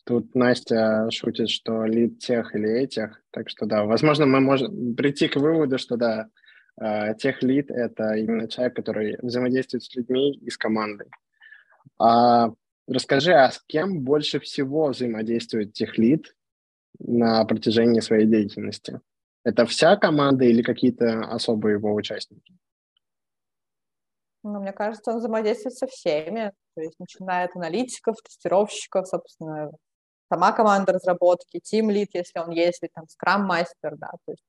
Тут 0.10 0.34
Настя 0.34 1.08
шутит, 1.12 1.52
что 1.52 1.86
лид 1.86 2.18
тех 2.18 2.56
или 2.56 2.68
этих. 2.68 3.22
Так 3.30 3.48
что 3.48 3.68
да, 3.68 3.86
возможно, 3.86 4.26
мы 4.26 4.40
можем 4.40 4.96
прийти 4.96 5.28
к 5.28 5.36
выводу, 5.36 5.78
что 5.78 5.98
да, 5.98 6.30
э, 6.82 7.14
тех 7.14 7.44
лид— 7.44 7.70
это 7.70 8.16
именно 8.16 8.48
человек, 8.48 8.76
который 8.76 9.20
взаимодействует 9.22 9.84
с 9.84 9.96
людьми 9.96 10.34
и 10.34 10.50
с 10.50 10.58
командой. 10.58 11.12
А 12.00 12.52
расскажи, 12.88 13.34
а 13.34 13.52
с 13.52 13.62
кем 13.68 14.02
больше 14.02 14.40
всего 14.40 14.88
взаимодействует 14.88 15.74
тех 15.74 16.00
лид 16.00 16.36
на 16.98 17.46
протяжении 17.46 18.00
своей 18.00 18.26
деятельности? 18.26 19.02
Это 19.44 19.68
вся 19.68 19.96
команда 19.96 20.44
или 20.44 20.64
какие-то 20.64 21.22
особые 21.22 21.74
его 21.74 21.94
участники? 21.94 22.58
Ну, 24.42 24.60
мне 24.60 24.74
кажется, 24.74 25.12
он 25.12 25.20
взаимодействует 25.20 25.76
со 25.76 25.86
всеми, 25.86 26.52
то 26.74 26.82
есть 26.82 26.98
начиная 26.98 27.46
от 27.46 27.56
аналитиков, 27.56 28.16
тестировщиков, 28.24 29.08
собственно, 29.08 29.70
сама 30.30 30.52
команда 30.52 30.94
разработки, 30.94 31.60
тим 31.60 31.90
лид, 31.90 32.10
если 32.14 32.40
он 32.40 32.52
есть, 32.52 32.84
или 32.84 32.90
там 32.94 33.08
скрам-мастер, 33.08 33.98
да, 33.98 34.12
то 34.26 34.32
есть 34.32 34.44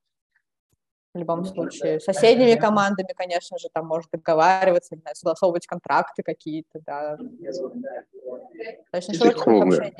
в 1.12 1.18
любом 1.18 1.44
случае. 1.44 1.98
С 1.98 2.04
соседними 2.04 2.54
командами, 2.54 3.12
конечно 3.16 3.58
же, 3.58 3.68
там 3.72 3.86
может 3.86 4.10
договариваться, 4.12 4.96
знаю, 4.96 5.16
согласовывать 5.16 5.66
контракты 5.66 6.22
какие-то, 6.22 6.80
да. 6.86 7.16
Достаточно 8.92 9.30
широкое 9.30 9.92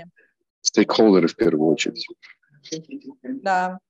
Стейкхолдеры 0.62 1.26
в 1.26 1.36
первую 1.36 1.72
очередь. 1.72 2.06
Да. 3.22 3.80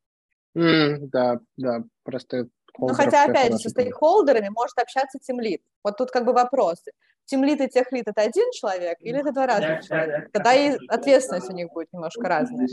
Mm, 0.56 1.08
да, 1.12 1.40
да, 1.56 1.84
просто 2.02 2.48
ну, 2.78 2.94
хотя, 2.94 3.24
опять 3.24 3.52
же, 3.52 3.58
со 3.58 3.68
стейкхолдерами 3.68 4.48
может 4.48 4.78
общаться 4.78 5.18
тимлит. 5.18 5.62
Вот 5.84 5.96
тут 5.96 6.10
как 6.10 6.24
бы 6.24 6.32
вопрос. 6.32 6.82
Тимлит 7.26 7.60
и 7.60 7.68
техлит– 7.68 8.04
это 8.08 8.22
один 8.22 8.50
человек 8.52 8.98
или 9.00 9.20
это 9.20 9.32
два 9.32 9.46
разных 9.46 9.86
человека? 9.86 10.28
Тогда 10.32 10.54
и 10.54 10.76
ответственность 10.88 11.48
у 11.48 11.52
них 11.52 11.68
будет 11.72 11.92
немножко 11.92 12.22
разная. 12.22 12.68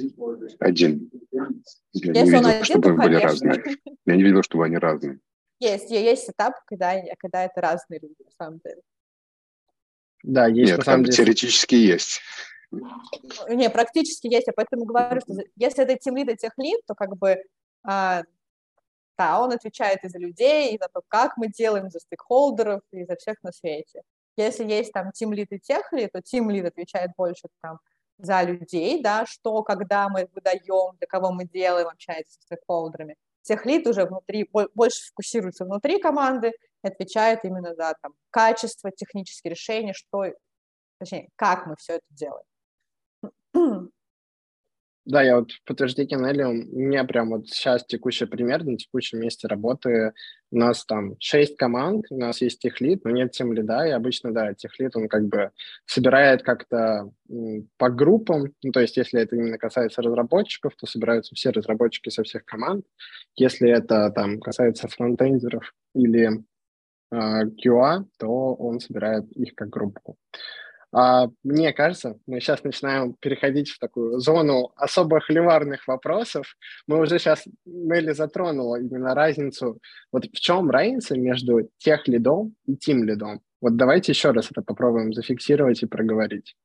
Один. 0.60 1.12
Я 1.32 1.46
Если 1.94 2.14
не 2.14 2.22
видел, 2.24 2.48
один, 2.48 2.64
чтобы 2.64 2.82
то, 2.82 2.94
были 2.96 3.16
разные. 3.16 3.64
Я 4.06 4.16
не 4.16 4.24
видел, 4.24 4.42
чтобы 4.44 4.66
они 4.66 4.78
разные. 4.78 5.20
Есть, 5.60 5.92
есть 5.92 6.30
этап, 6.30 6.56
когда, 6.66 6.94
когда 7.20 7.46
это 7.46 7.62
разные 7.62 8.00
люди, 8.00 8.16
на 8.24 8.32
самом 8.32 8.60
деле. 8.64 8.82
Да, 10.24 10.48
есть. 10.48 10.72
Нет, 10.72 10.78
на 10.80 10.84
самом 10.86 11.04
деле. 11.04 11.18
теоретически 11.18 11.76
есть. 11.76 12.22
Не, 13.50 13.70
практически 13.70 14.28
есть, 14.28 14.48
я 14.48 14.54
поэтому 14.54 14.86
говорю, 14.86 15.22
что 15.22 15.34
если 15.56 15.84
это 15.84 15.96
тимлит 15.98 16.30
и 16.30 16.36
техлит, 16.36 16.82
то 16.86 16.96
как 16.96 17.16
бы 17.18 17.42
а, 17.84 18.24
да, 19.18 19.42
он 19.42 19.52
отвечает 19.52 20.04
и 20.04 20.10
за 20.10 20.20
людей, 20.20 20.74
и 20.74 20.78
за 20.78 20.88
то, 20.94 21.02
как 21.08 21.38
мы 21.38 21.48
делаем, 21.48 21.90
за 21.90 22.00
стейкхолдеров, 22.00 22.82
и 22.92 23.04
за 23.06 23.16
всех 23.16 23.38
на 23.44 23.52
свете. 23.52 24.04
Если 24.38 24.66
есть 24.66 24.94
там 24.94 25.10
Team 25.10 25.32
Lead 25.32 25.48
и 25.50 25.58
Tech 25.58 25.84
Lead, 25.92 26.10
то 26.14 26.20
Team 26.20 26.48
Lead 26.48 26.68
отвечает 26.68 27.12
больше 27.18 27.48
там 27.62 27.80
за 28.20 28.44
людей, 28.44 29.02
да, 29.02 29.26
что, 29.26 29.64
когда 29.64 30.10
мы 30.10 30.30
выдаем, 30.34 30.96
для 30.98 31.08
кого 31.08 31.32
мы 31.32 31.46
делаем, 31.46 31.88
общается 31.88 32.40
с 32.40 32.44
стейкхолдерами. 32.44 33.16
Техлит 33.42 33.88
уже 33.88 34.06
внутри, 34.06 34.50
больше 34.52 35.08
фокусируется 35.08 35.66
внутри 35.66 36.00
команды, 36.00 36.54
отвечает 36.82 37.46
именно 37.46 37.76
за 37.76 37.96
там, 38.02 38.14
качество, 38.30 38.92
технические 38.92 39.52
решения, 39.52 39.94
что, 39.94 40.26
точнее, 41.00 41.30
как 41.36 41.66
мы 41.66 41.76
все 41.78 41.94
это 41.94 42.06
делаем. 42.10 42.44
Да, 45.08 45.22
я 45.22 45.38
вот 45.38 45.52
подтверждение 45.66 46.20
Нелли, 46.20 46.44
у 46.44 46.52
меня 46.52 47.06
прям 47.06 47.30
вот 47.30 47.48
сейчас 47.48 47.86
текущий 47.86 48.26
пример, 48.26 48.66
на 48.66 48.76
текущем 48.76 49.22
месте 49.22 49.48
работы 49.48 50.12
у 50.52 50.58
нас 50.58 50.84
там 50.84 51.16
шесть 51.20 51.56
команд, 51.56 52.08
у 52.10 52.18
нас 52.18 52.42
есть 52.42 52.60
техлит, 52.60 53.06
но 53.06 53.12
нет 53.12 53.32
тем 53.32 53.54
лида, 53.54 53.88
и 53.88 53.92
обычно, 53.92 54.34
да, 54.34 54.54
техлит, 54.54 54.98
он 54.98 55.08
как 55.08 55.26
бы 55.28 55.52
собирает 55.86 56.44
как-то 56.44 57.10
по 57.78 57.90
группам, 57.90 58.54
ну, 58.62 58.72
то 58.74 58.82
есть 58.82 58.98
если 58.98 59.22
это 59.22 59.38
именно 59.38 59.58
касается 59.58 60.02
разработчиков, 60.02 60.76
то 60.76 60.86
собираются 60.86 61.36
все 61.36 61.52
разработчики 61.52 62.10
со 62.10 62.24
всех 62.24 62.44
команд, 62.44 62.86
если 63.38 63.70
это 63.70 64.12
там 64.12 64.42
касается 64.42 64.90
фронтендеров 64.90 65.74
или 65.96 66.44
э, 67.12 67.16
QA, 67.66 68.04
то 68.20 68.56
он 68.56 68.82
собирает 68.82 69.32
их 69.32 69.56
как 69.56 69.70
группу. 69.70 70.18
А, 70.94 71.28
мне 71.44 71.74
кажется, 71.74 72.18
мы 72.28 72.40
сейчас 72.40 72.64
начинаем 72.64 73.14
переходить 73.14 73.70
в 73.70 73.80
такую 73.80 74.20
зону 74.20 74.72
особо 74.76 75.20
холиварных 75.20 75.88
вопросов. 75.88 76.56
Мы 76.88 77.00
уже 77.00 77.20
сейчас, 77.20 77.44
Нелли 77.66 78.14
затронула 78.14 78.80
именно 78.80 79.14
разницу. 79.14 79.80
Вот 80.12 80.26
в 80.26 80.40
чем 80.40 80.70
разница 80.70 81.18
между 81.18 81.70
тех 81.78 82.08
лидом 82.08 82.56
и 82.66 82.76
тим 82.76 83.04
лидом? 83.04 83.42
Вот 83.60 83.76
давайте 83.76 84.12
еще 84.12 84.32
раз 84.32 84.50
это 84.52 84.62
попробуем 84.62 85.14
зафиксировать 85.14 85.84
и 85.84 85.88
проговорить. 85.88 86.56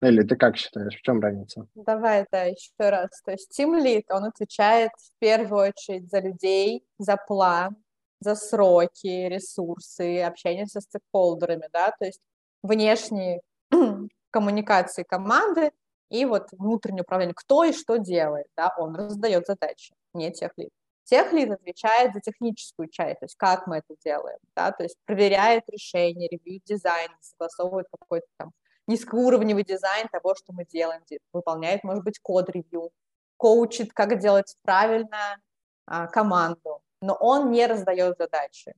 Нелли, 0.00 0.22
ты 0.22 0.36
как 0.36 0.56
считаешь, 0.56 0.94
в 0.94 1.02
чем 1.02 1.20
разница? 1.20 1.66
Давай, 1.74 2.26
да, 2.30 2.44
еще 2.44 2.70
раз. 2.78 3.20
То 3.24 3.32
есть 3.32 3.58
Team 3.58 3.82
Lead, 3.82 4.04
он 4.10 4.24
отвечает 4.24 4.92
в 4.96 5.18
первую 5.18 5.70
очередь 5.70 6.08
за 6.10 6.20
людей, 6.20 6.84
за 6.98 7.16
план, 7.16 7.76
за 8.20 8.34
сроки, 8.34 9.28
ресурсы, 9.28 10.20
общение 10.22 10.66
со 10.66 10.80
стейкхолдерами, 10.80 11.68
да, 11.72 11.92
то 11.98 12.04
есть 12.04 12.20
внешние 12.68 13.40
коммуникации 14.30 15.02
команды 15.02 15.72
и 16.10 16.24
вот 16.24 16.48
внутреннее 16.52 17.02
управление, 17.02 17.34
кто 17.34 17.64
и 17.64 17.72
что 17.72 17.96
делает, 17.96 18.46
да, 18.56 18.74
он 18.78 18.94
раздает 18.94 19.46
задачи, 19.46 19.94
не 20.14 20.30
тех 20.32 20.52
лид. 20.56 20.70
Техлид 21.04 21.50
отвечает 21.50 22.12
за 22.12 22.20
техническую 22.20 22.88
часть, 22.88 23.20
то 23.20 23.24
есть 23.24 23.36
как 23.36 23.66
мы 23.66 23.78
это 23.78 23.94
делаем, 24.04 24.38
да, 24.54 24.72
то 24.72 24.82
есть 24.82 24.96
проверяет 25.06 25.64
решение, 25.68 26.28
ревьюет 26.28 26.62
дизайн, 26.64 27.08
согласовывает 27.20 27.86
какой-то 27.90 28.26
там 28.36 28.52
низкоуровневый 28.86 29.64
дизайн 29.64 30.08
того, 30.08 30.34
что 30.34 30.52
мы 30.52 30.66
делаем, 30.66 31.00
выполняет, 31.32 31.82
может 31.82 32.04
быть, 32.04 32.18
код-ревью, 32.20 32.90
коучит, 33.38 33.94
как 33.94 34.18
делать 34.18 34.54
правильно 34.62 35.38
а, 35.86 36.08
команду, 36.08 36.82
но 37.00 37.14
он 37.14 37.52
не 37.52 37.66
раздает 37.66 38.18
задачи, 38.18 38.74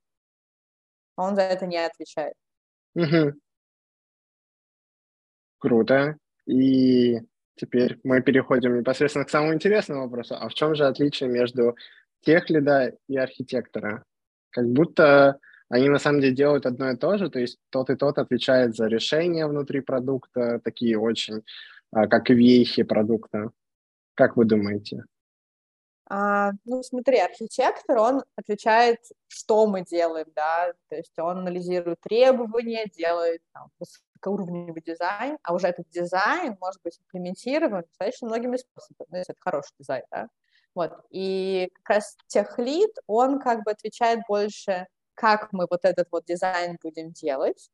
он 1.17 1.35
за 1.35 1.43
это 1.43 1.67
не 1.67 1.79
отвечает. 1.79 2.35
Угу. 2.95 3.41
Круто. 5.61 6.17
И 6.47 7.21
теперь 7.55 8.01
мы 8.03 8.23
переходим 8.23 8.79
непосредственно 8.79 9.25
к 9.25 9.31
самому 9.31 9.55
интересному 9.55 10.03
вопросу. 10.03 10.35
А 10.35 10.49
в 10.49 10.55
чем 10.55 10.75
же 10.75 10.87
отличие 10.87 11.29
между 11.29 11.77
техлида 12.23 12.97
и 13.07 13.17
архитектора? 13.17 14.03
Как 14.51 14.67
будто 14.67 15.39
они 15.69 15.89
на 15.89 15.99
самом 15.99 16.21
деле 16.21 16.35
делают 16.35 16.67
одно 16.67 16.91
и 16.91 16.97
то 16.97 17.17
же, 17.17 17.31
то 17.31 17.39
есть 17.39 17.59
тот 17.71 17.91
и 17.91 17.97
тот 17.97 18.19
отвечает 18.19 18.75
за 18.75 18.89
решения 18.89 19.47
внутри 19.47 19.81
продукта, 19.81 20.61
такие 20.65 20.99
очень, 20.99 21.45
а, 21.93 22.09
как 22.09 22.31
и 22.31 22.35
вехи 22.35 22.83
продукта. 22.83 23.51
Как 24.15 24.37
вы 24.37 24.47
думаете? 24.47 25.05
А, 26.09 26.51
ну, 26.65 26.83
смотри, 26.83 27.19
архитектор, 27.19 27.99
он 27.99 28.25
отвечает, 28.35 28.99
что 29.29 29.69
мы 29.69 29.85
делаем, 29.85 30.27
да, 30.35 30.73
то 30.89 30.97
есть 30.97 31.17
он 31.19 31.39
анализирует 31.39 32.01
требования, 32.01 32.87
делает 32.87 33.43
там, 33.53 33.69
высокоуровневый 34.21 34.83
дизайн, 34.83 35.39
а 35.43 35.55
уже 35.55 35.69
этот 35.69 35.89
дизайн 35.91 36.57
может 36.61 36.81
быть 36.83 36.99
имплементирован 37.01 37.83
достаточно 37.83 38.29
многими 38.29 38.57
способами, 38.57 39.09
ну, 39.11 39.19
если 39.19 39.33
это 39.35 39.41
хороший 39.41 39.73
дизайн, 39.79 40.05
да. 40.11 40.29
Вот, 40.75 40.93
и 41.11 41.69
как 41.83 41.97
раз 41.97 42.17
техлит, 42.29 42.97
он 43.07 43.41
как 43.41 43.65
бы 43.65 43.73
отвечает 43.73 44.21
больше, 44.29 44.87
как 45.15 45.53
мы 45.53 45.67
вот 45.69 45.85
этот 45.85 46.09
вот 46.13 46.25
дизайн 46.27 46.79
будем 46.81 47.13
делать, 47.13 47.71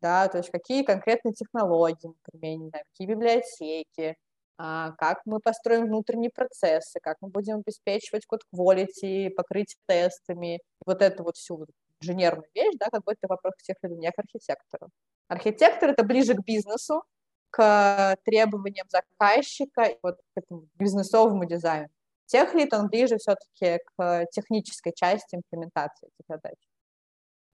да, 0.00 0.28
то 0.28 0.38
есть 0.38 0.50
какие 0.50 0.84
конкретные 0.84 1.34
технологии 1.34 2.06
мы 2.06 2.14
применим, 2.22 2.70
да, 2.70 2.78
какие 2.92 3.08
библиотеки, 3.08 4.16
а, 4.56 4.92
как 4.92 5.20
мы 5.26 5.38
построим 5.40 5.86
внутренние 5.86 6.30
процессы, 6.30 6.98
как 7.00 7.18
мы 7.20 7.28
будем 7.28 7.56
обеспечивать 7.56 8.26
код 8.26 8.42
quality, 8.54 9.30
покрыть 9.30 9.76
тестами, 9.86 10.60
вот 10.86 11.02
эту 11.02 11.24
вот 11.24 11.36
всю 11.36 11.66
инженерную 12.00 12.48
вещь, 12.54 12.74
да, 12.78 12.86
как 12.90 13.04
бы 13.04 13.12
это 13.12 13.28
вопрос 13.28 13.54
к 13.56 13.62
тех 13.62 13.76
не 13.82 14.10
к 14.10 14.18
архитектору. 14.18 14.88
Архитектор— 15.28 15.90
это 15.90 16.02
ближе 16.02 16.34
к 16.34 16.44
бизнесу, 16.44 17.04
к 17.50 18.16
требованиям 18.24 18.86
заказчика, 18.90 19.96
вот 20.02 20.16
к 20.16 20.38
этому 20.38 20.68
бизнесовому 20.74 21.44
дизайну. 21.44 21.88
Техлит, 22.26 22.74
он 22.74 22.88
ближе 22.88 23.16
все-таки 23.18 23.82
к 23.96 24.26
технической 24.32 24.92
части 24.94 25.36
имплементации 25.36 26.08
этих 26.08 26.26
задач. 26.28 26.58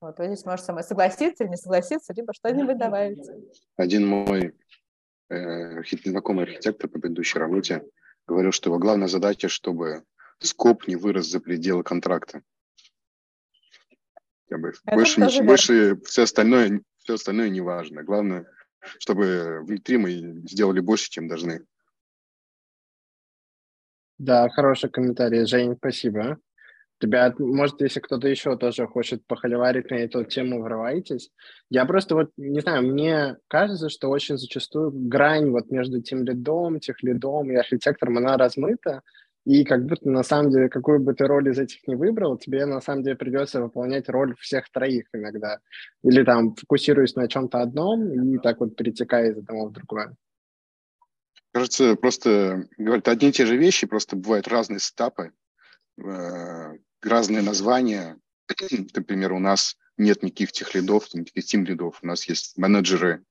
Вот, 0.00 0.18
вы 0.18 0.26
здесь 0.26 0.44
можете 0.44 0.66
со 0.66 0.72
мной 0.72 0.84
согласиться 0.84 1.44
или 1.44 1.50
не 1.50 1.56
согласиться, 1.56 2.12
либо 2.12 2.34
что-нибудь 2.34 2.76
добавить. 2.76 3.24
Один 3.76 4.06
мой 4.06 4.54
э, 5.30 5.82
знакомый 6.04 6.44
архитектор 6.44 6.90
по 6.90 6.98
предыдущей 6.98 7.38
работе 7.38 7.84
говорил, 8.26 8.52
что 8.52 8.70
его 8.70 8.78
главная 8.78 9.08
задача, 9.08 9.48
чтобы 9.48 10.04
скоп 10.40 10.86
не 10.88 10.96
вырос 10.96 11.26
за 11.26 11.40
пределы 11.40 11.82
контракта. 11.84 12.42
Как 14.48 14.60
бы 14.60 14.72
больше, 14.84 15.20
не, 15.20 15.42
больше 15.42 16.00
все 16.04 16.24
остальное, 16.24 16.82
все 17.04 17.14
остальное 17.14 17.50
не 17.50 17.60
важно. 17.60 18.02
Главное, 18.02 18.46
чтобы 18.98 19.60
внутри 19.62 19.98
мы 19.98 20.10
сделали 20.48 20.80
больше, 20.80 21.10
чем 21.10 21.28
должны. 21.28 21.64
Да, 24.18 24.48
хороший 24.48 24.90
комментарий, 24.90 25.46
Жень, 25.46 25.76
спасибо. 25.76 26.38
Ребят, 27.00 27.38
может, 27.38 27.80
если 27.82 28.00
кто-то 28.00 28.28
еще 28.28 28.56
тоже 28.56 28.86
хочет 28.86 29.26
похоливарить 29.26 29.90
на 29.90 29.96
эту 29.96 30.24
тему, 30.24 30.62
врывайтесь. 30.62 31.30
Я 31.68 31.84
просто 31.84 32.14
вот, 32.14 32.30
не 32.36 32.60
знаю, 32.60 32.86
мне 32.86 33.36
кажется, 33.48 33.90
что 33.90 34.08
очень 34.08 34.38
зачастую 34.38 34.90
грань 34.92 35.50
вот 35.50 35.70
между 35.70 36.00
тем 36.00 36.24
лидом, 36.24 36.80
тех 36.80 37.02
лидом 37.02 37.50
и 37.50 37.56
архитектором, 37.56 38.16
она 38.18 38.38
размыта, 38.38 39.02
и 39.44 39.64
как 39.64 39.84
будто 39.84 40.08
на 40.08 40.22
самом 40.22 40.50
деле, 40.50 40.68
какую 40.68 41.00
бы 41.00 41.12
ты 41.14 41.26
роль 41.26 41.50
из 41.50 41.58
этих 41.58 41.86
не 41.86 41.96
выбрал, 41.96 42.38
тебе 42.38 42.64
на 42.64 42.80
самом 42.80 43.02
деле 43.02 43.16
придется 43.16 43.60
выполнять 43.60 44.08
роль 44.08 44.34
всех 44.38 44.70
троих 44.70 45.06
иногда. 45.12 45.58
Или 46.02 46.24
там 46.24 46.54
фокусируясь 46.54 47.14
на 47.14 47.28
чем-то 47.28 47.60
одном 47.60 48.34
и 48.34 48.38
так 48.38 48.60
вот 48.60 48.74
перетекая 48.74 49.30
из 49.30 49.38
одного 49.38 49.66
в 49.66 49.72
другое. 49.72 50.16
Кажется, 51.52 51.94
просто 51.94 52.66
говорят 52.78 53.06
одни 53.08 53.28
и 53.28 53.32
те 53.32 53.44
же 53.44 53.56
вещи, 53.56 53.86
просто 53.86 54.16
бывают 54.16 54.48
разные 54.48 54.80
стапы. 54.80 55.32
Э, 56.02 56.72
разные 57.02 57.42
названия. 57.42 58.16
Например, 58.94 59.32
у 59.32 59.38
нас 59.38 59.76
нет 59.98 60.22
никаких 60.22 60.52
тех 60.52 60.74
лидов, 60.74 61.12
никаких 61.12 61.44
тим 61.44 61.64
лидов. 61.64 61.98
У 62.02 62.06
нас 62.06 62.28
есть 62.28 62.56
менеджеры, 62.56 63.22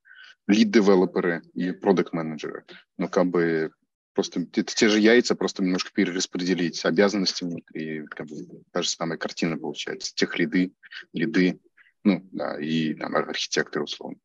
лид-девелоперы 0.48 1.42
и 1.54 1.72
продукт-менеджеры. 1.72 2.66
Но 2.98 3.08
как 3.08 3.26
бы 3.26 3.72
просто 4.14 4.42
это 4.42 4.64
те 4.64 4.90
же 4.90 5.00
яйца, 5.00 5.36
просто 5.36 5.64
немножко 5.64 5.92
перераспределить 5.94 6.84
обязанности 6.86 7.44
внутри, 7.44 8.06
как 8.08 8.28
бы 8.28 8.36
та 8.72 8.82
же 8.82 8.90
самая 8.90 9.18
картина 9.18 9.58
получается. 9.58 10.14
Тех 10.16 10.38
лиды, 10.38 10.74
лиды, 11.14 11.60
ну, 12.04 12.28
да, 12.32 12.60
и 12.60 12.94
там 12.94 13.16
архитекторы 13.16 13.86
условно. 13.86 14.18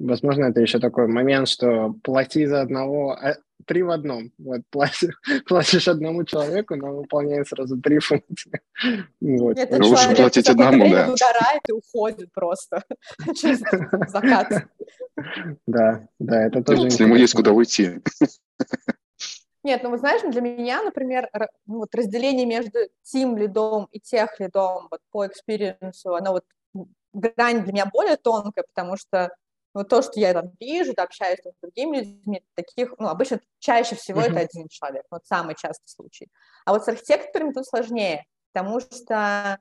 Возможно, 0.00 0.46
это 0.46 0.62
еще 0.62 0.78
такой 0.78 1.08
момент, 1.08 1.46
что 1.46 1.94
плати 2.02 2.46
за 2.46 2.62
одного, 2.62 3.12
а 3.12 3.36
три 3.66 3.82
в 3.82 3.90
одном. 3.90 4.32
Вот 4.38 4.62
платишь, 4.70 5.20
платишь 5.46 5.88
одному 5.88 6.24
человеку, 6.24 6.74
но 6.74 6.96
выполняет 6.96 7.46
сразу 7.48 7.78
три 7.78 7.98
функции. 7.98 8.62
Вот. 9.20 9.56
Нет, 9.56 9.70
ну, 9.70 9.88
лучше 9.88 10.16
платить 10.16 10.48
одному, 10.48 10.88
да. 10.88 11.02
угорает 11.02 11.62
и 11.68 11.72
уходит 11.72 12.32
просто 12.32 12.82
через 13.34 13.60
закат. 14.10 14.66
Да, 15.66 16.08
да, 16.18 16.46
это 16.46 16.64
тоже 16.64 16.84
Если 16.84 17.04
ему 17.04 17.16
есть 17.16 17.34
куда 17.34 17.52
уйти. 17.52 18.00
Нет, 19.62 19.82
ну 19.82 19.90
вы 19.90 19.98
знаешь, 19.98 20.22
для 20.22 20.40
меня, 20.40 20.82
например, 20.82 21.28
ну, 21.66 21.80
вот 21.80 21.94
разделение 21.94 22.46
между 22.46 22.78
тимлидом 23.02 23.86
и 23.92 24.00
техлидом 24.00 24.88
вот 24.90 25.00
по 25.10 25.26
экспириенсу, 25.26 26.14
оно 26.14 26.32
вот 26.32 26.44
грань 27.12 27.64
для 27.64 27.72
меня 27.74 27.86
более 27.92 28.16
тонкая, 28.16 28.64
потому 28.66 28.96
что 28.96 29.30
вот 29.74 29.88
то, 29.88 30.02
что 30.02 30.18
я 30.18 30.32
там 30.32 30.52
вижу, 30.58 30.94
да, 30.94 31.04
общаюсь 31.04 31.38
с 31.38 31.60
другими 31.62 31.98
людьми, 31.98 32.42
таких, 32.54 32.94
ну, 32.98 33.08
обычно 33.08 33.40
чаще 33.58 33.94
всего 33.94 34.20
mm-hmm. 34.20 34.30
это 34.30 34.40
один 34.40 34.68
человек, 34.68 35.04
вот 35.10 35.26
самый 35.26 35.54
частый 35.54 35.86
случай. 35.86 36.28
А 36.64 36.72
вот 36.72 36.84
с 36.84 36.88
архитекторами 36.88 37.52
тут 37.52 37.66
сложнее, 37.66 38.24
потому 38.52 38.80
что, 38.80 39.58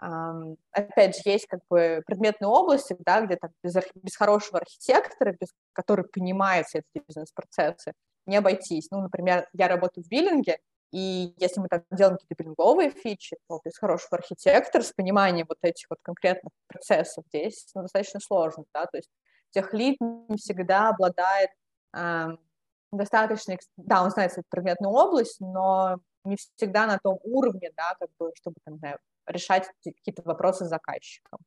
эм, 0.00 0.56
опять 0.70 1.16
же, 1.16 1.22
есть 1.24 1.46
как 1.46 1.60
бы 1.68 2.02
предметные 2.06 2.48
области, 2.48 2.96
да, 3.00 3.20
где 3.22 3.36
там 3.36 3.50
без, 3.62 3.74
без 3.94 4.16
хорошего 4.16 4.58
архитектора, 4.58 5.32
без 5.32 5.48
который 5.72 6.04
понимает 6.04 6.66
все 6.66 6.78
эти 6.78 7.04
бизнес-процессы, 7.06 7.92
не 8.26 8.36
обойтись. 8.36 8.88
Ну, 8.90 9.00
например, 9.00 9.48
я 9.52 9.68
работаю 9.68 10.04
в 10.04 10.08
биллинге, 10.08 10.58
и 10.92 11.34
если 11.36 11.60
мы 11.60 11.68
там 11.68 11.82
делаем 11.90 12.16
какие-то 12.16 12.42
биллинговые 12.42 12.90
фичи, 12.90 13.36
то 13.48 13.60
без 13.64 13.76
хорошего 13.76 14.18
архитектора 14.18 14.82
с 14.82 14.92
пониманием 14.92 15.46
вот 15.48 15.58
этих 15.62 15.86
вот 15.90 15.98
конкретных 16.02 16.52
процессов 16.66 17.24
здесь 17.28 17.68
ну, 17.74 17.82
достаточно 17.82 18.20
сложно, 18.20 18.64
да, 18.72 18.86
то 18.86 18.96
есть 18.96 19.10
техлит 19.50 20.00
не 20.00 20.36
всегда 20.36 20.90
обладает 20.90 21.50
э, 21.96 22.28
достаточно, 22.92 23.56
да, 23.76 24.02
он 24.02 24.10
знает 24.10 24.32
свою 24.32 24.44
предметную 24.48 24.92
область, 24.92 25.40
но 25.40 25.98
не 26.24 26.36
всегда 26.36 26.86
на 26.86 26.98
том 26.98 27.18
уровне, 27.22 27.70
да, 27.76 27.94
как 27.98 28.10
бы, 28.18 28.32
чтобы, 28.34 28.56
там, 28.64 28.74
не 28.74 28.80
знаю, 28.80 28.98
решать 29.26 29.68
какие-то 29.84 30.22
вопросы 30.22 30.64
с 30.64 30.68
заказчиком. 30.68 31.40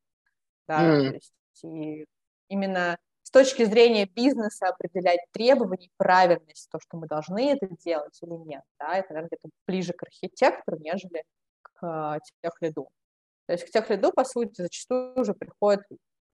Да, 0.67 0.81
mm. 0.81 1.09
то 1.09 1.13
есть 1.15 1.33
и 1.63 2.05
именно 2.47 2.97
с 3.23 3.31
точки 3.31 3.65
зрения 3.65 4.05
бизнеса 4.05 4.67
определять 4.67 5.19
требования 5.31 5.87
и 5.87 5.91
правильность, 5.97 6.69
то, 6.71 6.79
что 6.79 6.97
мы 6.97 7.07
должны 7.07 7.51
это 7.51 7.67
делать 7.83 8.17
или 8.21 8.33
нет, 8.33 8.63
да, 8.79 8.95
это, 8.95 9.13
наверное, 9.13 9.29
где-то 9.29 9.49
ближе 9.67 9.93
к 9.93 10.03
архитектору, 10.03 10.77
нежели 10.79 11.23
к 11.63 12.19
техлиду. 12.41 12.89
То 13.47 13.53
есть 13.53 13.65
к 13.65 13.71
техлиду, 13.71 14.11
по 14.11 14.23
сути, 14.23 14.61
зачастую 14.61 15.19
уже 15.19 15.33
приходит 15.33 15.81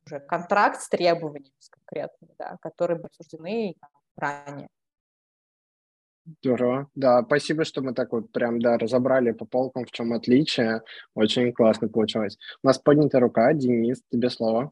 уже 0.08 0.20
контракт 0.20 0.82
с 0.82 0.90
требованиями 0.90 1.54
конкретными, 1.70 2.34
да, 2.40 2.58
которые 2.62 2.98
были 2.98 3.08
обсуждены 3.08 3.76
ранее. 4.16 4.70
Здорово. 6.42 6.90
Да, 6.96 7.24
спасибо, 7.24 7.64
что 7.64 7.82
мы 7.82 7.94
так 7.94 8.12
вот 8.12 8.32
прям, 8.32 8.60
да, 8.60 8.78
разобрали 8.78 9.32
по 9.32 9.46
полкам, 9.46 9.86
в 9.86 9.92
чем 9.92 10.12
отличие. 10.12 10.82
Очень 11.14 11.54
классно 11.54 11.88
получилось. 11.88 12.38
У 12.64 12.68
нас 12.68 12.80
поднята 12.80 13.20
рука. 13.20 13.54
Денис, 13.54 14.02
тебе 14.12 14.30
слово. 14.30 14.72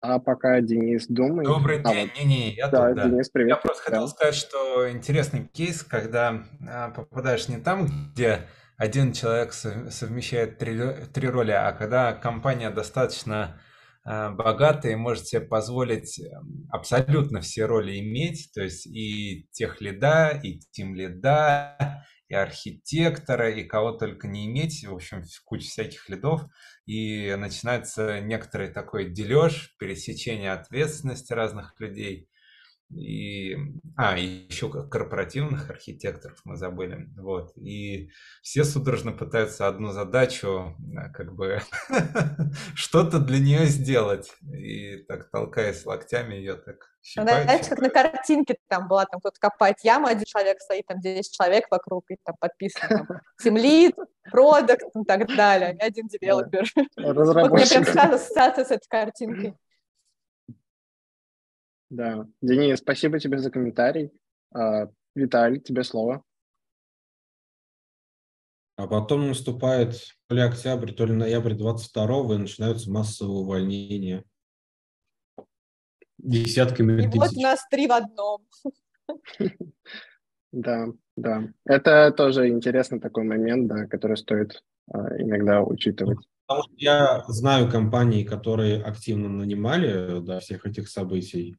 А 0.00 0.18
пока 0.18 0.60
Денис 0.60 1.06
думает... 1.06 1.48
Добрый 1.48 1.80
а, 1.80 1.92
день. 1.92 2.10
Не-не, 2.16 2.54
я 2.54 2.68
да, 2.68 2.88
тут, 2.88 2.96
да. 2.96 3.08
Денис, 3.08 3.28
привет. 3.28 3.50
Я 3.50 3.56
просто 3.56 3.82
хотел 3.82 4.08
сказать, 4.08 4.34
что 4.34 4.90
интересный 4.90 5.46
кейс, 5.52 5.82
когда 5.82 6.42
а, 6.68 6.90
попадаешь 6.90 7.48
не 7.48 7.58
там, 7.58 7.86
где 8.12 8.48
один 8.82 9.12
человек 9.12 9.52
совмещает 9.52 10.58
три, 10.58 10.76
три 11.14 11.28
роли, 11.28 11.52
а 11.52 11.70
когда 11.70 12.14
компания 12.14 12.68
достаточно 12.68 13.60
э, 14.04 14.30
богатый 14.30 14.92
и 14.92 14.96
может 14.96 15.28
себе 15.28 15.42
позволить 15.42 16.18
эм, 16.18 16.66
абсолютно 16.68 17.40
все 17.42 17.66
роли 17.66 18.00
иметь, 18.00 18.50
то 18.52 18.60
есть 18.60 18.88
и 18.88 19.46
тех 19.52 19.80
лида, 19.80 20.30
и 20.42 20.58
тим 20.72 20.96
лида, 20.96 22.02
и 22.26 22.34
архитектора, 22.34 23.52
и 23.52 23.62
кого 23.62 23.92
только 23.92 24.26
не 24.26 24.46
иметь, 24.46 24.84
в 24.84 24.92
общем, 24.92 25.22
куча 25.44 25.68
всяких 25.68 26.08
лидов, 26.08 26.42
и 26.84 27.36
начинается 27.38 28.18
некоторый 28.18 28.72
такой 28.72 29.10
дележ, 29.10 29.76
пересечение 29.78 30.50
ответственности 30.50 31.32
разных 31.32 31.78
людей, 31.78 32.28
и, 32.94 33.56
а, 33.96 34.16
и 34.16 34.46
еще 34.48 34.70
корпоративных 34.70 35.70
архитекторов 35.70 36.40
мы 36.44 36.56
забыли, 36.56 37.08
вот, 37.16 37.56
и 37.56 38.10
все 38.42 38.64
судорожно 38.64 39.12
пытаются 39.12 39.68
одну 39.68 39.92
задачу, 39.92 40.76
э, 40.80 41.10
как 41.12 41.34
бы, 41.34 41.60
что-то 42.74 43.18
для 43.18 43.38
нее 43.38 43.66
сделать, 43.66 44.32
и 44.42 44.98
так 45.08 45.30
толкаясь 45.30 45.84
локтями 45.86 46.34
ее 46.34 46.54
так 46.54 46.92
ну, 47.16 47.22
знаете, 47.24 47.68
как 47.68 47.80
на 47.80 47.90
картинке 47.90 48.56
там 48.68 48.86
была, 48.86 49.04
там 49.06 49.18
кто-то 49.18 49.36
копает 49.40 49.80
яму, 49.82 50.06
один 50.06 50.24
человек 50.24 50.60
стоит, 50.60 50.86
там 50.86 51.00
10 51.00 51.32
человек 51.32 51.66
вокруг, 51.68 52.04
и 52.10 52.16
там 52.24 52.36
подписано 52.38 52.88
там, 52.88 53.20
продукт 54.30 54.84
и 54.94 55.04
так 55.04 55.26
далее, 55.34 55.76
а 55.80 55.84
один 55.84 56.06
девелопер. 56.06 56.64
Вот 56.96 57.50
мне 57.50 57.66
прям 57.66 57.84
сразу 57.84 58.14
ассоциация 58.14 58.64
с 58.64 58.70
этой 58.70 58.86
картинкой. 58.88 59.56
Да. 61.92 62.26
Денис, 62.40 62.78
спасибо 62.78 63.20
тебе 63.20 63.36
за 63.36 63.50
комментарий. 63.50 64.12
А, 64.54 64.88
Виталий, 65.14 65.60
тебе 65.60 65.84
слово. 65.84 66.24
А 68.76 68.86
потом 68.86 69.28
наступает 69.28 69.96
то 70.26 70.34
ли 70.34 70.40
октябрь, 70.40 70.92
то 70.92 71.04
ли 71.04 71.12
ноябрь 71.12 71.52
22 71.52 72.34
и 72.34 72.38
начинаются 72.38 72.90
массовые 72.90 73.40
увольнения. 73.40 74.24
Десятками 76.16 76.94
и 76.94 77.10
тысяч. 77.10 77.20
вот 77.20 77.36
у 77.36 77.40
нас 77.42 77.60
три 77.70 77.86
в 77.86 77.92
одном. 77.92 78.46
Да, 80.54 80.86
да. 81.16 81.48
Это 81.64 82.12
тоже 82.12 82.50
интересный 82.50 83.00
такой 83.00 83.24
момент, 83.24 83.68
да, 83.68 83.86
который 83.86 84.18
стоит 84.18 84.62
а, 84.90 85.16
иногда 85.18 85.62
учитывать. 85.62 86.18
Потому 86.56 86.74
что 86.74 86.84
я 86.84 87.24
знаю 87.28 87.70
компании, 87.70 88.24
которые 88.24 88.82
активно 88.82 89.28
нанимали 89.28 90.20
до 90.20 90.40
всех 90.40 90.66
этих 90.66 90.88
событий, 90.88 91.56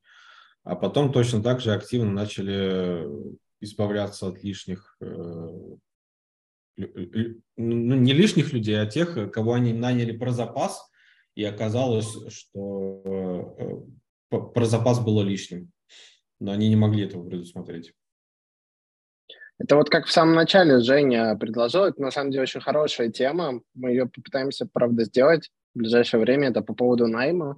а 0.63 0.75
потом 0.75 1.11
точно 1.11 1.41
так 1.41 1.61
же 1.61 1.73
активно 1.73 2.11
начали 2.11 3.07
избавляться 3.59 4.27
от 4.27 4.43
лишних, 4.43 4.95
э, 5.01 5.05
ну, 6.77 6.85
не 7.57 8.13
лишних 8.13 8.53
людей, 8.53 8.79
а 8.79 8.85
тех, 8.85 9.31
кого 9.31 9.53
они 9.53 9.73
наняли 9.73 10.15
про 10.15 10.31
запас, 10.31 10.89
и 11.33 11.43
оказалось, 11.43 12.15
что 12.31 13.55
э, 14.29 14.37
про 14.37 14.65
запас 14.65 14.99
было 14.99 15.23
лишним, 15.23 15.71
но 16.39 16.51
они 16.51 16.69
не 16.69 16.75
могли 16.75 17.05
этого 17.05 17.27
предусмотреть. 17.27 17.93
Это 19.59 19.75
вот 19.75 19.89
как 19.89 20.05
в 20.05 20.11
самом 20.11 20.35
начале 20.35 20.79
Женя 20.79 21.35
предложил, 21.35 21.83
это 21.83 22.01
на 22.01 22.11
самом 22.11 22.31
деле 22.31 22.43
очень 22.43 22.61
хорошая 22.61 23.09
тема, 23.09 23.61
мы 23.75 23.91
ее 23.91 24.07
попытаемся, 24.07 24.67
правда, 24.71 25.05
сделать 25.05 25.51
в 25.73 25.79
ближайшее 25.79 26.21
время, 26.21 26.49
это 26.49 26.61
по 26.61 26.73
поводу 26.73 27.07
найма, 27.07 27.57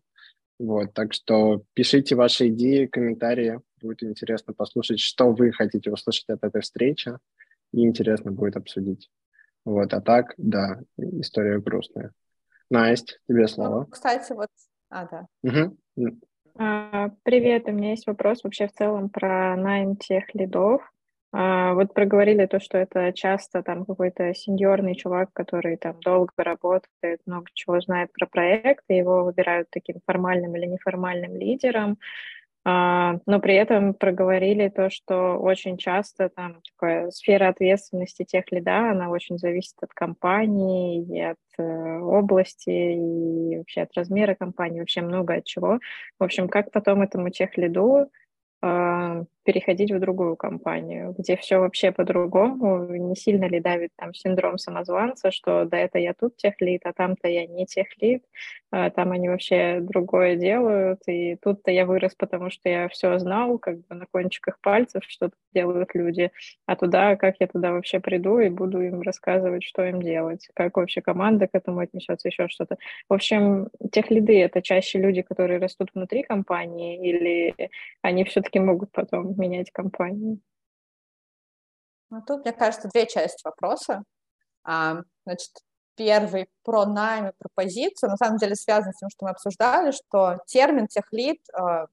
вот, 0.58 0.94
так 0.94 1.14
что 1.14 1.64
пишите 1.74 2.16
ваши 2.16 2.48
идеи, 2.48 2.86
комментарии. 2.86 3.60
Будет 3.82 4.04
интересно 4.04 4.54
послушать, 4.54 5.00
что 5.00 5.32
вы 5.32 5.52
хотите 5.52 5.92
услышать 5.92 6.30
от 6.30 6.44
этой 6.44 6.62
встречи. 6.62 7.12
И 7.74 7.86
интересно 7.86 8.32
будет 8.32 8.56
обсудить. 8.56 9.10
Вот, 9.66 9.94
а 9.94 10.00
так, 10.00 10.34
да, 10.38 10.80
история 10.98 11.60
грустная. 11.60 12.14
Настя, 12.70 13.16
тебе 13.28 13.42
ну, 13.42 13.48
слово. 13.48 13.86
Кстати, 13.92 14.32
вот... 14.32 14.48
А, 14.90 15.08
да. 15.08 15.28
Угу. 15.44 15.78
Привет, 17.24 17.68
у 17.68 17.72
меня 17.72 17.92
есть 17.92 18.08
вопрос 18.08 18.44
вообще 18.44 18.68
в 18.68 18.72
целом 18.72 19.10
про 19.10 19.58
найм 19.58 19.98
тех 19.98 20.34
лидов. 20.34 20.90
А, 21.32 21.74
вот 21.74 21.94
проговорили 21.94 22.46
то, 22.46 22.60
что 22.60 22.78
это 22.78 23.12
часто 23.14 23.62
там 23.64 23.86
какой-то 23.86 24.34
сеньорный 24.34 24.96
чувак, 24.96 25.30
который 25.34 25.78
там 25.78 26.00
долго 26.02 26.32
работает, 26.38 27.20
много 27.26 27.48
чего 27.54 27.80
знает 27.82 28.12
про 28.14 28.26
проект, 28.26 28.84
и 28.90 28.96
его 28.96 29.24
выбирают 29.24 29.70
таким 29.70 29.98
формальным 30.06 30.56
или 30.56 30.66
неформальным 30.66 31.36
лидером. 31.36 31.98
А, 32.68 33.20
но 33.28 33.40
при 33.40 33.54
этом 33.54 33.94
проговорили 33.94 34.70
то, 34.70 34.90
что 34.90 35.38
очень 35.38 35.78
часто 35.78 36.30
там 36.30 36.62
такая 36.64 37.12
сфера 37.12 37.50
ответственности 37.50 38.24
тех 38.24 38.52
лида, 38.52 38.90
она 38.92 39.10
очень 39.10 39.38
зависит 39.38 39.76
от 39.82 39.94
компании 39.94 41.06
и 41.06 41.22
от 41.22 41.38
э, 41.60 42.00
области, 42.00 42.70
и 42.70 43.58
вообще 43.58 43.82
от 43.82 43.94
размера 43.96 44.34
компании, 44.34 44.80
вообще 44.80 45.02
много 45.02 45.36
от 45.36 45.46
чего. 45.46 45.80
В 46.18 46.24
общем, 46.24 46.50
как 46.50 46.72
потом 46.72 47.04
этому 47.04 47.30
тех 47.30 47.56
лиду 47.56 48.10
а, 48.64 49.26
переходить 49.46 49.92
в 49.92 50.00
другую 50.00 50.36
компанию, 50.36 51.16
где 51.18 51.38
все 51.38 51.60
вообще 51.60 51.92
по-другому, 51.92 52.88
не 52.88 53.16
сильно 53.16 53.46
ли 53.46 53.60
давит 53.60 53.92
там 53.96 54.14
синдром 54.14 54.58
самозванца, 54.58 55.32
что 55.32 55.66
да 55.66 55.78
это 55.78 56.00
я 56.00 56.14
тут 56.14 56.36
техлит, 56.36 56.82
а 56.86 56.94
там-то 56.94 57.28
я 57.28 57.46
не 57.46 57.66
техлит, 57.66 58.24
а 58.72 58.90
там 58.90 59.12
они 59.12 59.30
вообще 59.30 59.80
другое 59.82 60.36
делают, 60.36 61.02
и 61.08 61.36
тут-то 61.36 61.72
я 61.72 61.86
вырос, 61.86 62.16
потому 62.16 62.50
что 62.50 62.68
я 62.70 62.90
все 62.90 63.18
знал, 63.20 63.60
как 63.60 63.78
бы 63.86 63.96
на 63.96 64.08
кончиках 64.08 64.60
пальцев, 64.60 65.04
что 65.08 65.30
делают 65.54 65.92
люди, 65.94 66.32
а 66.66 66.76
туда, 66.76 67.16
как 67.16 67.36
я 67.40 67.48
туда 67.48 67.72
вообще 67.72 68.00
приду 68.00 68.40
и 68.40 68.50
буду 68.50 68.82
им 68.82 69.02
рассказывать, 69.02 69.64
что 69.64 69.86
им 69.86 70.02
делать, 70.02 70.50
как 70.56 70.76
вообще 70.78 71.02
команда 71.02 71.48
к 71.48 71.52
этому 71.54 71.80
отнесется, 71.80 72.28
еще 72.30 72.48
что-то. 72.50 72.78
В 73.08 73.14
общем, 73.14 73.70
техлиды— 73.92 74.40
это 74.42 74.62
чаще 74.62 75.00
люди, 75.00 75.22
которые 75.22 75.60
растут 75.60 75.92
внутри 75.94 76.24
компании, 76.24 77.08
или 77.08 77.70
они 78.02 78.24
все-таки 78.24 78.60
могут 78.60 78.92
потом 78.92 79.35
менять 79.38 79.72
компанию? 79.72 80.40
Ну, 82.10 82.22
тут, 82.22 82.46
мне 82.46 82.54
кажется, 82.54 82.90
две 82.90 83.08
части 83.08 83.42
вопроса. 83.44 84.04
А, 84.64 85.02
значит, 85.26 85.52
первый 85.96 86.50
про 86.64 86.86
найм 86.86 87.30
и 87.30 87.34
про 87.38 87.50
позицию, 87.54 88.10
на 88.10 88.18
самом 88.18 88.38
деле 88.38 88.56
связан 88.56 88.94
с 88.94 88.98
тем, 88.98 89.10
что 89.10 89.26
мы 89.26 89.32
обсуждали, 89.32 89.92
что 89.92 90.40
термин 90.46 90.88
техлит 90.88 91.40
э, 91.54 91.86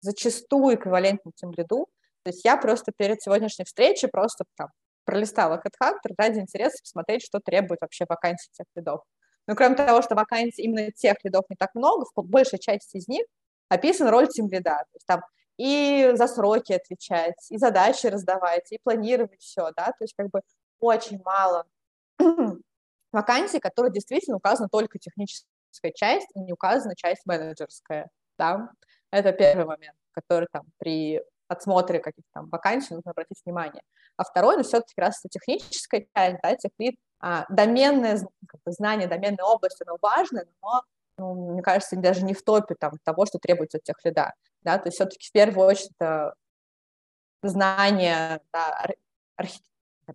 зачастую 0.00 0.76
эквивалентен 0.76 1.32
тем 1.34 1.52
лиду. 1.52 1.88
То 2.22 2.30
есть 2.30 2.44
я 2.44 2.56
просто 2.56 2.92
перед 2.96 3.22
сегодняшней 3.22 3.64
встречей 3.64 4.08
просто 4.08 4.44
там, 4.56 4.68
пролистала 5.04 5.62
HeadHunter 5.64 6.14
ради 6.16 6.38
интереса 6.38 6.82
посмотреть, 6.82 7.22
что 7.24 7.40
требует 7.40 7.80
вообще 7.80 8.04
вакансий 8.08 8.50
тех 8.52 8.66
лидов. 8.74 9.02
Но 9.46 9.54
кроме 9.54 9.74
того, 9.74 10.02
что 10.02 10.14
вакансий 10.14 10.62
именно 10.62 10.92
тех 10.92 11.16
лидов 11.24 11.44
не 11.48 11.56
так 11.56 11.74
много, 11.74 12.06
в 12.14 12.22
большей 12.22 12.58
части 12.58 12.96
из 12.96 13.08
них 13.08 13.24
описана 13.68 14.10
роль 14.10 14.28
тем 14.28 14.48
лида. 14.48 14.78
То 14.78 14.94
есть 14.94 15.06
там 15.06 15.22
и 15.60 16.12
за 16.14 16.26
сроки 16.26 16.72
отвечать, 16.72 17.50
и 17.50 17.58
задачи 17.58 18.06
раздавать, 18.06 18.72
и 18.72 18.78
планировать 18.82 19.42
все, 19.42 19.70
да, 19.76 19.88
то 19.88 20.02
есть 20.04 20.14
как 20.16 20.30
бы 20.30 20.40
очень 20.80 21.20
мало 21.22 21.66
вакансий, 23.12 23.60
которые 23.60 23.92
действительно 23.92 24.38
указана 24.38 24.70
только 24.70 24.98
техническая 24.98 25.92
часть, 25.94 26.28
и 26.34 26.40
не 26.40 26.54
указана 26.54 26.96
часть 26.96 27.26
менеджерская, 27.26 28.08
да, 28.38 28.70
это 29.10 29.32
первый 29.32 29.66
момент, 29.66 29.96
который 30.12 30.48
там 30.50 30.64
при 30.78 31.22
отсмотре 31.46 31.98
каких-то 31.98 32.30
там 32.32 32.48
вакансий 32.48 32.94
нужно 32.94 33.10
обратить 33.10 33.42
внимание. 33.44 33.82
А 34.16 34.24
второй, 34.24 34.56
ну, 34.56 34.62
все-таки 34.62 34.98
раз 34.98 35.20
это 35.22 35.28
техническая 35.28 36.06
часть, 36.16 36.38
да, 36.42 36.56
техлит, 36.56 36.96
а, 37.18 37.44
доменное 37.50 38.18
как 38.48 38.62
бы, 38.64 38.72
знание 38.72 39.08
доменной 39.08 39.44
области, 39.44 39.82
оно 39.86 39.98
важно, 40.00 40.44
но 40.62 40.82
ну, 41.18 41.52
мне 41.52 41.60
кажется, 41.60 41.96
даже 41.96 42.24
не 42.24 42.32
в 42.32 42.42
топе 42.42 42.74
там, 42.76 42.92
того, 43.04 43.26
что 43.26 43.38
требуется 43.38 43.76
от 43.76 43.84
тех 43.84 43.96
лида. 44.04 44.32
Да? 44.62 44.78
То 44.78 44.88
есть 44.88 44.96
все-таки 44.96 45.28
в 45.28 45.32
первую 45.32 45.66
очередь 45.66 45.92
это 45.98 46.34
знание 47.42 48.40
да, 48.52 48.86
архи... 49.36 49.60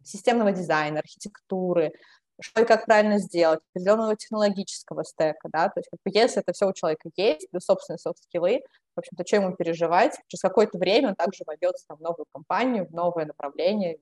системного 0.04 0.52
дизайна, 0.52 1.00
архитектуры, 1.00 1.93
что 2.39 2.62
и 2.62 2.66
как 2.66 2.86
правильно 2.86 3.18
сделать, 3.18 3.62
определенного 3.72 4.16
технологического 4.16 5.04
стека, 5.04 5.50
да, 5.50 5.70
то 5.70 5.80
есть 5.80 5.89
как 5.89 6.00
бы, 6.04 6.12
если 6.14 6.41
это 6.41 6.54
все 6.54 6.68
у 6.68 6.74
человека 6.74 7.10
есть, 7.16 7.50
плюс 7.50 7.64
собственные 7.64 8.00
софт-скиллы, 8.00 8.62
в 8.96 9.00
общем-то, 9.00 9.26
что 9.26 9.38
ему 9.38 9.56
переживать, 9.56 10.20
через 10.28 10.41
какое-то 10.41 10.78
время 10.78 11.10
он 11.10 11.16
также 11.16 11.43
войдется 11.46 11.96
в 11.96 12.02
новую 12.02 12.26
компанию, 12.34 12.88
в 12.88 12.91
новое 12.91 13.26
направление, 13.26 14.00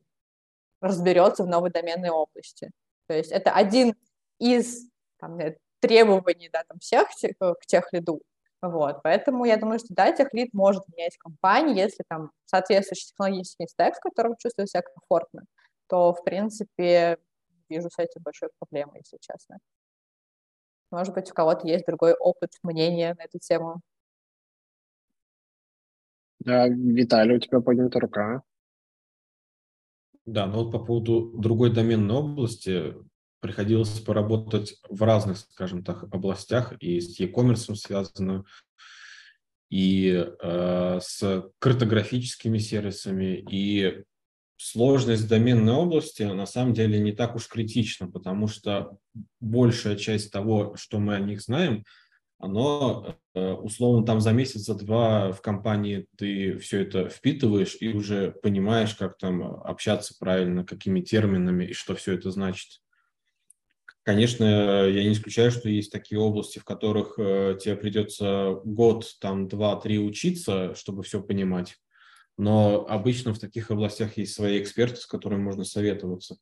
разберется 0.82 1.44
в 1.44 1.48
новой 1.48 1.72
доменной 1.72 2.10
области. 2.10 2.72
То 3.08 3.14
есть 3.14 3.32
это 3.32 3.52
один 3.52 3.96
из 4.40 4.88
там, 5.20 5.40
требований, 5.80 6.50
да, 6.50 6.64
там, 6.64 6.80
всех 6.80 7.10
э, 7.24 7.30
к 7.54 7.66
тех 7.66 7.92
лиду. 7.94 8.22
Вот, 8.64 9.04
поэтому 9.04 9.44
я 9.44 9.58
думаю, 9.58 9.78
что 9.80 9.90
да, 9.90 10.14
тех 10.14 10.34
лид 10.34 10.54
может 10.54 10.88
менять 10.88 11.18
компании, 11.18 11.78
если 11.78 12.06
там 12.08 12.32
соответствующий 12.46 13.08
технологический 13.08 13.68
стек, 13.68 13.98
в 13.98 14.00
котором 14.00 14.38
чувствую 14.38 14.68
себя 14.68 14.84
комфортно, 14.84 15.44
то, 15.88 16.14
в 16.14 16.24
принципе, 16.24 17.18
вижу 17.68 17.90
с 17.90 18.00
этим 18.00 18.22
большой 18.22 18.48
проблемой, 18.58 19.00
если 19.00 19.18
честно. 19.20 19.58
Может 20.92 21.14
быть, 21.14 21.30
у 21.30 21.34
кого-то 21.34 21.68
есть 21.68 21.86
другой 21.86 22.14
опыт, 22.14 22.52
мнение 22.64 23.16
на 23.16 23.24
эту 23.24 23.38
тему. 23.38 23.82
Да, 26.40 26.70
Виталий, 26.70 27.36
у 27.36 27.40
тебя 27.40 27.60
поднята 27.60 28.00
рука. 28.00 28.44
Да, 30.26 30.46
ну 30.46 30.64
вот 30.64 30.72
по 30.72 30.80
поводу 30.80 31.34
другой 31.38 31.74
доменной 31.74 32.16
области, 32.16 32.94
приходилось 33.44 34.00
поработать 34.00 34.80
в 34.90 35.04
разных, 35.04 35.38
скажем 35.38 35.84
так, 35.84 36.04
областях, 36.04 36.74
и 36.80 37.02
с 37.02 37.20
e-commerce 37.20 37.76
связано, 37.76 38.46
и 39.70 40.26
э, 40.42 41.00
с 41.02 41.52
картографическими 41.60 42.58
сервисами, 42.58 43.44
и 43.52 44.04
сложность 44.56 45.28
доменной 45.28 45.74
области 45.74 46.24
на 46.24 46.46
самом 46.46 46.74
деле 46.74 47.00
не 47.00 47.12
так 47.12 47.36
уж 47.36 47.50
критична, 47.50 48.10
потому 48.10 48.48
что 48.48 48.98
большая 49.42 49.98
часть 49.98 50.32
того, 50.32 50.78
что 50.78 51.00
мы 51.00 51.16
о 51.16 51.20
них 51.20 51.42
знаем, 51.42 51.84
оно 52.40 53.18
э, 53.34 53.52
условно 53.52 54.06
там 54.06 54.22
за 54.22 54.32
месяц, 54.32 54.62
за 54.62 54.76
два 54.76 55.34
в 55.34 55.42
компании 55.42 56.08
ты 56.18 56.58
все 56.60 56.84
это 56.84 57.10
впитываешь 57.10 57.76
и 57.82 57.90
уже 57.90 58.32
понимаешь, 58.32 58.96
как 58.96 59.18
там 59.18 59.44
общаться 59.44 60.16
правильно, 60.18 60.64
какими 60.64 61.02
терминами 61.02 61.66
и 61.66 61.74
что 61.74 61.94
все 61.94 62.14
это 62.14 62.32
значит. 62.32 62.80
Конечно, 64.04 64.44
я 64.44 65.04
не 65.04 65.14
исключаю, 65.14 65.50
что 65.50 65.70
есть 65.70 65.92
такие 65.92 66.20
области, 66.20 66.60
в 66.60 66.66
которых 66.66 67.18
э, 67.18 67.58
тебе 67.62 67.78
придется 67.78 68.60
год, 68.66 69.06
там, 69.22 69.48
два, 69.48 69.78
три 69.78 69.98
учиться, 69.98 70.76
чтобы 70.76 71.04
все 71.04 71.24
понимать. 71.24 71.78
Но 72.38 72.86
обычно 72.90 73.34
в 73.34 73.40
таких 73.40 73.72
областях 73.72 74.18
есть 74.18 74.34
свои 74.34 74.62
эксперты, 74.62 74.98
с 74.98 75.06
которыми 75.06 75.42
можно 75.42 75.64
советоваться. 75.64 76.36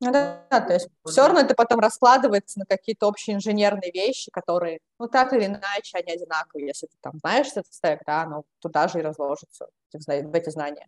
Ну 0.00 0.12
да, 0.12 0.46
да, 0.50 0.60
то 0.60 0.74
есть 0.74 0.88
все 1.06 1.22
равно 1.22 1.40
это 1.40 1.54
потом 1.54 1.80
раскладывается 1.80 2.58
на 2.58 2.66
какие-то 2.66 3.08
общие 3.08 3.34
инженерные 3.34 3.90
вещи, 3.90 4.30
которые, 4.30 4.80
ну 4.98 5.08
так 5.08 5.32
или 5.32 5.46
иначе, 5.46 5.96
они 5.96 6.12
одинаковые. 6.12 6.68
Если 6.68 6.86
ты 6.86 6.96
там 7.00 7.18
знаешь 7.18 7.46
этот 7.48 7.72
стек, 7.72 8.02
да, 8.06 8.26
ну 8.26 8.44
туда 8.60 8.88
же 8.88 8.98
и 8.98 9.02
разложится 9.02 9.68
в 9.90 10.34
эти 10.34 10.50
знания. 10.50 10.86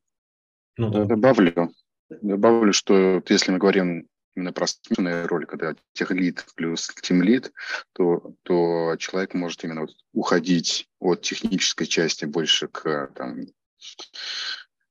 Ну 0.77 0.91
да. 0.91 1.07
Добавлю, 1.07 1.73
добавлю, 2.11 2.73
что 2.73 3.23
если 3.29 3.53
мы 3.53 3.59
говорим 3.59 4.09
именно 4.39 4.53
про 4.53 4.67
смешанную 4.67 5.27
роль, 5.27 5.47
когда 5.47 5.75
техлит 5.93 6.45
плюс 6.55 6.91
тимлит, 7.03 7.53
то, 7.93 8.35
то 8.45 8.97
человек 8.99 9.35
может 9.35 9.65
именно 9.65 9.83
вот 9.83 9.91
уходить 10.13 10.89
от 11.01 11.23
технической 11.23 11.87
части 11.87 12.25
больше 12.25 12.69
к 12.69 13.11
там, 13.15 13.47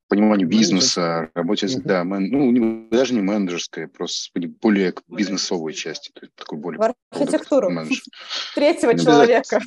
пониманию 0.08 0.48
бизнеса, 0.48 1.30
работе, 1.34 1.66
mm-hmm. 1.66 1.82
да, 1.84 2.04
мен, 2.04 2.30
ну, 2.30 2.50
не, 2.50 2.88
даже 2.90 3.14
не 3.14 3.20
менеджерской, 3.20 3.88
просто 3.88 4.38
более 4.60 4.92
к 4.92 5.02
бизнесовой 5.08 5.72
части. 5.72 6.10
То 6.12 6.20
есть 6.22 6.34
такой 6.34 6.58
более 6.58 6.78
В 6.78 6.94
архитектуру 7.10 7.70
третьего 8.54 8.98
человека. 8.98 9.60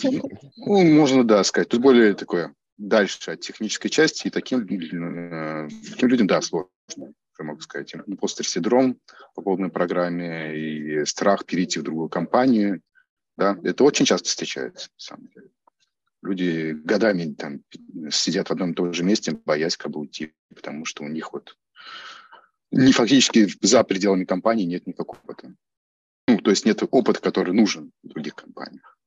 Ну, 0.57 0.83
можно, 0.83 1.23
да, 1.23 1.43
сказать. 1.43 1.69
Тут 1.69 1.81
более 1.81 2.13
такое 2.13 2.53
дальше 2.77 3.31
от 3.31 3.41
технической 3.41 3.91
части, 3.91 4.27
и 4.27 4.31
таким, 4.31 4.61
э, 4.61 5.69
таким 5.91 6.09
людям, 6.09 6.27
да, 6.27 6.41
сложно 6.41 6.69
я 7.41 7.47
могу 7.47 7.61
сказать, 7.61 7.93
импостер-синдром 7.93 8.99
по 9.35 9.41
полной 9.41 9.69
программе 9.69 10.57
и 10.57 11.05
страх 11.05 11.45
перейти 11.45 11.79
в 11.79 11.83
другую 11.83 12.09
компанию. 12.09 12.81
Да, 13.37 13.57
это 13.63 13.83
очень 13.83 14.05
часто 14.05 14.29
встречается, 14.29 14.89
на 14.93 14.99
самом 14.99 15.27
деле. 15.27 15.49
Люди 16.21 16.71
годами 16.71 17.33
там 17.33 17.61
сидят 18.11 18.49
в 18.49 18.51
одном 18.51 18.71
и 18.71 18.75
том 18.75 18.93
же 18.93 19.03
месте, 19.03 19.31
боясь 19.31 19.77
как 19.77 19.91
бы 19.91 20.01
уйти, 20.01 20.33
потому 20.55 20.85
что 20.85 21.03
у 21.03 21.07
них 21.07 21.33
вот 21.33 21.57
не 22.71 22.91
фактически 22.93 23.47
за 23.61 23.83
пределами 23.83 24.25
компании 24.25 24.65
нет 24.65 24.85
никакого 24.87 25.19
опыта. 25.19 25.55
Ну, 26.27 26.37
то 26.37 26.51
есть 26.51 26.65
нет 26.65 26.83
опыта, 26.89 27.19
который 27.19 27.53
нужен 27.53 27.91
в 28.03 28.07
других 28.07 28.35
компаниях. 28.35 28.97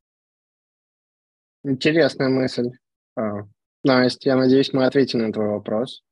Интересная 1.62 2.28
мысль. 2.28 2.70
А, 3.16 3.46
Настя, 3.84 4.30
я 4.30 4.36
надеюсь, 4.36 4.72
мы 4.72 4.84
ответили 4.84 5.22
на 5.22 5.32
твой 5.32 5.48
вопрос. 5.48 6.02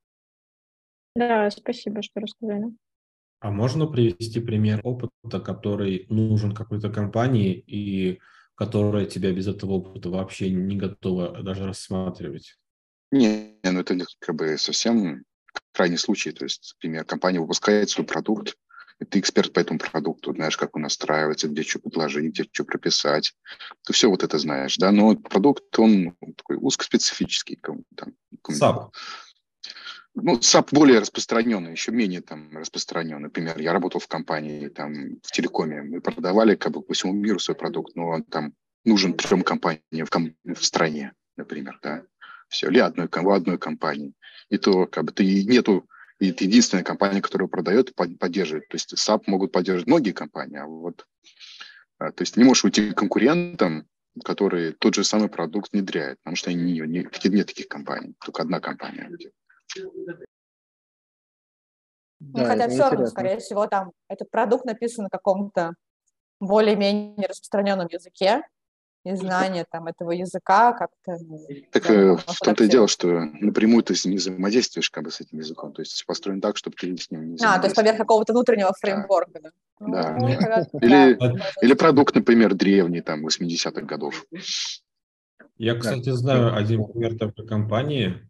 Да, 1.15 1.51
спасибо, 1.51 2.03
что 2.03 2.21
рассказали. 2.21 2.75
А 3.41 3.51
можно 3.51 3.87
привести 3.87 4.41
пример 4.41 4.81
опыта, 4.85 5.41
который 5.41 6.07
нужен 6.09 6.55
какой-то 6.55 6.91
компании 6.91 7.63
и 7.67 8.21
которая 8.55 9.07
тебя 9.07 9.33
без 9.33 9.49
этого 9.49 9.73
опыта 9.73 10.11
вообще 10.11 10.51
не 10.51 10.77
готова 10.77 11.43
даже 11.43 11.67
рассматривать? 11.67 12.57
Не, 13.11 13.59
ну 13.65 13.81
это 13.81 13.99
как 14.21 14.37
бы 14.37 14.57
совсем 14.59 15.25
крайний 15.73 15.99
случай. 15.99 16.31
То 16.33 16.45
есть, 16.45 16.77
например, 16.77 17.05
компания 17.05 17.41
выпускает 17.41 17.91
свой 17.91 18.07
продукт, 18.07 18.57
и 19.01 19.05
ты 19.05 19.19
эксперт 19.19 19.53
по 19.53 19.59
этому 19.59 19.81
продукту, 19.81 20.33
знаешь, 20.33 20.57
как 20.57 20.77
он 20.77 20.83
настраивается, 20.83 21.49
где 21.49 21.63
что 21.63 21.81
предложить, 21.81 22.31
где 22.31 22.45
что 22.45 22.65
прописать. 22.65 23.35
Ты 23.85 23.93
все 23.93 24.09
вот 24.09 24.23
это 24.23 24.39
знаешь, 24.39 24.77
да, 24.77 24.93
но 24.93 25.17
продукт, 25.17 25.77
он 25.79 26.15
такой 26.37 26.59
узкоспецифический. 26.61 27.59
Там, 27.61 28.15
SAP. 28.49 28.93
Ну, 30.15 30.39
SAP 30.39 30.69
более 30.73 30.99
распространенный, 30.99 31.73
еще 31.73 31.91
менее 31.91 32.21
там 32.21 32.57
распространен. 32.57 33.21
Например, 33.23 33.59
я 33.59 33.73
работал 33.73 34.01
в 34.01 34.09
компании 34.09 34.69
там 34.69 35.19
в 35.23 35.33
телекоме, 35.33 35.83
мы 35.83 36.01
продавали 36.01 36.55
как 36.55 36.73
бы 36.73 36.83
по 36.83 36.93
всему 36.93 37.15
миру 37.15 37.39
свой 37.39 37.57
продукт, 37.57 37.97
но 37.97 38.09
он 38.09 38.23
там 38.25 38.53
нужен 38.85 39.15
трем 39.15 39.43
компаниям 39.43 40.07
в, 40.07 40.11
ком- 40.11 40.37
в 40.45 40.65
стране, 40.65 41.13
например, 41.37 41.79
да. 41.83 42.05
Все, 42.49 42.69
или 42.69 42.81
одной, 42.81 43.09
одной 43.09 43.57
компании. 43.57 44.13
И 44.51 44.59
то 44.59 44.87
как 44.87 45.05
бы 45.05 45.13
ты 45.13 45.45
нету 45.45 45.89
и 46.19 46.31
это 46.31 46.45
единственная 46.45 46.85
компания, 46.85 47.21
которая 47.21 47.49
продает 47.49 47.91
и 47.91 48.15
поддерживает. 48.17 48.69
То 48.69 48.77
есть 48.77 48.93
SAP 48.95 49.23
могут 49.27 49.51
поддерживать 49.51 49.89
многие 49.89 50.13
компании, 50.13 50.59
а 50.59 50.67
вот 50.67 51.07
а, 51.99 52.13
то 52.13 52.23
есть 52.23 52.37
не 52.37 52.45
можешь 52.45 52.65
уйти 52.65 52.91
к 52.91 52.99
конкурентам, 52.99 53.87
которые 54.25 54.73
тот 54.73 54.95
же 54.95 55.05
самый 55.05 55.29
продукт 55.29 55.73
внедряют, 55.73 56.19
потому 56.21 56.37
что 56.37 56.51
они, 56.51 56.63
не, 56.63 56.81
не, 56.81 57.09
нет 57.25 57.47
таких 57.47 57.67
компаний, 57.67 58.15
только 58.25 58.43
одна 58.43 58.61
компания. 58.61 59.11
Да, 62.21 62.45
хотя 62.45 62.69
все 62.69 62.89
равно, 62.89 63.07
скорее 63.07 63.39
всего, 63.39 63.67
там 63.67 63.93
этот 64.09 64.31
продукт 64.31 64.65
написан 64.65 65.05
на 65.05 65.11
каком-то 65.11 65.75
более-менее 66.41 67.27
распространенном 67.27 67.89
языке, 67.89 68.43
и 69.05 69.17
знание 69.17 69.65
там 69.69 69.89
этого 69.89 70.13
языка 70.13 70.73
как-то... 70.73 71.17
Ну, 71.27 71.45
так 71.73 71.91
э, 71.91 72.17
в 72.17 72.39
том-то 72.39 72.65
и 72.65 72.69
дело, 72.69 72.87
что 72.87 73.09
напрямую 73.41 73.83
ты 73.83 73.95
не 74.09 74.17
взаимодействуешь 74.17 74.91
как 74.91 75.05
бы 75.05 75.11
с 75.11 75.21
этим 75.21 75.39
языком, 75.39 75.73
то 75.73 75.83
есть 75.83 76.05
построен 76.07 76.41
так, 76.41 76.57
чтобы 76.57 76.77
ты 76.77 76.97
с 76.97 77.11
ним 77.11 77.35
не 77.35 77.39
А, 77.45 77.59
то 77.59 77.65
есть 77.65 77.75
поверх 77.75 77.99
какого-то 77.99 78.33
внутреннего 78.33 78.73
фреймворка, 78.79 79.41
да? 79.41 79.51
Да. 79.81 80.17
Ну, 80.17 80.29
или, 80.81 81.19
или 81.65 81.75
продукт, 81.75 82.15
например, 82.15 82.55
древний, 82.55 83.01
там, 83.01 83.27
80-х 83.27 83.83
годов. 83.83 84.25
Я, 85.59 85.75
кстати, 85.75 86.11
знаю 86.11 86.55
один 86.55 86.85
пример 86.85 87.19
такой 87.19 87.47
компании, 87.47 88.29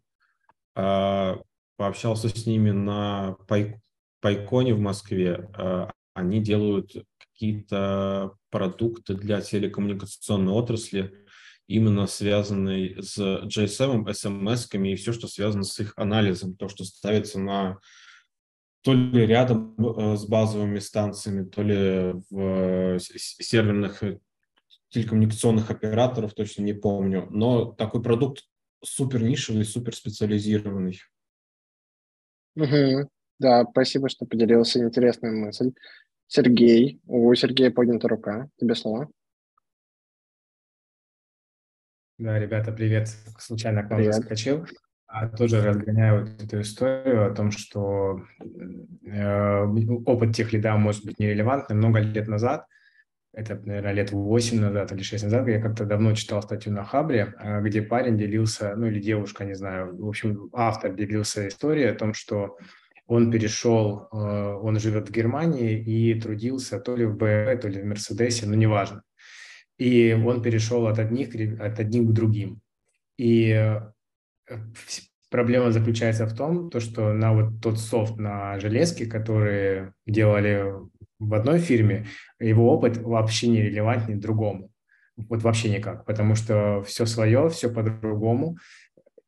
пообщался 0.73 2.29
с 2.29 2.45
ними 2.45 2.71
на 2.71 3.35
Пай, 3.47 3.81
Пайконе 4.21 4.73
в 4.73 4.79
Москве. 4.79 5.49
А, 5.55 5.91
они 6.13 6.41
делают 6.41 6.93
какие-то 7.17 8.33
продукты 8.49 9.15
для 9.15 9.41
телекоммуникационной 9.41 10.53
отрасли, 10.53 11.13
именно 11.67 12.07
связанные 12.07 13.01
с 13.01 13.17
GSM, 13.17 14.05
SMS-ками 14.05 14.93
и 14.93 14.95
все, 14.95 15.11
что 15.11 15.27
связано 15.27 15.63
с 15.63 15.79
их 15.79 15.93
анализом, 15.97 16.55
то, 16.55 16.69
что 16.69 16.85
ставится 16.85 17.39
на 17.39 17.79
то 18.81 18.93
ли 18.93 19.25
рядом 19.25 19.75
э, 19.77 20.17
с 20.17 20.25
базовыми 20.25 20.79
станциями, 20.79 21.45
то 21.45 21.63
ли 21.63 22.13
в 22.29 22.99
серверных 22.99 24.03
телекоммуникационных 24.89 25.71
операторов, 25.71 26.33
точно 26.33 26.63
не 26.63 26.73
помню. 26.73 27.27
Но 27.31 27.65
такой 27.65 28.03
продукт 28.03 28.43
супер 28.83 29.23
нишевый, 29.23 29.65
супер 29.65 29.95
специализированный. 29.95 30.99
Угу. 32.55 33.09
Да, 33.39 33.65
спасибо, 33.69 34.09
что 34.09 34.25
поделился. 34.25 34.79
Интересная 34.79 35.31
мысль. 35.31 35.71
Сергей, 36.27 37.01
у 37.05 37.33
Сергея 37.35 37.71
поднята 37.71 38.07
рука. 38.07 38.47
Тебе 38.59 38.75
слово. 38.75 39.09
Да, 42.17 42.39
ребята, 42.39 42.71
привет. 42.71 43.09
Случайно 43.39 43.83
к 43.83 43.89
вам 43.89 43.97
привет. 43.99 44.15
заскочил. 44.15 44.65
А 45.07 45.27
тоже 45.27 45.61
разгоняю 45.61 46.21
вот 46.21 46.41
эту 46.41 46.61
историю 46.61 47.27
о 47.27 47.35
том, 47.35 47.51
что 47.51 48.21
э, 49.05 49.65
опыт 50.05 50.35
тех 50.35 50.53
лида 50.53 50.75
может 50.75 51.05
быть 51.05 51.19
нерелевантным. 51.19 51.77
Много 51.77 51.99
лет 51.99 52.27
назад 52.27 52.65
это, 53.33 53.59
наверное, 53.65 53.93
лет 53.93 54.11
8 54.11 54.59
назад 54.59 54.91
или 54.91 55.01
6 55.01 55.23
назад, 55.23 55.47
я 55.47 55.59
как-то 55.59 55.85
давно 55.85 56.13
читал 56.13 56.41
статью 56.43 56.71
на 56.71 56.83
Хабре, 56.83 57.33
а, 57.37 57.61
где 57.61 57.81
парень 57.81 58.17
делился, 58.17 58.75
ну 58.75 58.85
или 58.85 58.99
девушка, 58.99 59.43
не 59.43 59.55
знаю, 59.55 59.97
в 59.97 60.07
общем, 60.07 60.49
автор 60.53 60.93
делился 60.93 61.47
историей 61.47 61.87
о 61.87 61.95
том, 61.95 62.13
что 62.13 62.57
он 63.07 63.31
перешел, 63.31 64.07
а, 64.11 64.55
он 64.57 64.79
живет 64.79 65.09
в 65.09 65.11
Германии 65.11 65.77
и 65.77 66.19
трудился 66.19 66.79
то 66.79 66.95
ли 66.95 67.05
в 67.05 67.17
BMW, 67.17 67.57
то 67.57 67.67
ли 67.67 67.81
в 67.81 67.85
Мерседесе, 67.85 68.45
но 68.45 68.53
неважно. 68.53 69.01
И 69.79 70.13
он 70.13 70.43
перешел 70.43 70.85
от 70.85 70.99
одних, 70.99 71.33
от 71.59 71.79
одних 71.79 72.09
к 72.09 72.13
другим. 72.13 72.61
И 73.17 73.49
э, 73.49 74.57
проблема 75.29 75.71
заключается 75.71 76.27
в 76.27 76.35
том, 76.35 76.69
то, 76.69 76.79
что 76.79 77.11
на 77.11 77.33
вот 77.33 77.61
тот 77.61 77.79
софт 77.79 78.17
на 78.17 78.59
железке, 78.59 79.07
который 79.07 79.91
делали 80.05 80.71
в 81.19 81.33
одной 81.33 81.59
фирме, 81.59 82.05
его 82.39 82.73
опыт 82.73 82.97
вообще 82.97 83.47
не 83.47 83.61
релевантнее 83.61 84.17
другому. 84.17 84.69
Вот 85.15 85.43
вообще 85.43 85.69
никак, 85.69 86.05
потому 86.05 86.35
что 86.35 86.81
все 86.83 87.05
свое, 87.05 87.49
все 87.49 87.71
по-другому. 87.71 88.57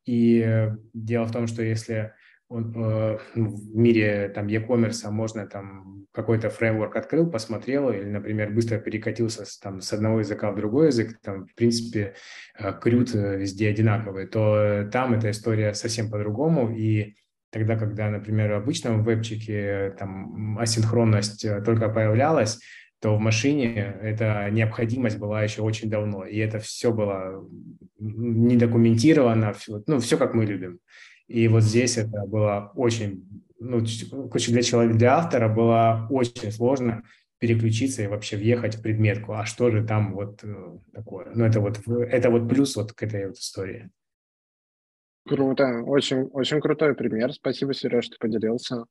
И 0.04 0.68
дело 0.92 1.24
в 1.24 1.32
том, 1.32 1.46
что 1.46 1.62
если 1.62 2.12
он, 2.48 2.72
э, 2.76 3.18
ну, 3.34 3.56
в 3.56 3.76
мире 3.76 4.28
там 4.28 4.46
e-commerce 4.46 5.10
можно 5.10 5.46
там 5.46 6.06
какой-то 6.12 6.48
фреймворк 6.48 6.94
открыл, 6.96 7.28
посмотрел, 7.28 7.90
или, 7.90 8.04
например, 8.04 8.52
быстро 8.52 8.78
перекатился 8.78 9.44
с, 9.44 9.58
там, 9.58 9.80
с 9.80 9.92
одного 9.92 10.20
языка 10.20 10.50
в 10.52 10.56
другой 10.56 10.86
язык, 10.86 11.18
там, 11.22 11.46
в 11.46 11.54
принципе, 11.54 12.14
э, 12.58 12.72
крют 12.80 13.14
э, 13.14 13.36
везде 13.36 13.68
одинаковый, 13.68 14.26
то 14.26 14.88
там 14.92 15.14
эта 15.14 15.30
история 15.30 15.74
совсем 15.74 16.10
по-другому, 16.10 16.74
и 16.74 17.16
тогда, 17.50 17.76
когда, 17.76 18.10
например, 18.10 18.52
в 18.52 18.56
обычном 18.56 19.02
вебчике 19.02 19.94
там 19.98 20.58
асинхронность 20.58 21.46
только 21.64 21.88
появлялась, 21.88 22.60
то 23.00 23.16
в 23.16 23.20
машине 23.20 23.96
эта 24.02 24.48
необходимость 24.50 25.18
была 25.18 25.42
еще 25.42 25.62
очень 25.62 25.90
давно, 25.90 26.24
и 26.24 26.38
это 26.38 26.58
все 26.58 26.92
было 26.92 27.46
не 27.98 28.56
документировано, 28.56 29.54
ну, 29.86 30.00
все 30.00 30.16
как 30.16 30.34
мы 30.34 30.44
любим. 30.44 30.80
И 31.28 31.48
вот 31.48 31.62
здесь 31.62 31.98
это 31.98 32.24
было 32.26 32.72
очень, 32.74 33.44
ну, 33.58 33.80
для 33.80 34.62
человека, 34.62 34.98
для 34.98 35.16
автора 35.16 35.48
было 35.48 36.06
очень 36.10 36.52
сложно 36.52 37.02
переключиться 37.38 38.02
и 38.02 38.06
вообще 38.06 38.36
въехать 38.36 38.76
в 38.76 38.82
предметку. 38.82 39.34
А 39.34 39.44
что 39.44 39.70
же 39.70 39.84
там 39.84 40.14
вот 40.14 40.42
э, 40.42 40.78
такое? 40.94 41.30
Ну, 41.34 41.44
это 41.44 41.60
вот, 41.60 41.80
это 41.86 42.30
вот 42.30 42.48
плюс 42.48 42.76
вот 42.76 42.92
к 42.92 43.02
этой 43.02 43.26
вот 43.26 43.36
истории. 43.36 43.90
Круто, 45.26 45.82
очень, 45.84 46.22
очень 46.32 46.60
крутой 46.60 46.94
пример. 46.94 47.32
Спасибо, 47.32 47.74
Сереж, 47.74 48.06
что 48.06 48.16
поделился. 48.18 48.84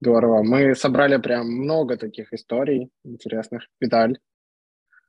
Здорово. 0.00 0.42
Мы 0.42 0.74
собрали 0.74 1.16
прям 1.16 1.46
много 1.48 1.96
таких 1.96 2.32
историй 2.32 2.90
интересных. 3.02 3.66
Виталь. 3.80 4.18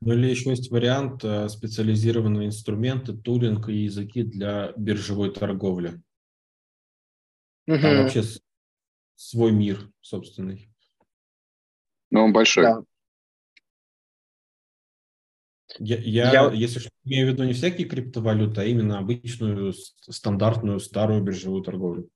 Ну 0.00 0.14
или 0.14 0.28
еще 0.28 0.50
есть 0.50 0.70
вариант 0.70 1.24
э, 1.24 1.48
специализированные 1.48 2.48
инструменты, 2.48 3.12
тулинг 3.12 3.68
и 3.68 3.84
языки 3.84 4.22
для 4.22 4.72
биржевой 4.76 5.32
торговли. 5.32 6.00
Угу. 7.66 7.80
Там 7.80 8.02
вообще 8.02 8.22
свой 9.16 9.52
мир 9.52 9.90
собственный. 10.00 10.72
Но 12.10 12.24
он 12.24 12.32
большой. 12.32 12.64
Да. 12.64 12.82
Я, 15.78 15.96
я, 15.98 16.32
я, 16.32 16.50
если 16.52 16.78
что, 16.78 16.90
имею 17.04 17.28
в 17.28 17.32
виду 17.32 17.44
не 17.44 17.52
всякие 17.52 17.86
криптовалюты, 17.86 18.62
а 18.62 18.64
именно 18.64 18.98
обычную, 18.98 19.74
стандартную, 20.00 20.80
старую 20.80 21.22
биржевую 21.22 21.62
торговлю. 21.62 22.08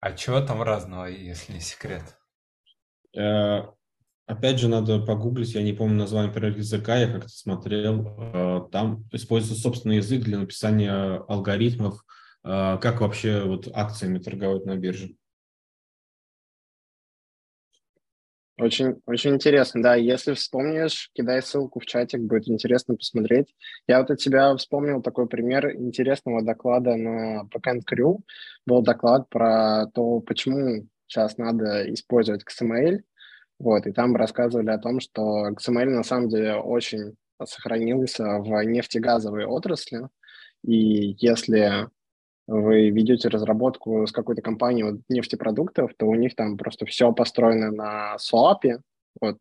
А 0.00 0.12
чего 0.12 0.40
там 0.40 0.62
разного, 0.62 1.06
если 1.06 1.52
не 1.52 1.60
секрет? 1.60 2.02
Э, 3.16 3.62
опять 4.26 4.58
же, 4.58 4.68
надо 4.68 5.00
погуглить, 5.00 5.54
я 5.54 5.62
не 5.62 5.72
помню 5.72 5.96
название 5.96 6.32
языка, 6.56 6.96
я 6.96 7.12
как-то 7.12 7.28
смотрел. 7.28 8.16
Э, 8.16 8.68
там 8.70 9.08
используется 9.12 9.60
собственный 9.60 9.96
язык 9.96 10.22
для 10.22 10.38
написания 10.38 11.16
алгоритмов, 11.28 12.04
э, 12.44 12.78
как 12.80 13.00
вообще 13.00 13.42
вот 13.44 13.68
акциями 13.72 14.18
торговать 14.18 14.66
на 14.66 14.76
бирже. 14.76 15.14
Очень, 18.58 19.00
очень 19.06 19.34
интересно, 19.34 19.82
да. 19.82 19.94
Если 19.94 20.34
вспомнишь, 20.34 21.10
кидай 21.12 21.42
ссылку 21.42 21.78
в 21.78 21.86
чатик, 21.86 22.20
будет 22.22 22.48
интересно 22.48 22.96
посмотреть. 22.96 23.54
Я 23.86 24.00
вот 24.00 24.10
от 24.10 24.18
тебя 24.18 24.54
вспомнил 24.56 25.00
такой 25.00 25.28
пример 25.28 25.76
интересного 25.76 26.42
доклада 26.42 26.96
на 26.96 27.44
Backend 27.44 27.82
Crew. 27.88 28.18
Был 28.66 28.82
доклад 28.82 29.28
про 29.28 29.86
то, 29.94 30.18
почему 30.20 30.88
сейчас 31.06 31.38
надо 31.38 31.92
использовать 31.92 32.42
XML. 32.42 32.98
Вот, 33.60 33.86
и 33.86 33.92
там 33.92 34.16
рассказывали 34.16 34.70
о 34.70 34.78
том, 34.78 34.98
что 34.98 35.50
XML 35.50 35.90
на 35.90 36.02
самом 36.02 36.28
деле 36.28 36.56
очень 36.56 37.14
сохранился 37.44 38.38
в 38.40 38.64
нефтегазовой 38.64 39.46
отрасли. 39.46 40.08
И 40.64 41.14
если 41.20 41.88
вы 42.48 42.90
ведете 42.90 43.28
разработку 43.28 44.06
с 44.06 44.12
какой-то 44.12 44.42
компанией 44.42 44.90
вот, 44.90 45.00
нефтепродуктов, 45.08 45.92
то 45.96 46.06
у 46.06 46.14
них 46.14 46.34
там 46.34 46.56
просто 46.56 46.86
все 46.86 47.12
построено 47.12 47.70
на 47.70 48.16
SOAP, 48.16 48.80
вот, 49.20 49.38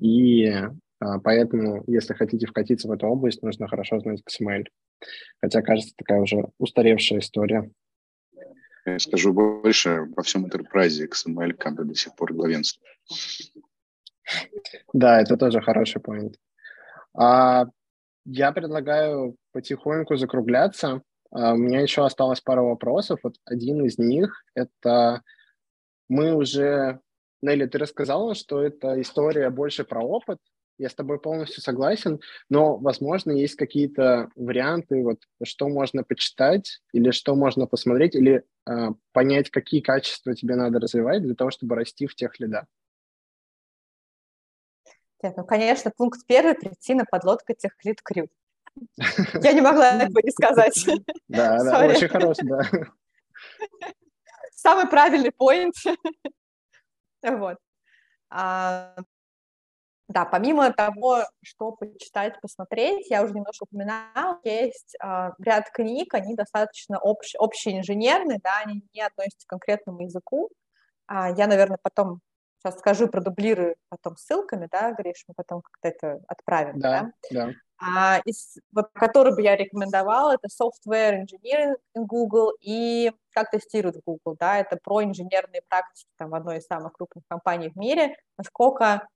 и 0.00 0.52
а, 0.98 1.18
поэтому, 1.20 1.84
если 1.86 2.14
хотите 2.14 2.46
вкатиться 2.46 2.88
в 2.88 2.92
эту 2.92 3.06
область, 3.06 3.42
нужно 3.42 3.68
хорошо 3.68 4.00
знать 4.00 4.22
XML. 4.28 4.64
Хотя, 5.42 5.62
кажется, 5.62 5.92
такая 5.96 6.20
уже 6.20 6.48
устаревшая 6.58 7.18
история. 7.18 7.70
Я 8.86 8.98
скажу 8.98 9.32
больше, 9.32 10.06
во 10.16 10.22
всем 10.22 10.46
enterprise 10.46 11.06
XML 11.06 11.52
как 11.54 11.74
бы 11.74 11.84
до 11.84 11.94
сих 11.94 12.14
пор 12.14 12.32
главенствует. 12.32 12.86
Да, 14.92 15.20
это 15.20 15.36
тоже 15.36 15.60
хороший 15.60 16.00
поинт. 16.00 16.36
А, 17.14 17.66
я 18.24 18.52
предлагаю 18.52 19.36
потихоньку 19.52 20.16
закругляться. 20.16 21.02
А, 21.30 21.54
у 21.54 21.56
меня 21.56 21.80
еще 21.80 22.04
осталось 22.04 22.40
пара 22.40 22.62
вопросов. 22.62 23.20
Вот 23.22 23.36
один 23.44 23.84
из 23.84 23.98
них– 23.98 24.44
это 24.54 25.22
мы 26.08 26.34
уже… 26.34 27.00
Нелли, 27.42 27.66
ты 27.66 27.78
рассказала, 27.78 28.34
что 28.34 28.62
это 28.62 29.00
история 29.00 29.50
больше 29.50 29.84
про 29.84 30.02
опыт. 30.02 30.38
Я 30.78 30.90
с 30.90 30.94
тобой 30.94 31.18
полностью 31.18 31.62
согласен, 31.62 32.20
но, 32.50 32.76
возможно, 32.76 33.30
есть 33.30 33.54
какие-то 33.54 34.30
варианты, 34.34 35.02
вот, 35.02 35.20
что 35.42 35.68
можно 35.68 36.02
почитать 36.02 36.80
или 36.92 37.12
что 37.12 37.34
можно 37.34 37.66
посмотреть, 37.66 38.14
или 38.14 38.44
э, 38.68 38.88
понять, 39.12 39.50
какие 39.50 39.80
качества 39.80 40.34
тебе 40.34 40.54
надо 40.54 40.78
развивать 40.78 41.22
для 41.22 41.34
того, 41.34 41.50
чтобы 41.50 41.76
расти 41.76 42.06
в 42.06 42.14
тех 42.14 42.38
лидах. 42.40 42.66
Нет, 45.22 45.34
ну, 45.36 45.44
конечно, 45.44 45.90
пункт 45.96 46.20
первый– 46.26 46.54
прийти 46.56 46.94
на 46.94 47.04
подлодку 47.04 47.54
тех 47.54 47.72
лид 47.82 48.02
крю. 48.02 48.28
Я 49.42 49.52
не 49.52 49.60
могла 49.60 50.02
этого 50.02 50.20
не 50.22 50.30
сказать. 50.30 50.86
Да, 51.28 51.62
да, 51.62 51.86
очень 51.86 52.08
хороший, 52.08 52.46
да. 52.46 52.60
Самый 54.54 54.86
правильный 54.86 55.32
поинт. 55.32 55.74
Вот. 57.22 57.58
А, 58.30 58.94
да, 60.08 60.24
помимо 60.24 60.72
того, 60.72 61.24
что 61.42 61.72
почитать, 61.72 62.40
посмотреть, 62.40 63.10
я 63.10 63.24
уже 63.24 63.34
немножко 63.34 63.64
упоминала, 63.64 64.38
есть 64.44 64.96
а, 65.00 65.32
ряд 65.40 65.70
книг, 65.70 66.14
они 66.14 66.36
достаточно 66.36 66.98
общ, 66.98 67.34
общеинженерные, 67.38 68.38
да, 68.42 68.60
они 68.64 68.82
не 68.94 69.02
относятся 69.02 69.46
к 69.46 69.50
конкретному 69.50 70.02
языку. 70.02 70.50
А, 71.06 71.30
я, 71.30 71.46
наверное, 71.48 71.78
потом 71.82 72.20
сейчас 72.66 72.78
скажу, 72.78 73.08
продублирую 73.08 73.76
потом 73.88 74.16
ссылками, 74.16 74.68
да, 74.70 74.92
Гриш, 74.92 75.24
мы 75.28 75.34
потом 75.34 75.62
как-то 75.62 75.88
это 75.88 76.20
отправим, 76.28 76.78
да? 76.78 77.12
Да, 77.30 77.46
да. 77.46 77.52
А, 77.78 78.20
из, 78.24 78.56
вот, 78.72 78.88
который 78.94 79.34
бы 79.34 79.42
я 79.42 79.54
рекомендовала, 79.54 80.34
это 80.34 80.48
Software 80.48 81.22
Engineering 81.22 81.76
in 81.96 82.04
Google 82.06 82.54
и 82.60 83.12
как 83.32 83.50
тестируют 83.50 83.96
Google, 84.06 84.36
да, 84.38 84.58
это 84.58 84.78
про 84.82 85.04
инженерные 85.04 85.62
практики 85.68 86.08
там 86.16 86.30
в 86.30 86.34
одной 86.34 86.58
из 86.58 86.66
самых 86.66 86.94
крупных 86.94 87.24
компаний 87.28 87.68
в 87.68 87.76
мире, 87.76 88.16
насколько 88.38 89.06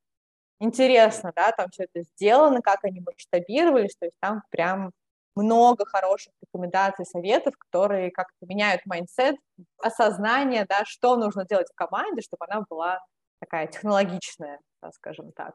интересно, 0.61 1.33
да, 1.35 1.53
там 1.53 1.71
все 1.71 1.85
это 1.91 2.03
сделано, 2.03 2.61
как 2.61 2.85
они 2.85 3.01
масштабировались, 3.01 3.97
то 3.97 4.05
есть 4.05 4.17
там 4.21 4.43
прям 4.51 4.93
много 5.35 5.87
хороших 5.87 6.35
рекомендаций, 6.43 7.07
советов, 7.07 7.55
которые 7.57 8.11
как-то 8.11 8.47
меняют 8.47 8.85
mindset, 8.85 9.37
осознание, 9.79 10.67
да, 10.69 10.85
что 10.85 11.17
нужно 11.17 11.47
делать 11.47 11.69
в 11.71 11.75
команде, 11.75 12.21
чтобы 12.21 12.45
она 12.47 12.63
была 12.69 13.01
такая 13.41 13.67
технологичная, 13.67 14.61
да, 14.83 14.93
скажем 14.93 15.33
так. 15.33 15.55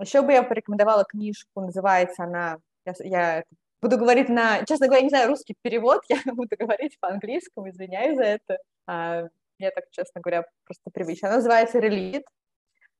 Еще 0.00 0.22
бы 0.22 0.32
я 0.32 0.42
порекомендовала 0.42 1.04
книжку, 1.04 1.60
называется 1.60 2.24
она, 2.24 2.58
я, 2.84 2.94
я 2.98 3.44
буду 3.80 3.98
говорить 3.98 4.28
на, 4.28 4.64
честно 4.64 4.86
говоря, 4.86 5.02
не 5.02 5.10
знаю 5.10 5.28
русский 5.28 5.54
перевод, 5.62 6.02
я 6.08 6.20
буду 6.26 6.56
говорить 6.58 6.98
по-английскому, 6.98 7.70
извиняюсь 7.70 8.16
за 8.16 8.24
это. 8.24 8.58
А, 8.86 9.24
мне 9.58 9.70
так, 9.70 9.84
честно 9.90 10.20
говоря, 10.20 10.44
просто 10.64 10.90
привычно. 10.92 11.28
Она 11.28 11.36
называется 11.36 11.78
Relead, 11.78 12.24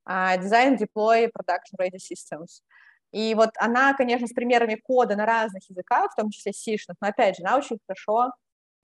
uh, 0.08 0.38
Design, 0.38 0.78
Deploy, 0.78 1.30
Production 1.30 1.78
Ready 1.80 1.98
Systems. 1.98 2.62
И 3.12 3.34
вот 3.34 3.50
она, 3.58 3.94
конечно, 3.94 4.26
с 4.26 4.32
примерами 4.32 4.74
кода 4.74 5.16
на 5.16 5.26
разных 5.26 5.68
языках, 5.68 6.12
в 6.12 6.16
том 6.16 6.30
числе 6.30 6.52
c 6.52 6.76
но 7.00 7.08
опять 7.08 7.36
же, 7.36 7.44
она 7.44 7.56
очень 7.56 7.78
хорошо 7.86 8.32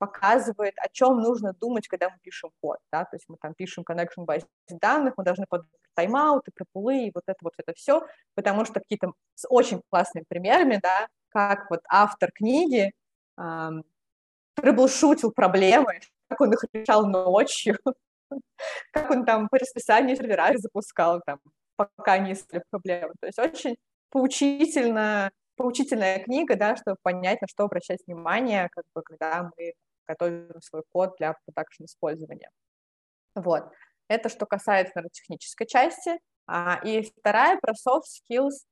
показывает, 0.00 0.74
о 0.78 0.88
чем 0.88 1.18
нужно 1.20 1.52
думать, 1.52 1.86
когда 1.86 2.08
мы 2.08 2.16
пишем 2.22 2.50
код. 2.62 2.78
Да? 2.90 3.04
То 3.04 3.16
есть 3.16 3.26
мы 3.28 3.36
там 3.36 3.52
пишем 3.54 3.84
connection 3.88 4.24
базе 4.24 4.46
данных, 4.68 5.14
мы 5.18 5.24
должны 5.24 5.44
про 5.46 5.62
тайм-ауты, 5.94 6.50
про 6.52 6.92
и 6.92 7.10
вот 7.14 7.24
это 7.26 7.38
вот 7.42 7.52
это 7.58 7.74
все, 7.74 8.06
потому 8.34 8.64
что 8.64 8.80
какие-то 8.80 9.12
с 9.34 9.46
очень 9.48 9.82
классными 9.90 10.24
примерами, 10.26 10.80
да, 10.82 11.08
как 11.28 11.68
вот 11.70 11.80
автор 11.88 12.32
книги 12.32 12.92
эм, 13.38 13.84
трэблшутил 14.54 15.32
проблемы, 15.32 16.00
как 16.28 16.40
он 16.40 16.52
их 16.54 16.64
решал 16.72 17.06
ночью, 17.06 17.78
как 18.92 19.10
он 19.10 19.26
там 19.26 19.48
по 19.48 19.58
расписанию 19.58 20.16
сервера 20.16 20.56
запускал, 20.56 21.20
там, 21.26 21.40
пока 21.76 22.18
не 22.18 22.32
искали 22.32 22.64
проблемы. 22.70 23.12
То 23.20 23.26
есть 23.26 23.38
очень 23.38 23.76
поучительно, 24.08 25.30
поучительная 25.56 26.20
книга, 26.20 26.56
да, 26.56 26.76
чтобы 26.76 26.96
понять, 27.02 27.42
на 27.42 27.48
что 27.48 27.64
обращать 27.64 28.00
внимание, 28.06 28.70
как 28.72 28.84
бы, 28.94 29.02
когда 29.02 29.50
мы 29.54 29.74
готовим 30.10 30.60
свой 30.60 30.82
код 30.90 31.14
для 31.18 31.34
продакшн 31.44 31.84
использования. 31.84 32.50
Вот. 33.34 33.70
Это 34.08 34.28
что 34.28 34.46
касается 34.46 34.92
наверное, 34.96 35.10
технической 35.10 35.66
части. 35.66 36.18
А, 36.46 36.80
и 36.84 37.02
вторая 37.02 37.58
про 37.58 37.72
soft 37.72 38.02
skills. 38.08 38.66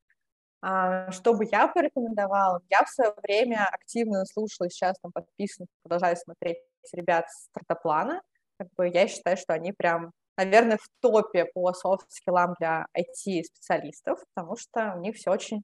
А, 0.60 1.12
что 1.12 1.34
бы 1.34 1.46
я 1.50 1.68
порекомендовала? 1.68 2.60
Я 2.68 2.84
в 2.84 2.88
свое 2.88 3.14
время 3.22 3.68
активно 3.68 4.24
слушала, 4.24 4.68
сейчас 4.68 4.98
там 5.00 5.12
подписана, 5.12 5.68
продолжаю 5.82 6.16
смотреть 6.16 6.58
ребят 6.92 7.30
с 7.30 7.44
Стратоплана. 7.44 8.22
Как 8.58 8.68
бы 8.76 8.88
я 8.88 9.06
считаю, 9.06 9.36
что 9.36 9.54
они 9.54 9.72
прям, 9.72 10.12
наверное, 10.36 10.78
в 10.78 10.88
топе 11.00 11.44
по 11.44 11.72
софт-скиллам 11.72 12.56
для 12.58 12.86
IT-специалистов, 12.96 14.18
потому 14.34 14.56
что 14.56 14.94
у 14.96 15.00
них 15.00 15.14
все 15.14 15.30
очень 15.30 15.62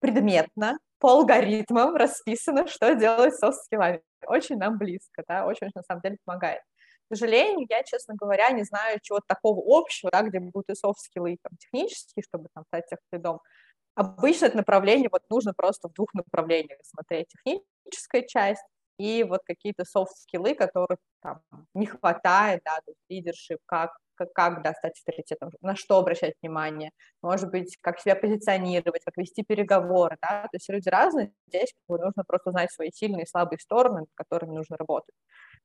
предметно, 0.00 0.78
по 0.98 1.10
алгоритмам 1.10 1.96
расписано, 1.96 2.66
что 2.66 2.94
делать 2.94 3.34
с 3.34 3.40
софт-скиллами. 3.40 4.00
Очень 4.26 4.56
нам 4.58 4.78
близко, 4.78 5.24
да, 5.28 5.46
очень, 5.46 5.70
на 5.74 5.82
самом 5.82 6.02
деле 6.02 6.18
помогает. 6.24 6.60
К 7.10 7.16
сожалению, 7.16 7.66
я, 7.68 7.82
честно 7.84 8.14
говоря, 8.16 8.50
не 8.50 8.64
знаю 8.64 8.98
чего-то 9.02 9.24
такого 9.28 9.62
общего, 9.78 10.10
да, 10.12 10.22
где 10.22 10.40
будут 10.40 10.70
и 10.70 10.74
софт-скиллы, 10.74 11.34
и 11.34 11.38
там, 11.42 11.56
технические, 11.58 12.22
чтобы 12.24 12.48
там 12.54 12.64
стать 12.68 12.86
техлидом. 12.88 13.40
Обычно 13.96 14.46
это 14.46 14.56
направление 14.58 15.08
вот 15.12 15.22
нужно 15.30 15.54
просто 15.54 15.88
в 15.88 15.94
двух 15.94 16.14
направлениях 16.14 16.78
смотреть. 16.84 17.28
Техническая 17.44 18.22
часть 18.22 18.64
и 18.98 19.24
вот 19.24 19.42
какие-то 19.46 19.84
софт-скиллы, 19.84 20.54
которых 20.54 20.98
там 21.22 21.42
не 21.74 21.86
хватает, 21.86 22.62
да, 22.64 22.78
лидершип, 23.10 23.58
как 23.66 23.96
как, 24.34 24.62
да, 24.62 24.72
стать 24.74 24.98
авторитетом, 24.98 25.50
на 25.60 25.76
что 25.76 25.98
обращать 25.98 26.34
внимание, 26.42 26.90
может 27.22 27.50
быть, 27.50 27.76
как 27.80 28.00
себя 28.00 28.16
позиционировать, 28.16 29.02
как 29.04 29.16
вести 29.16 29.42
переговоры, 29.42 30.16
да, 30.22 30.42
то 30.42 30.54
есть 30.54 30.68
люди 30.68 30.88
разные, 30.88 31.32
здесь 31.48 31.74
нужно 31.88 32.24
просто 32.26 32.50
знать 32.50 32.72
свои 32.72 32.90
сильные 32.92 33.24
и 33.24 33.28
слабые 33.28 33.58
стороны, 33.58 34.00
над 34.00 34.08
которыми 34.14 34.54
нужно 34.54 34.76
работать, 34.76 35.14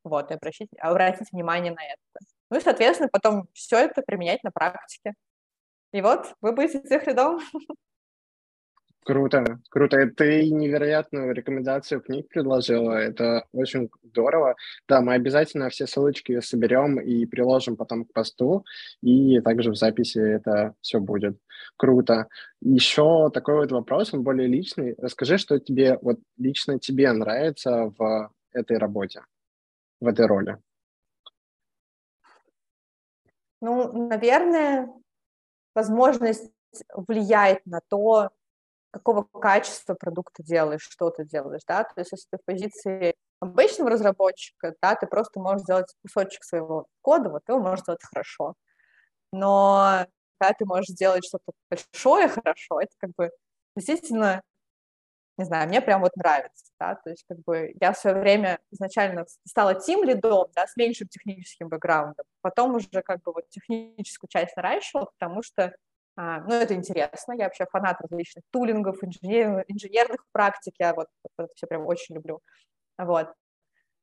вот, 0.04 0.32
и 0.32 0.34
обратить, 0.34 0.70
обратить 0.80 1.32
внимание 1.32 1.74
на 1.74 1.84
это. 1.84 2.02
Ну 2.50 2.58
и, 2.58 2.62
соответственно, 2.62 3.10
потом 3.12 3.48
все 3.54 3.78
это 3.78 4.02
применять 4.02 4.44
на 4.44 4.52
практике. 4.52 5.14
И 5.94 6.02
вот 6.02 6.34
вы 6.42 6.54
будете 6.54 6.82
тех 6.82 7.04
рядом. 7.04 7.40
Круто, 9.08 9.62
круто. 9.70 10.06
Ты 10.18 10.52
невероятную 10.52 11.34
рекомендацию 11.34 12.02
книг 12.02 12.28
предложила. 12.28 12.92
Это 12.92 13.46
очень 13.54 13.90
здорово. 14.04 14.58
Да, 14.86 15.00
мы 15.00 15.14
обязательно 15.14 15.70
все 15.70 15.88
ссылочки 15.88 16.42
соберем 16.42 17.00
и 17.00 17.26
приложим 17.26 17.78
потом 17.78 18.04
к 18.04 18.12
посту, 18.12 18.66
и 19.02 19.40
также 19.40 19.72
в 19.72 19.76
записи 19.76 20.20
это 20.20 20.76
все 20.82 21.00
будет. 21.00 21.40
Круто. 21.78 22.28
Еще 22.60 23.30
такой 23.34 23.56
вот 23.56 23.72
вопрос, 23.72 24.14
он 24.14 24.24
более 24.24 24.50
личный. 24.50 24.94
Расскажи, 24.98 25.38
что 25.38 25.58
тебе, 25.58 25.98
вот 26.02 26.20
лично 26.38 26.78
тебе 26.78 27.10
нравится 27.14 27.94
в 27.98 28.30
этой 28.52 28.78
работе, 28.78 29.22
в 30.02 30.08
этой 30.08 30.26
роли. 30.26 30.58
Ну, 33.62 34.10
наверное, 34.10 34.90
возможность 35.74 36.52
влиять 36.94 37.66
на 37.66 37.80
то, 37.88 38.32
какого 38.92 39.24
качества 39.24 39.94
продукта 39.96 40.44
делаешь, 40.44 40.82
что 40.90 41.10
ты 41.10 41.26
делаешь, 41.26 41.62
да, 41.68 41.84
то 41.84 41.94
есть 42.00 42.12
если 42.12 42.28
ты 42.32 42.38
в 42.38 42.46
позиции 42.46 43.16
обычного 43.40 43.92
разработчика, 43.92 44.76
да, 44.82 44.96
ты 44.96 45.08
просто 45.08 45.40
можешь 45.40 45.64
сделать 45.64 45.94
кусочек 46.02 46.44
своего 46.44 46.88
кода, 47.02 47.30
вот 47.30 47.44
его 47.48 47.60
можешь 47.60 47.82
сделать 47.82 48.02
хорошо, 48.04 48.56
но 49.32 50.06
когда 50.40 50.54
ты 50.54 50.66
можешь 50.66 50.90
сделать 50.90 51.26
что-то 51.26 51.52
большое 51.70 52.28
хорошо, 52.30 52.80
это 52.82 52.94
как 53.00 53.12
бы 53.18 53.32
действительно, 53.76 54.42
не 55.38 55.46
знаю, 55.46 55.68
мне 55.68 55.82
прям 55.82 56.02
вот 56.02 56.16
нравится, 56.16 56.66
да, 56.80 56.96
то 56.96 57.12
есть 57.12 57.24
как 57.28 57.40
бы 57.46 57.74
я 57.80 57.94
в 57.94 57.98
свое 57.98 58.20
время 58.20 58.60
изначально 58.72 59.26
стала 59.46 59.76
тим 59.76 60.04
лидом, 60.04 60.48
да, 60.56 60.66
с 60.68 60.76
меньшим 60.78 61.08
техническим 61.08 61.70
бэкграундом, 61.70 62.26
потом 62.42 62.76
уже 62.76 63.02
как 63.04 63.22
бы 63.24 63.34
вот 63.34 63.50
техническую 63.50 64.30
часть 64.30 64.56
наращивала, 64.58 65.06
потому 65.20 65.44
что 65.44 65.76
ну, 66.18 66.54
это 66.54 66.74
интересно. 66.74 67.34
Я 67.34 67.46
вообще 67.46 67.66
фанат 67.72 68.02
различных 68.02 68.44
тулингов, 68.50 69.04
инженер, 69.04 69.64
инженерных 69.68 70.26
практик. 70.32 70.74
Я 70.80 70.94
вот 70.94 71.08
это 71.38 71.48
все 71.56 71.68
прям 71.68 71.86
очень 71.86 72.16
люблю. 72.16 72.42
Вот. 72.98 73.30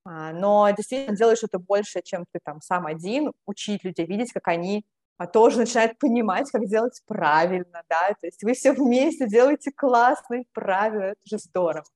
А, 0.05 0.33
но 0.33 0.71
действительно 0.71 1.17
делаешь 1.17 1.43
это 1.43 1.59
больше, 1.59 2.03
чем 2.03 2.27
ты 2.31 2.39
там 2.45 2.61
сам 2.61 2.87
один, 2.87 3.33
учить 3.47 3.85
людей, 3.85 4.07
видеть, 4.07 4.33
как 4.33 4.49
они 4.49 4.85
а, 5.17 5.27
тоже 5.27 5.59
начинают 5.59 5.99
понимать, 5.99 6.51
как 6.51 6.67
делать 6.67 7.01
правильно, 7.07 7.83
да, 7.89 8.09
то 8.21 8.27
есть 8.27 8.43
вы 8.43 8.53
все 8.53 8.73
вместе 8.73 9.27
делаете 9.27 9.71
классно 9.75 10.41
и 10.41 10.47
правильно, 10.53 11.05
это 11.05 11.21
же 11.25 11.39
здорово. 11.39 11.87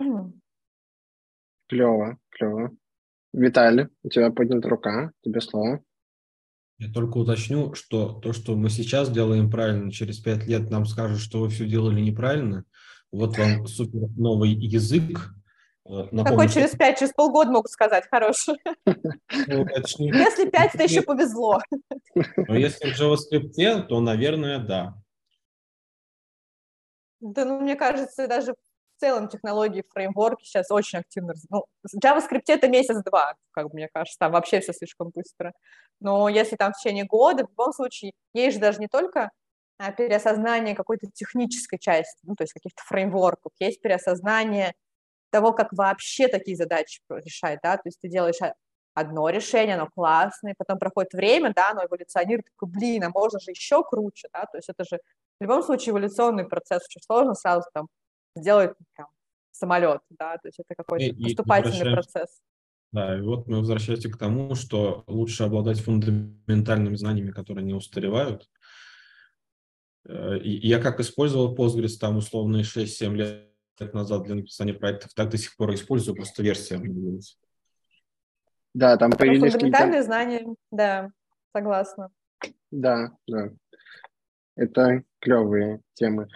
Клево, 1.68 2.16
клево. 2.30 2.70
Виталий, 3.32 3.88
у 4.04 4.08
тебя 4.08 4.30
поднята 4.30 4.68
рука, 4.68 5.10
тебе 5.22 5.40
слово. 5.40 5.82
Я 6.78 6.92
только 6.92 7.16
уточню, 7.16 7.74
что 7.74 8.08
то, 8.08 8.32
что 8.32 8.54
мы 8.54 8.68
сейчас 8.68 9.10
делаем 9.10 9.50
правильно, 9.50 9.90
через 9.90 10.18
пять 10.18 10.46
лет 10.46 10.70
нам 10.70 10.84
скажут, 10.84 11.20
что 11.20 11.40
вы 11.40 11.48
все 11.48 11.66
делали 11.66 12.00
неправильно. 12.00 12.64
Вот 13.10 13.38
вам 13.38 13.66
супер 13.66 14.08
новый 14.16 14.50
язык. 14.50 15.30
Э, 15.86 16.08
напомню, 16.10 16.24
Какой 16.24 16.48
через 16.48 16.70
пять, 16.70 16.98
через 16.98 17.12
полгода 17.12 17.50
могут 17.50 17.70
сказать, 17.70 18.04
хороший. 18.10 18.56
Ну. 19.48 19.66
Если 19.98 20.50
пять, 20.50 20.72
то 20.72 20.82
еще 20.82 21.02
повезло. 21.02 21.60
Но 22.14 22.56
если 22.56 22.90
в 22.90 23.00
JavaScript, 23.00 23.86
то, 23.86 24.00
наверное, 24.00 24.58
да. 24.58 24.94
Да, 27.20 27.44
ну, 27.44 27.60
мне 27.60 27.76
кажется, 27.76 28.26
даже 28.28 28.54
в 28.96 29.00
целом 29.00 29.28
технологии, 29.28 29.84
фреймворки 29.92 30.44
сейчас 30.44 30.70
очень 30.70 31.00
активно... 31.00 31.34
Ну, 31.50 31.64
в 31.82 31.98
JavaScript 31.98 32.44
это 32.48 32.68
месяц-два, 32.68 33.34
как 33.52 33.72
мне 33.72 33.88
кажется, 33.92 34.18
там 34.18 34.32
вообще 34.32 34.60
все 34.60 34.72
слишком 34.72 35.10
быстро. 35.14 35.52
Но 36.00 36.28
если 36.28 36.56
там 36.56 36.72
в 36.72 36.76
течение 36.76 37.04
года, 37.04 37.44
в 37.44 37.50
любом 37.50 37.72
случае, 37.72 38.12
есть 38.32 38.54
же 38.56 38.60
даже 38.60 38.78
не 38.80 38.88
только 38.88 39.30
а, 39.78 39.92
переосознание 39.92 40.74
какой-то 40.74 41.08
технической 41.12 41.78
части, 41.78 42.18
ну, 42.22 42.34
то 42.34 42.44
есть 42.44 42.54
каких-то 42.54 42.82
фреймворков, 42.84 43.52
есть 43.58 43.80
переосознание 43.80 44.74
того, 45.30 45.52
как 45.52 45.72
вообще 45.72 46.28
такие 46.28 46.56
задачи 46.56 47.00
решать, 47.10 47.60
да, 47.62 47.76
то 47.76 47.82
есть 47.84 48.00
ты 48.00 48.08
делаешь 48.08 48.38
одно 48.94 49.28
решение, 49.28 49.74
оно 49.74 49.88
классное, 49.94 50.54
потом 50.56 50.78
проходит 50.78 51.12
время, 51.12 51.52
да, 51.54 51.72
оно 51.72 51.84
эволюционирует, 51.84 52.46
такой, 52.46 52.70
блин, 52.70 53.04
а 53.04 53.10
можно 53.10 53.38
же 53.38 53.50
еще 53.50 53.84
круче, 53.84 54.28
да, 54.32 54.46
то 54.46 54.56
есть 54.56 54.70
это 54.70 54.84
же 54.84 54.98
в 55.38 55.42
любом 55.42 55.62
случае 55.62 55.90
эволюционный 55.90 56.46
процесс, 56.46 56.84
очень 56.84 57.02
сложно 57.02 57.34
сразу 57.34 57.68
там 57.74 57.88
сделать 58.36 58.74
прям, 58.94 59.08
самолет, 59.50 60.00
да, 60.10 60.36
то 60.38 60.48
есть 60.48 60.60
это 60.60 60.74
какой-то 60.76 61.04
и, 61.04 61.22
поступательный 61.22 61.92
процесс. 61.92 62.40
Да, 62.92 63.18
и 63.18 63.20
вот 63.20 63.46
мы 63.48 63.58
возвращаемся 63.58 64.10
к 64.10 64.16
тому, 64.16 64.54
что 64.54 65.04
лучше 65.06 65.42
обладать 65.42 65.80
фундаментальными 65.80 66.94
знаниями, 66.94 67.30
которые 67.30 67.64
не 67.64 67.74
устаревают. 67.74 68.48
Э, 70.08 70.38
и 70.38 70.66
я 70.66 70.80
как 70.80 71.00
использовал 71.00 71.54
Postgres 71.54 71.98
там 71.98 72.16
условные 72.16 72.62
6-7 72.62 73.14
лет 73.14 73.94
назад 73.94 74.22
для 74.22 74.36
написания 74.36 74.74
проектов, 74.74 75.12
так 75.14 75.30
до 75.30 75.36
сих 75.36 75.56
пор 75.56 75.74
использую, 75.74 76.16
просто 76.16 76.42
версия 76.42 76.76
обновилась. 76.76 77.38
Да, 78.72 78.96
там 78.96 79.10
появились... 79.12 79.52
Фундаментальные 79.52 80.02
знания, 80.02 80.46
да, 80.70 81.10
согласна. 81.54 82.10
Да, 82.70 83.12
да. 83.26 83.50
Это 84.54 85.02
клевые 85.18 85.80
темы. 85.94 86.28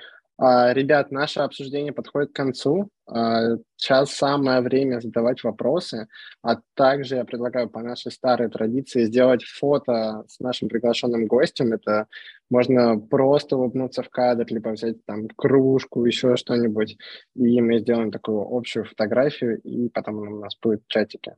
А, 0.42 0.72
ребят, 0.72 1.10
наше 1.10 1.40
обсуждение 1.40 1.92
подходит 1.92 2.30
к 2.30 2.36
концу. 2.36 2.88
А, 3.06 3.56
сейчас 3.76 4.12
самое 4.12 4.62
время 4.62 5.00
задавать 5.00 5.44
вопросы, 5.44 6.08
а 6.42 6.56
также 6.74 7.16
я 7.16 7.26
предлагаю 7.26 7.68
по 7.68 7.80
нашей 7.82 8.10
старой 8.10 8.48
традиции 8.48 9.04
сделать 9.04 9.44
фото 9.44 10.24
с 10.28 10.40
нашим 10.40 10.70
приглашенным 10.70 11.26
гостем. 11.26 11.74
Это 11.74 12.06
можно 12.48 12.98
просто 12.98 13.58
улыбнуться 13.58 14.02
в 14.02 14.08
кадр, 14.08 14.46
либо 14.48 14.70
взять 14.70 15.04
там 15.04 15.28
кружку, 15.28 16.06
еще 16.06 16.36
что-нибудь, 16.36 16.96
и 17.34 17.60
мы 17.60 17.80
сделаем 17.80 18.10
такую 18.10 18.40
общую 18.40 18.86
фотографию, 18.86 19.60
и 19.60 19.90
потом 19.90 20.20
у 20.20 20.40
нас 20.40 20.56
будет 20.62 20.80
в 20.86 20.88
чатике. 20.88 21.36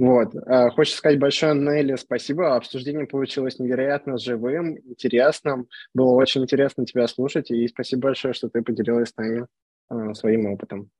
Вот. 0.00 0.34
Э, 0.34 0.70
хочется 0.70 0.96
сказать 0.96 1.18
большое 1.18 1.54
Нелли 1.54 1.94
спасибо. 1.96 2.56
Обсуждение 2.56 3.06
получилось 3.06 3.58
невероятно 3.58 4.16
живым, 4.16 4.78
интересным. 4.78 5.68
Было 5.92 6.12
очень 6.12 6.42
интересно 6.42 6.86
тебя 6.86 7.06
слушать, 7.06 7.50
и 7.50 7.68
спасибо 7.68 8.04
большое, 8.04 8.32
что 8.32 8.48
ты 8.48 8.62
поделилась 8.62 9.10
с 9.10 9.16
нами 9.18 9.46
э, 9.90 10.14
своим 10.14 10.46
опытом. 10.46 10.90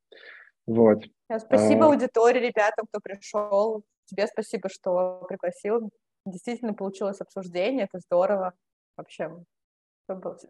Вот. 0.67 1.05
Спасибо 1.35 1.87
а... 1.87 1.89
аудитории, 1.89 2.49
ребятам, 2.49 2.85
кто 2.91 3.01
пришел. 3.01 3.85
Тебе 4.05 4.27
спасибо, 4.27 4.69
что 4.69 5.25
пригласил. 5.27 5.91
Действительно 6.27 6.75
получилось 6.75 7.23
обсуждение, 7.23 7.89
это 7.91 8.01
здорово. 8.01 8.53
Вообще, 8.99 9.31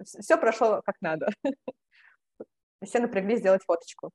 все 0.05 0.37
прошло 0.37 0.83
как 0.85 0.97
надо. 1.01 1.29
Все 2.83 2.99
напряглись 2.99 3.41
сделать 3.41 3.63
фоточку. 3.63 4.11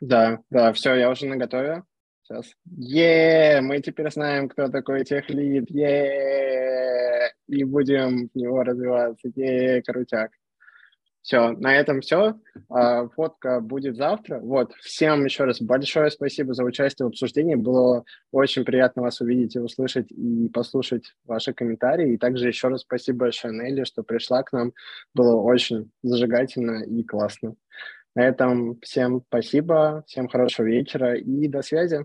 Да, 0.00 0.40
да, 0.50 0.72
все, 0.72 0.94
я 0.96 1.08
уже 1.08 1.26
наготове. 1.26 1.84
Сейчас. 2.24 2.52
Е, 2.78 3.60
мы 3.60 3.80
теперь 3.82 4.10
знаем, 4.10 4.48
кто 4.48 4.68
такой 4.68 5.04
техлид. 5.04 5.70
Е, 5.70 7.32
и 7.48 7.64
будем 7.64 8.30
в 8.32 8.36
него 8.36 8.62
развиваться. 8.62 9.28
Е, 9.36 9.82
крутяк. 9.82 10.30
Все, 11.20 11.52
на 11.52 11.74
этом 11.74 12.00
все. 12.00 12.34
А, 12.70 13.08
фотка 13.08 13.60
будет 13.60 13.96
завтра. 13.96 14.40
Вот, 14.40 14.72
всем 14.80 15.24
еще 15.24 15.44
раз 15.44 15.60
большое 15.60 16.10
спасибо 16.10 16.54
за 16.54 16.64
участие 16.64 17.06
в 17.06 17.08
обсуждении. 17.08 17.54
Было 17.54 18.04
очень 18.30 18.64
приятно 18.64 19.02
вас 19.02 19.20
увидеть 19.20 19.56
и 19.56 19.58
услышать, 19.58 20.10
и 20.10 20.48
послушать 20.48 21.14
ваши 21.24 21.52
комментарии. 21.52 22.14
И 22.14 22.18
также 22.18 22.48
еще 22.48 22.68
раз 22.68 22.82
спасибо 22.82 23.32
Шанелли, 23.32 23.84
что 23.84 24.02
пришла 24.02 24.42
к 24.42 24.52
нам. 24.52 24.72
Было 25.14 25.36
очень 25.36 25.90
зажигательно 26.02 26.84
и 26.84 27.02
классно. 27.02 27.54
На 28.14 28.28
этом 28.28 28.78
всем 28.80 29.22
спасибо, 29.26 30.04
всем 30.06 30.28
хорошего 30.28 30.66
вечера 30.66 31.16
и 31.16 31.48
до 31.48 31.62
связи. 31.62 32.04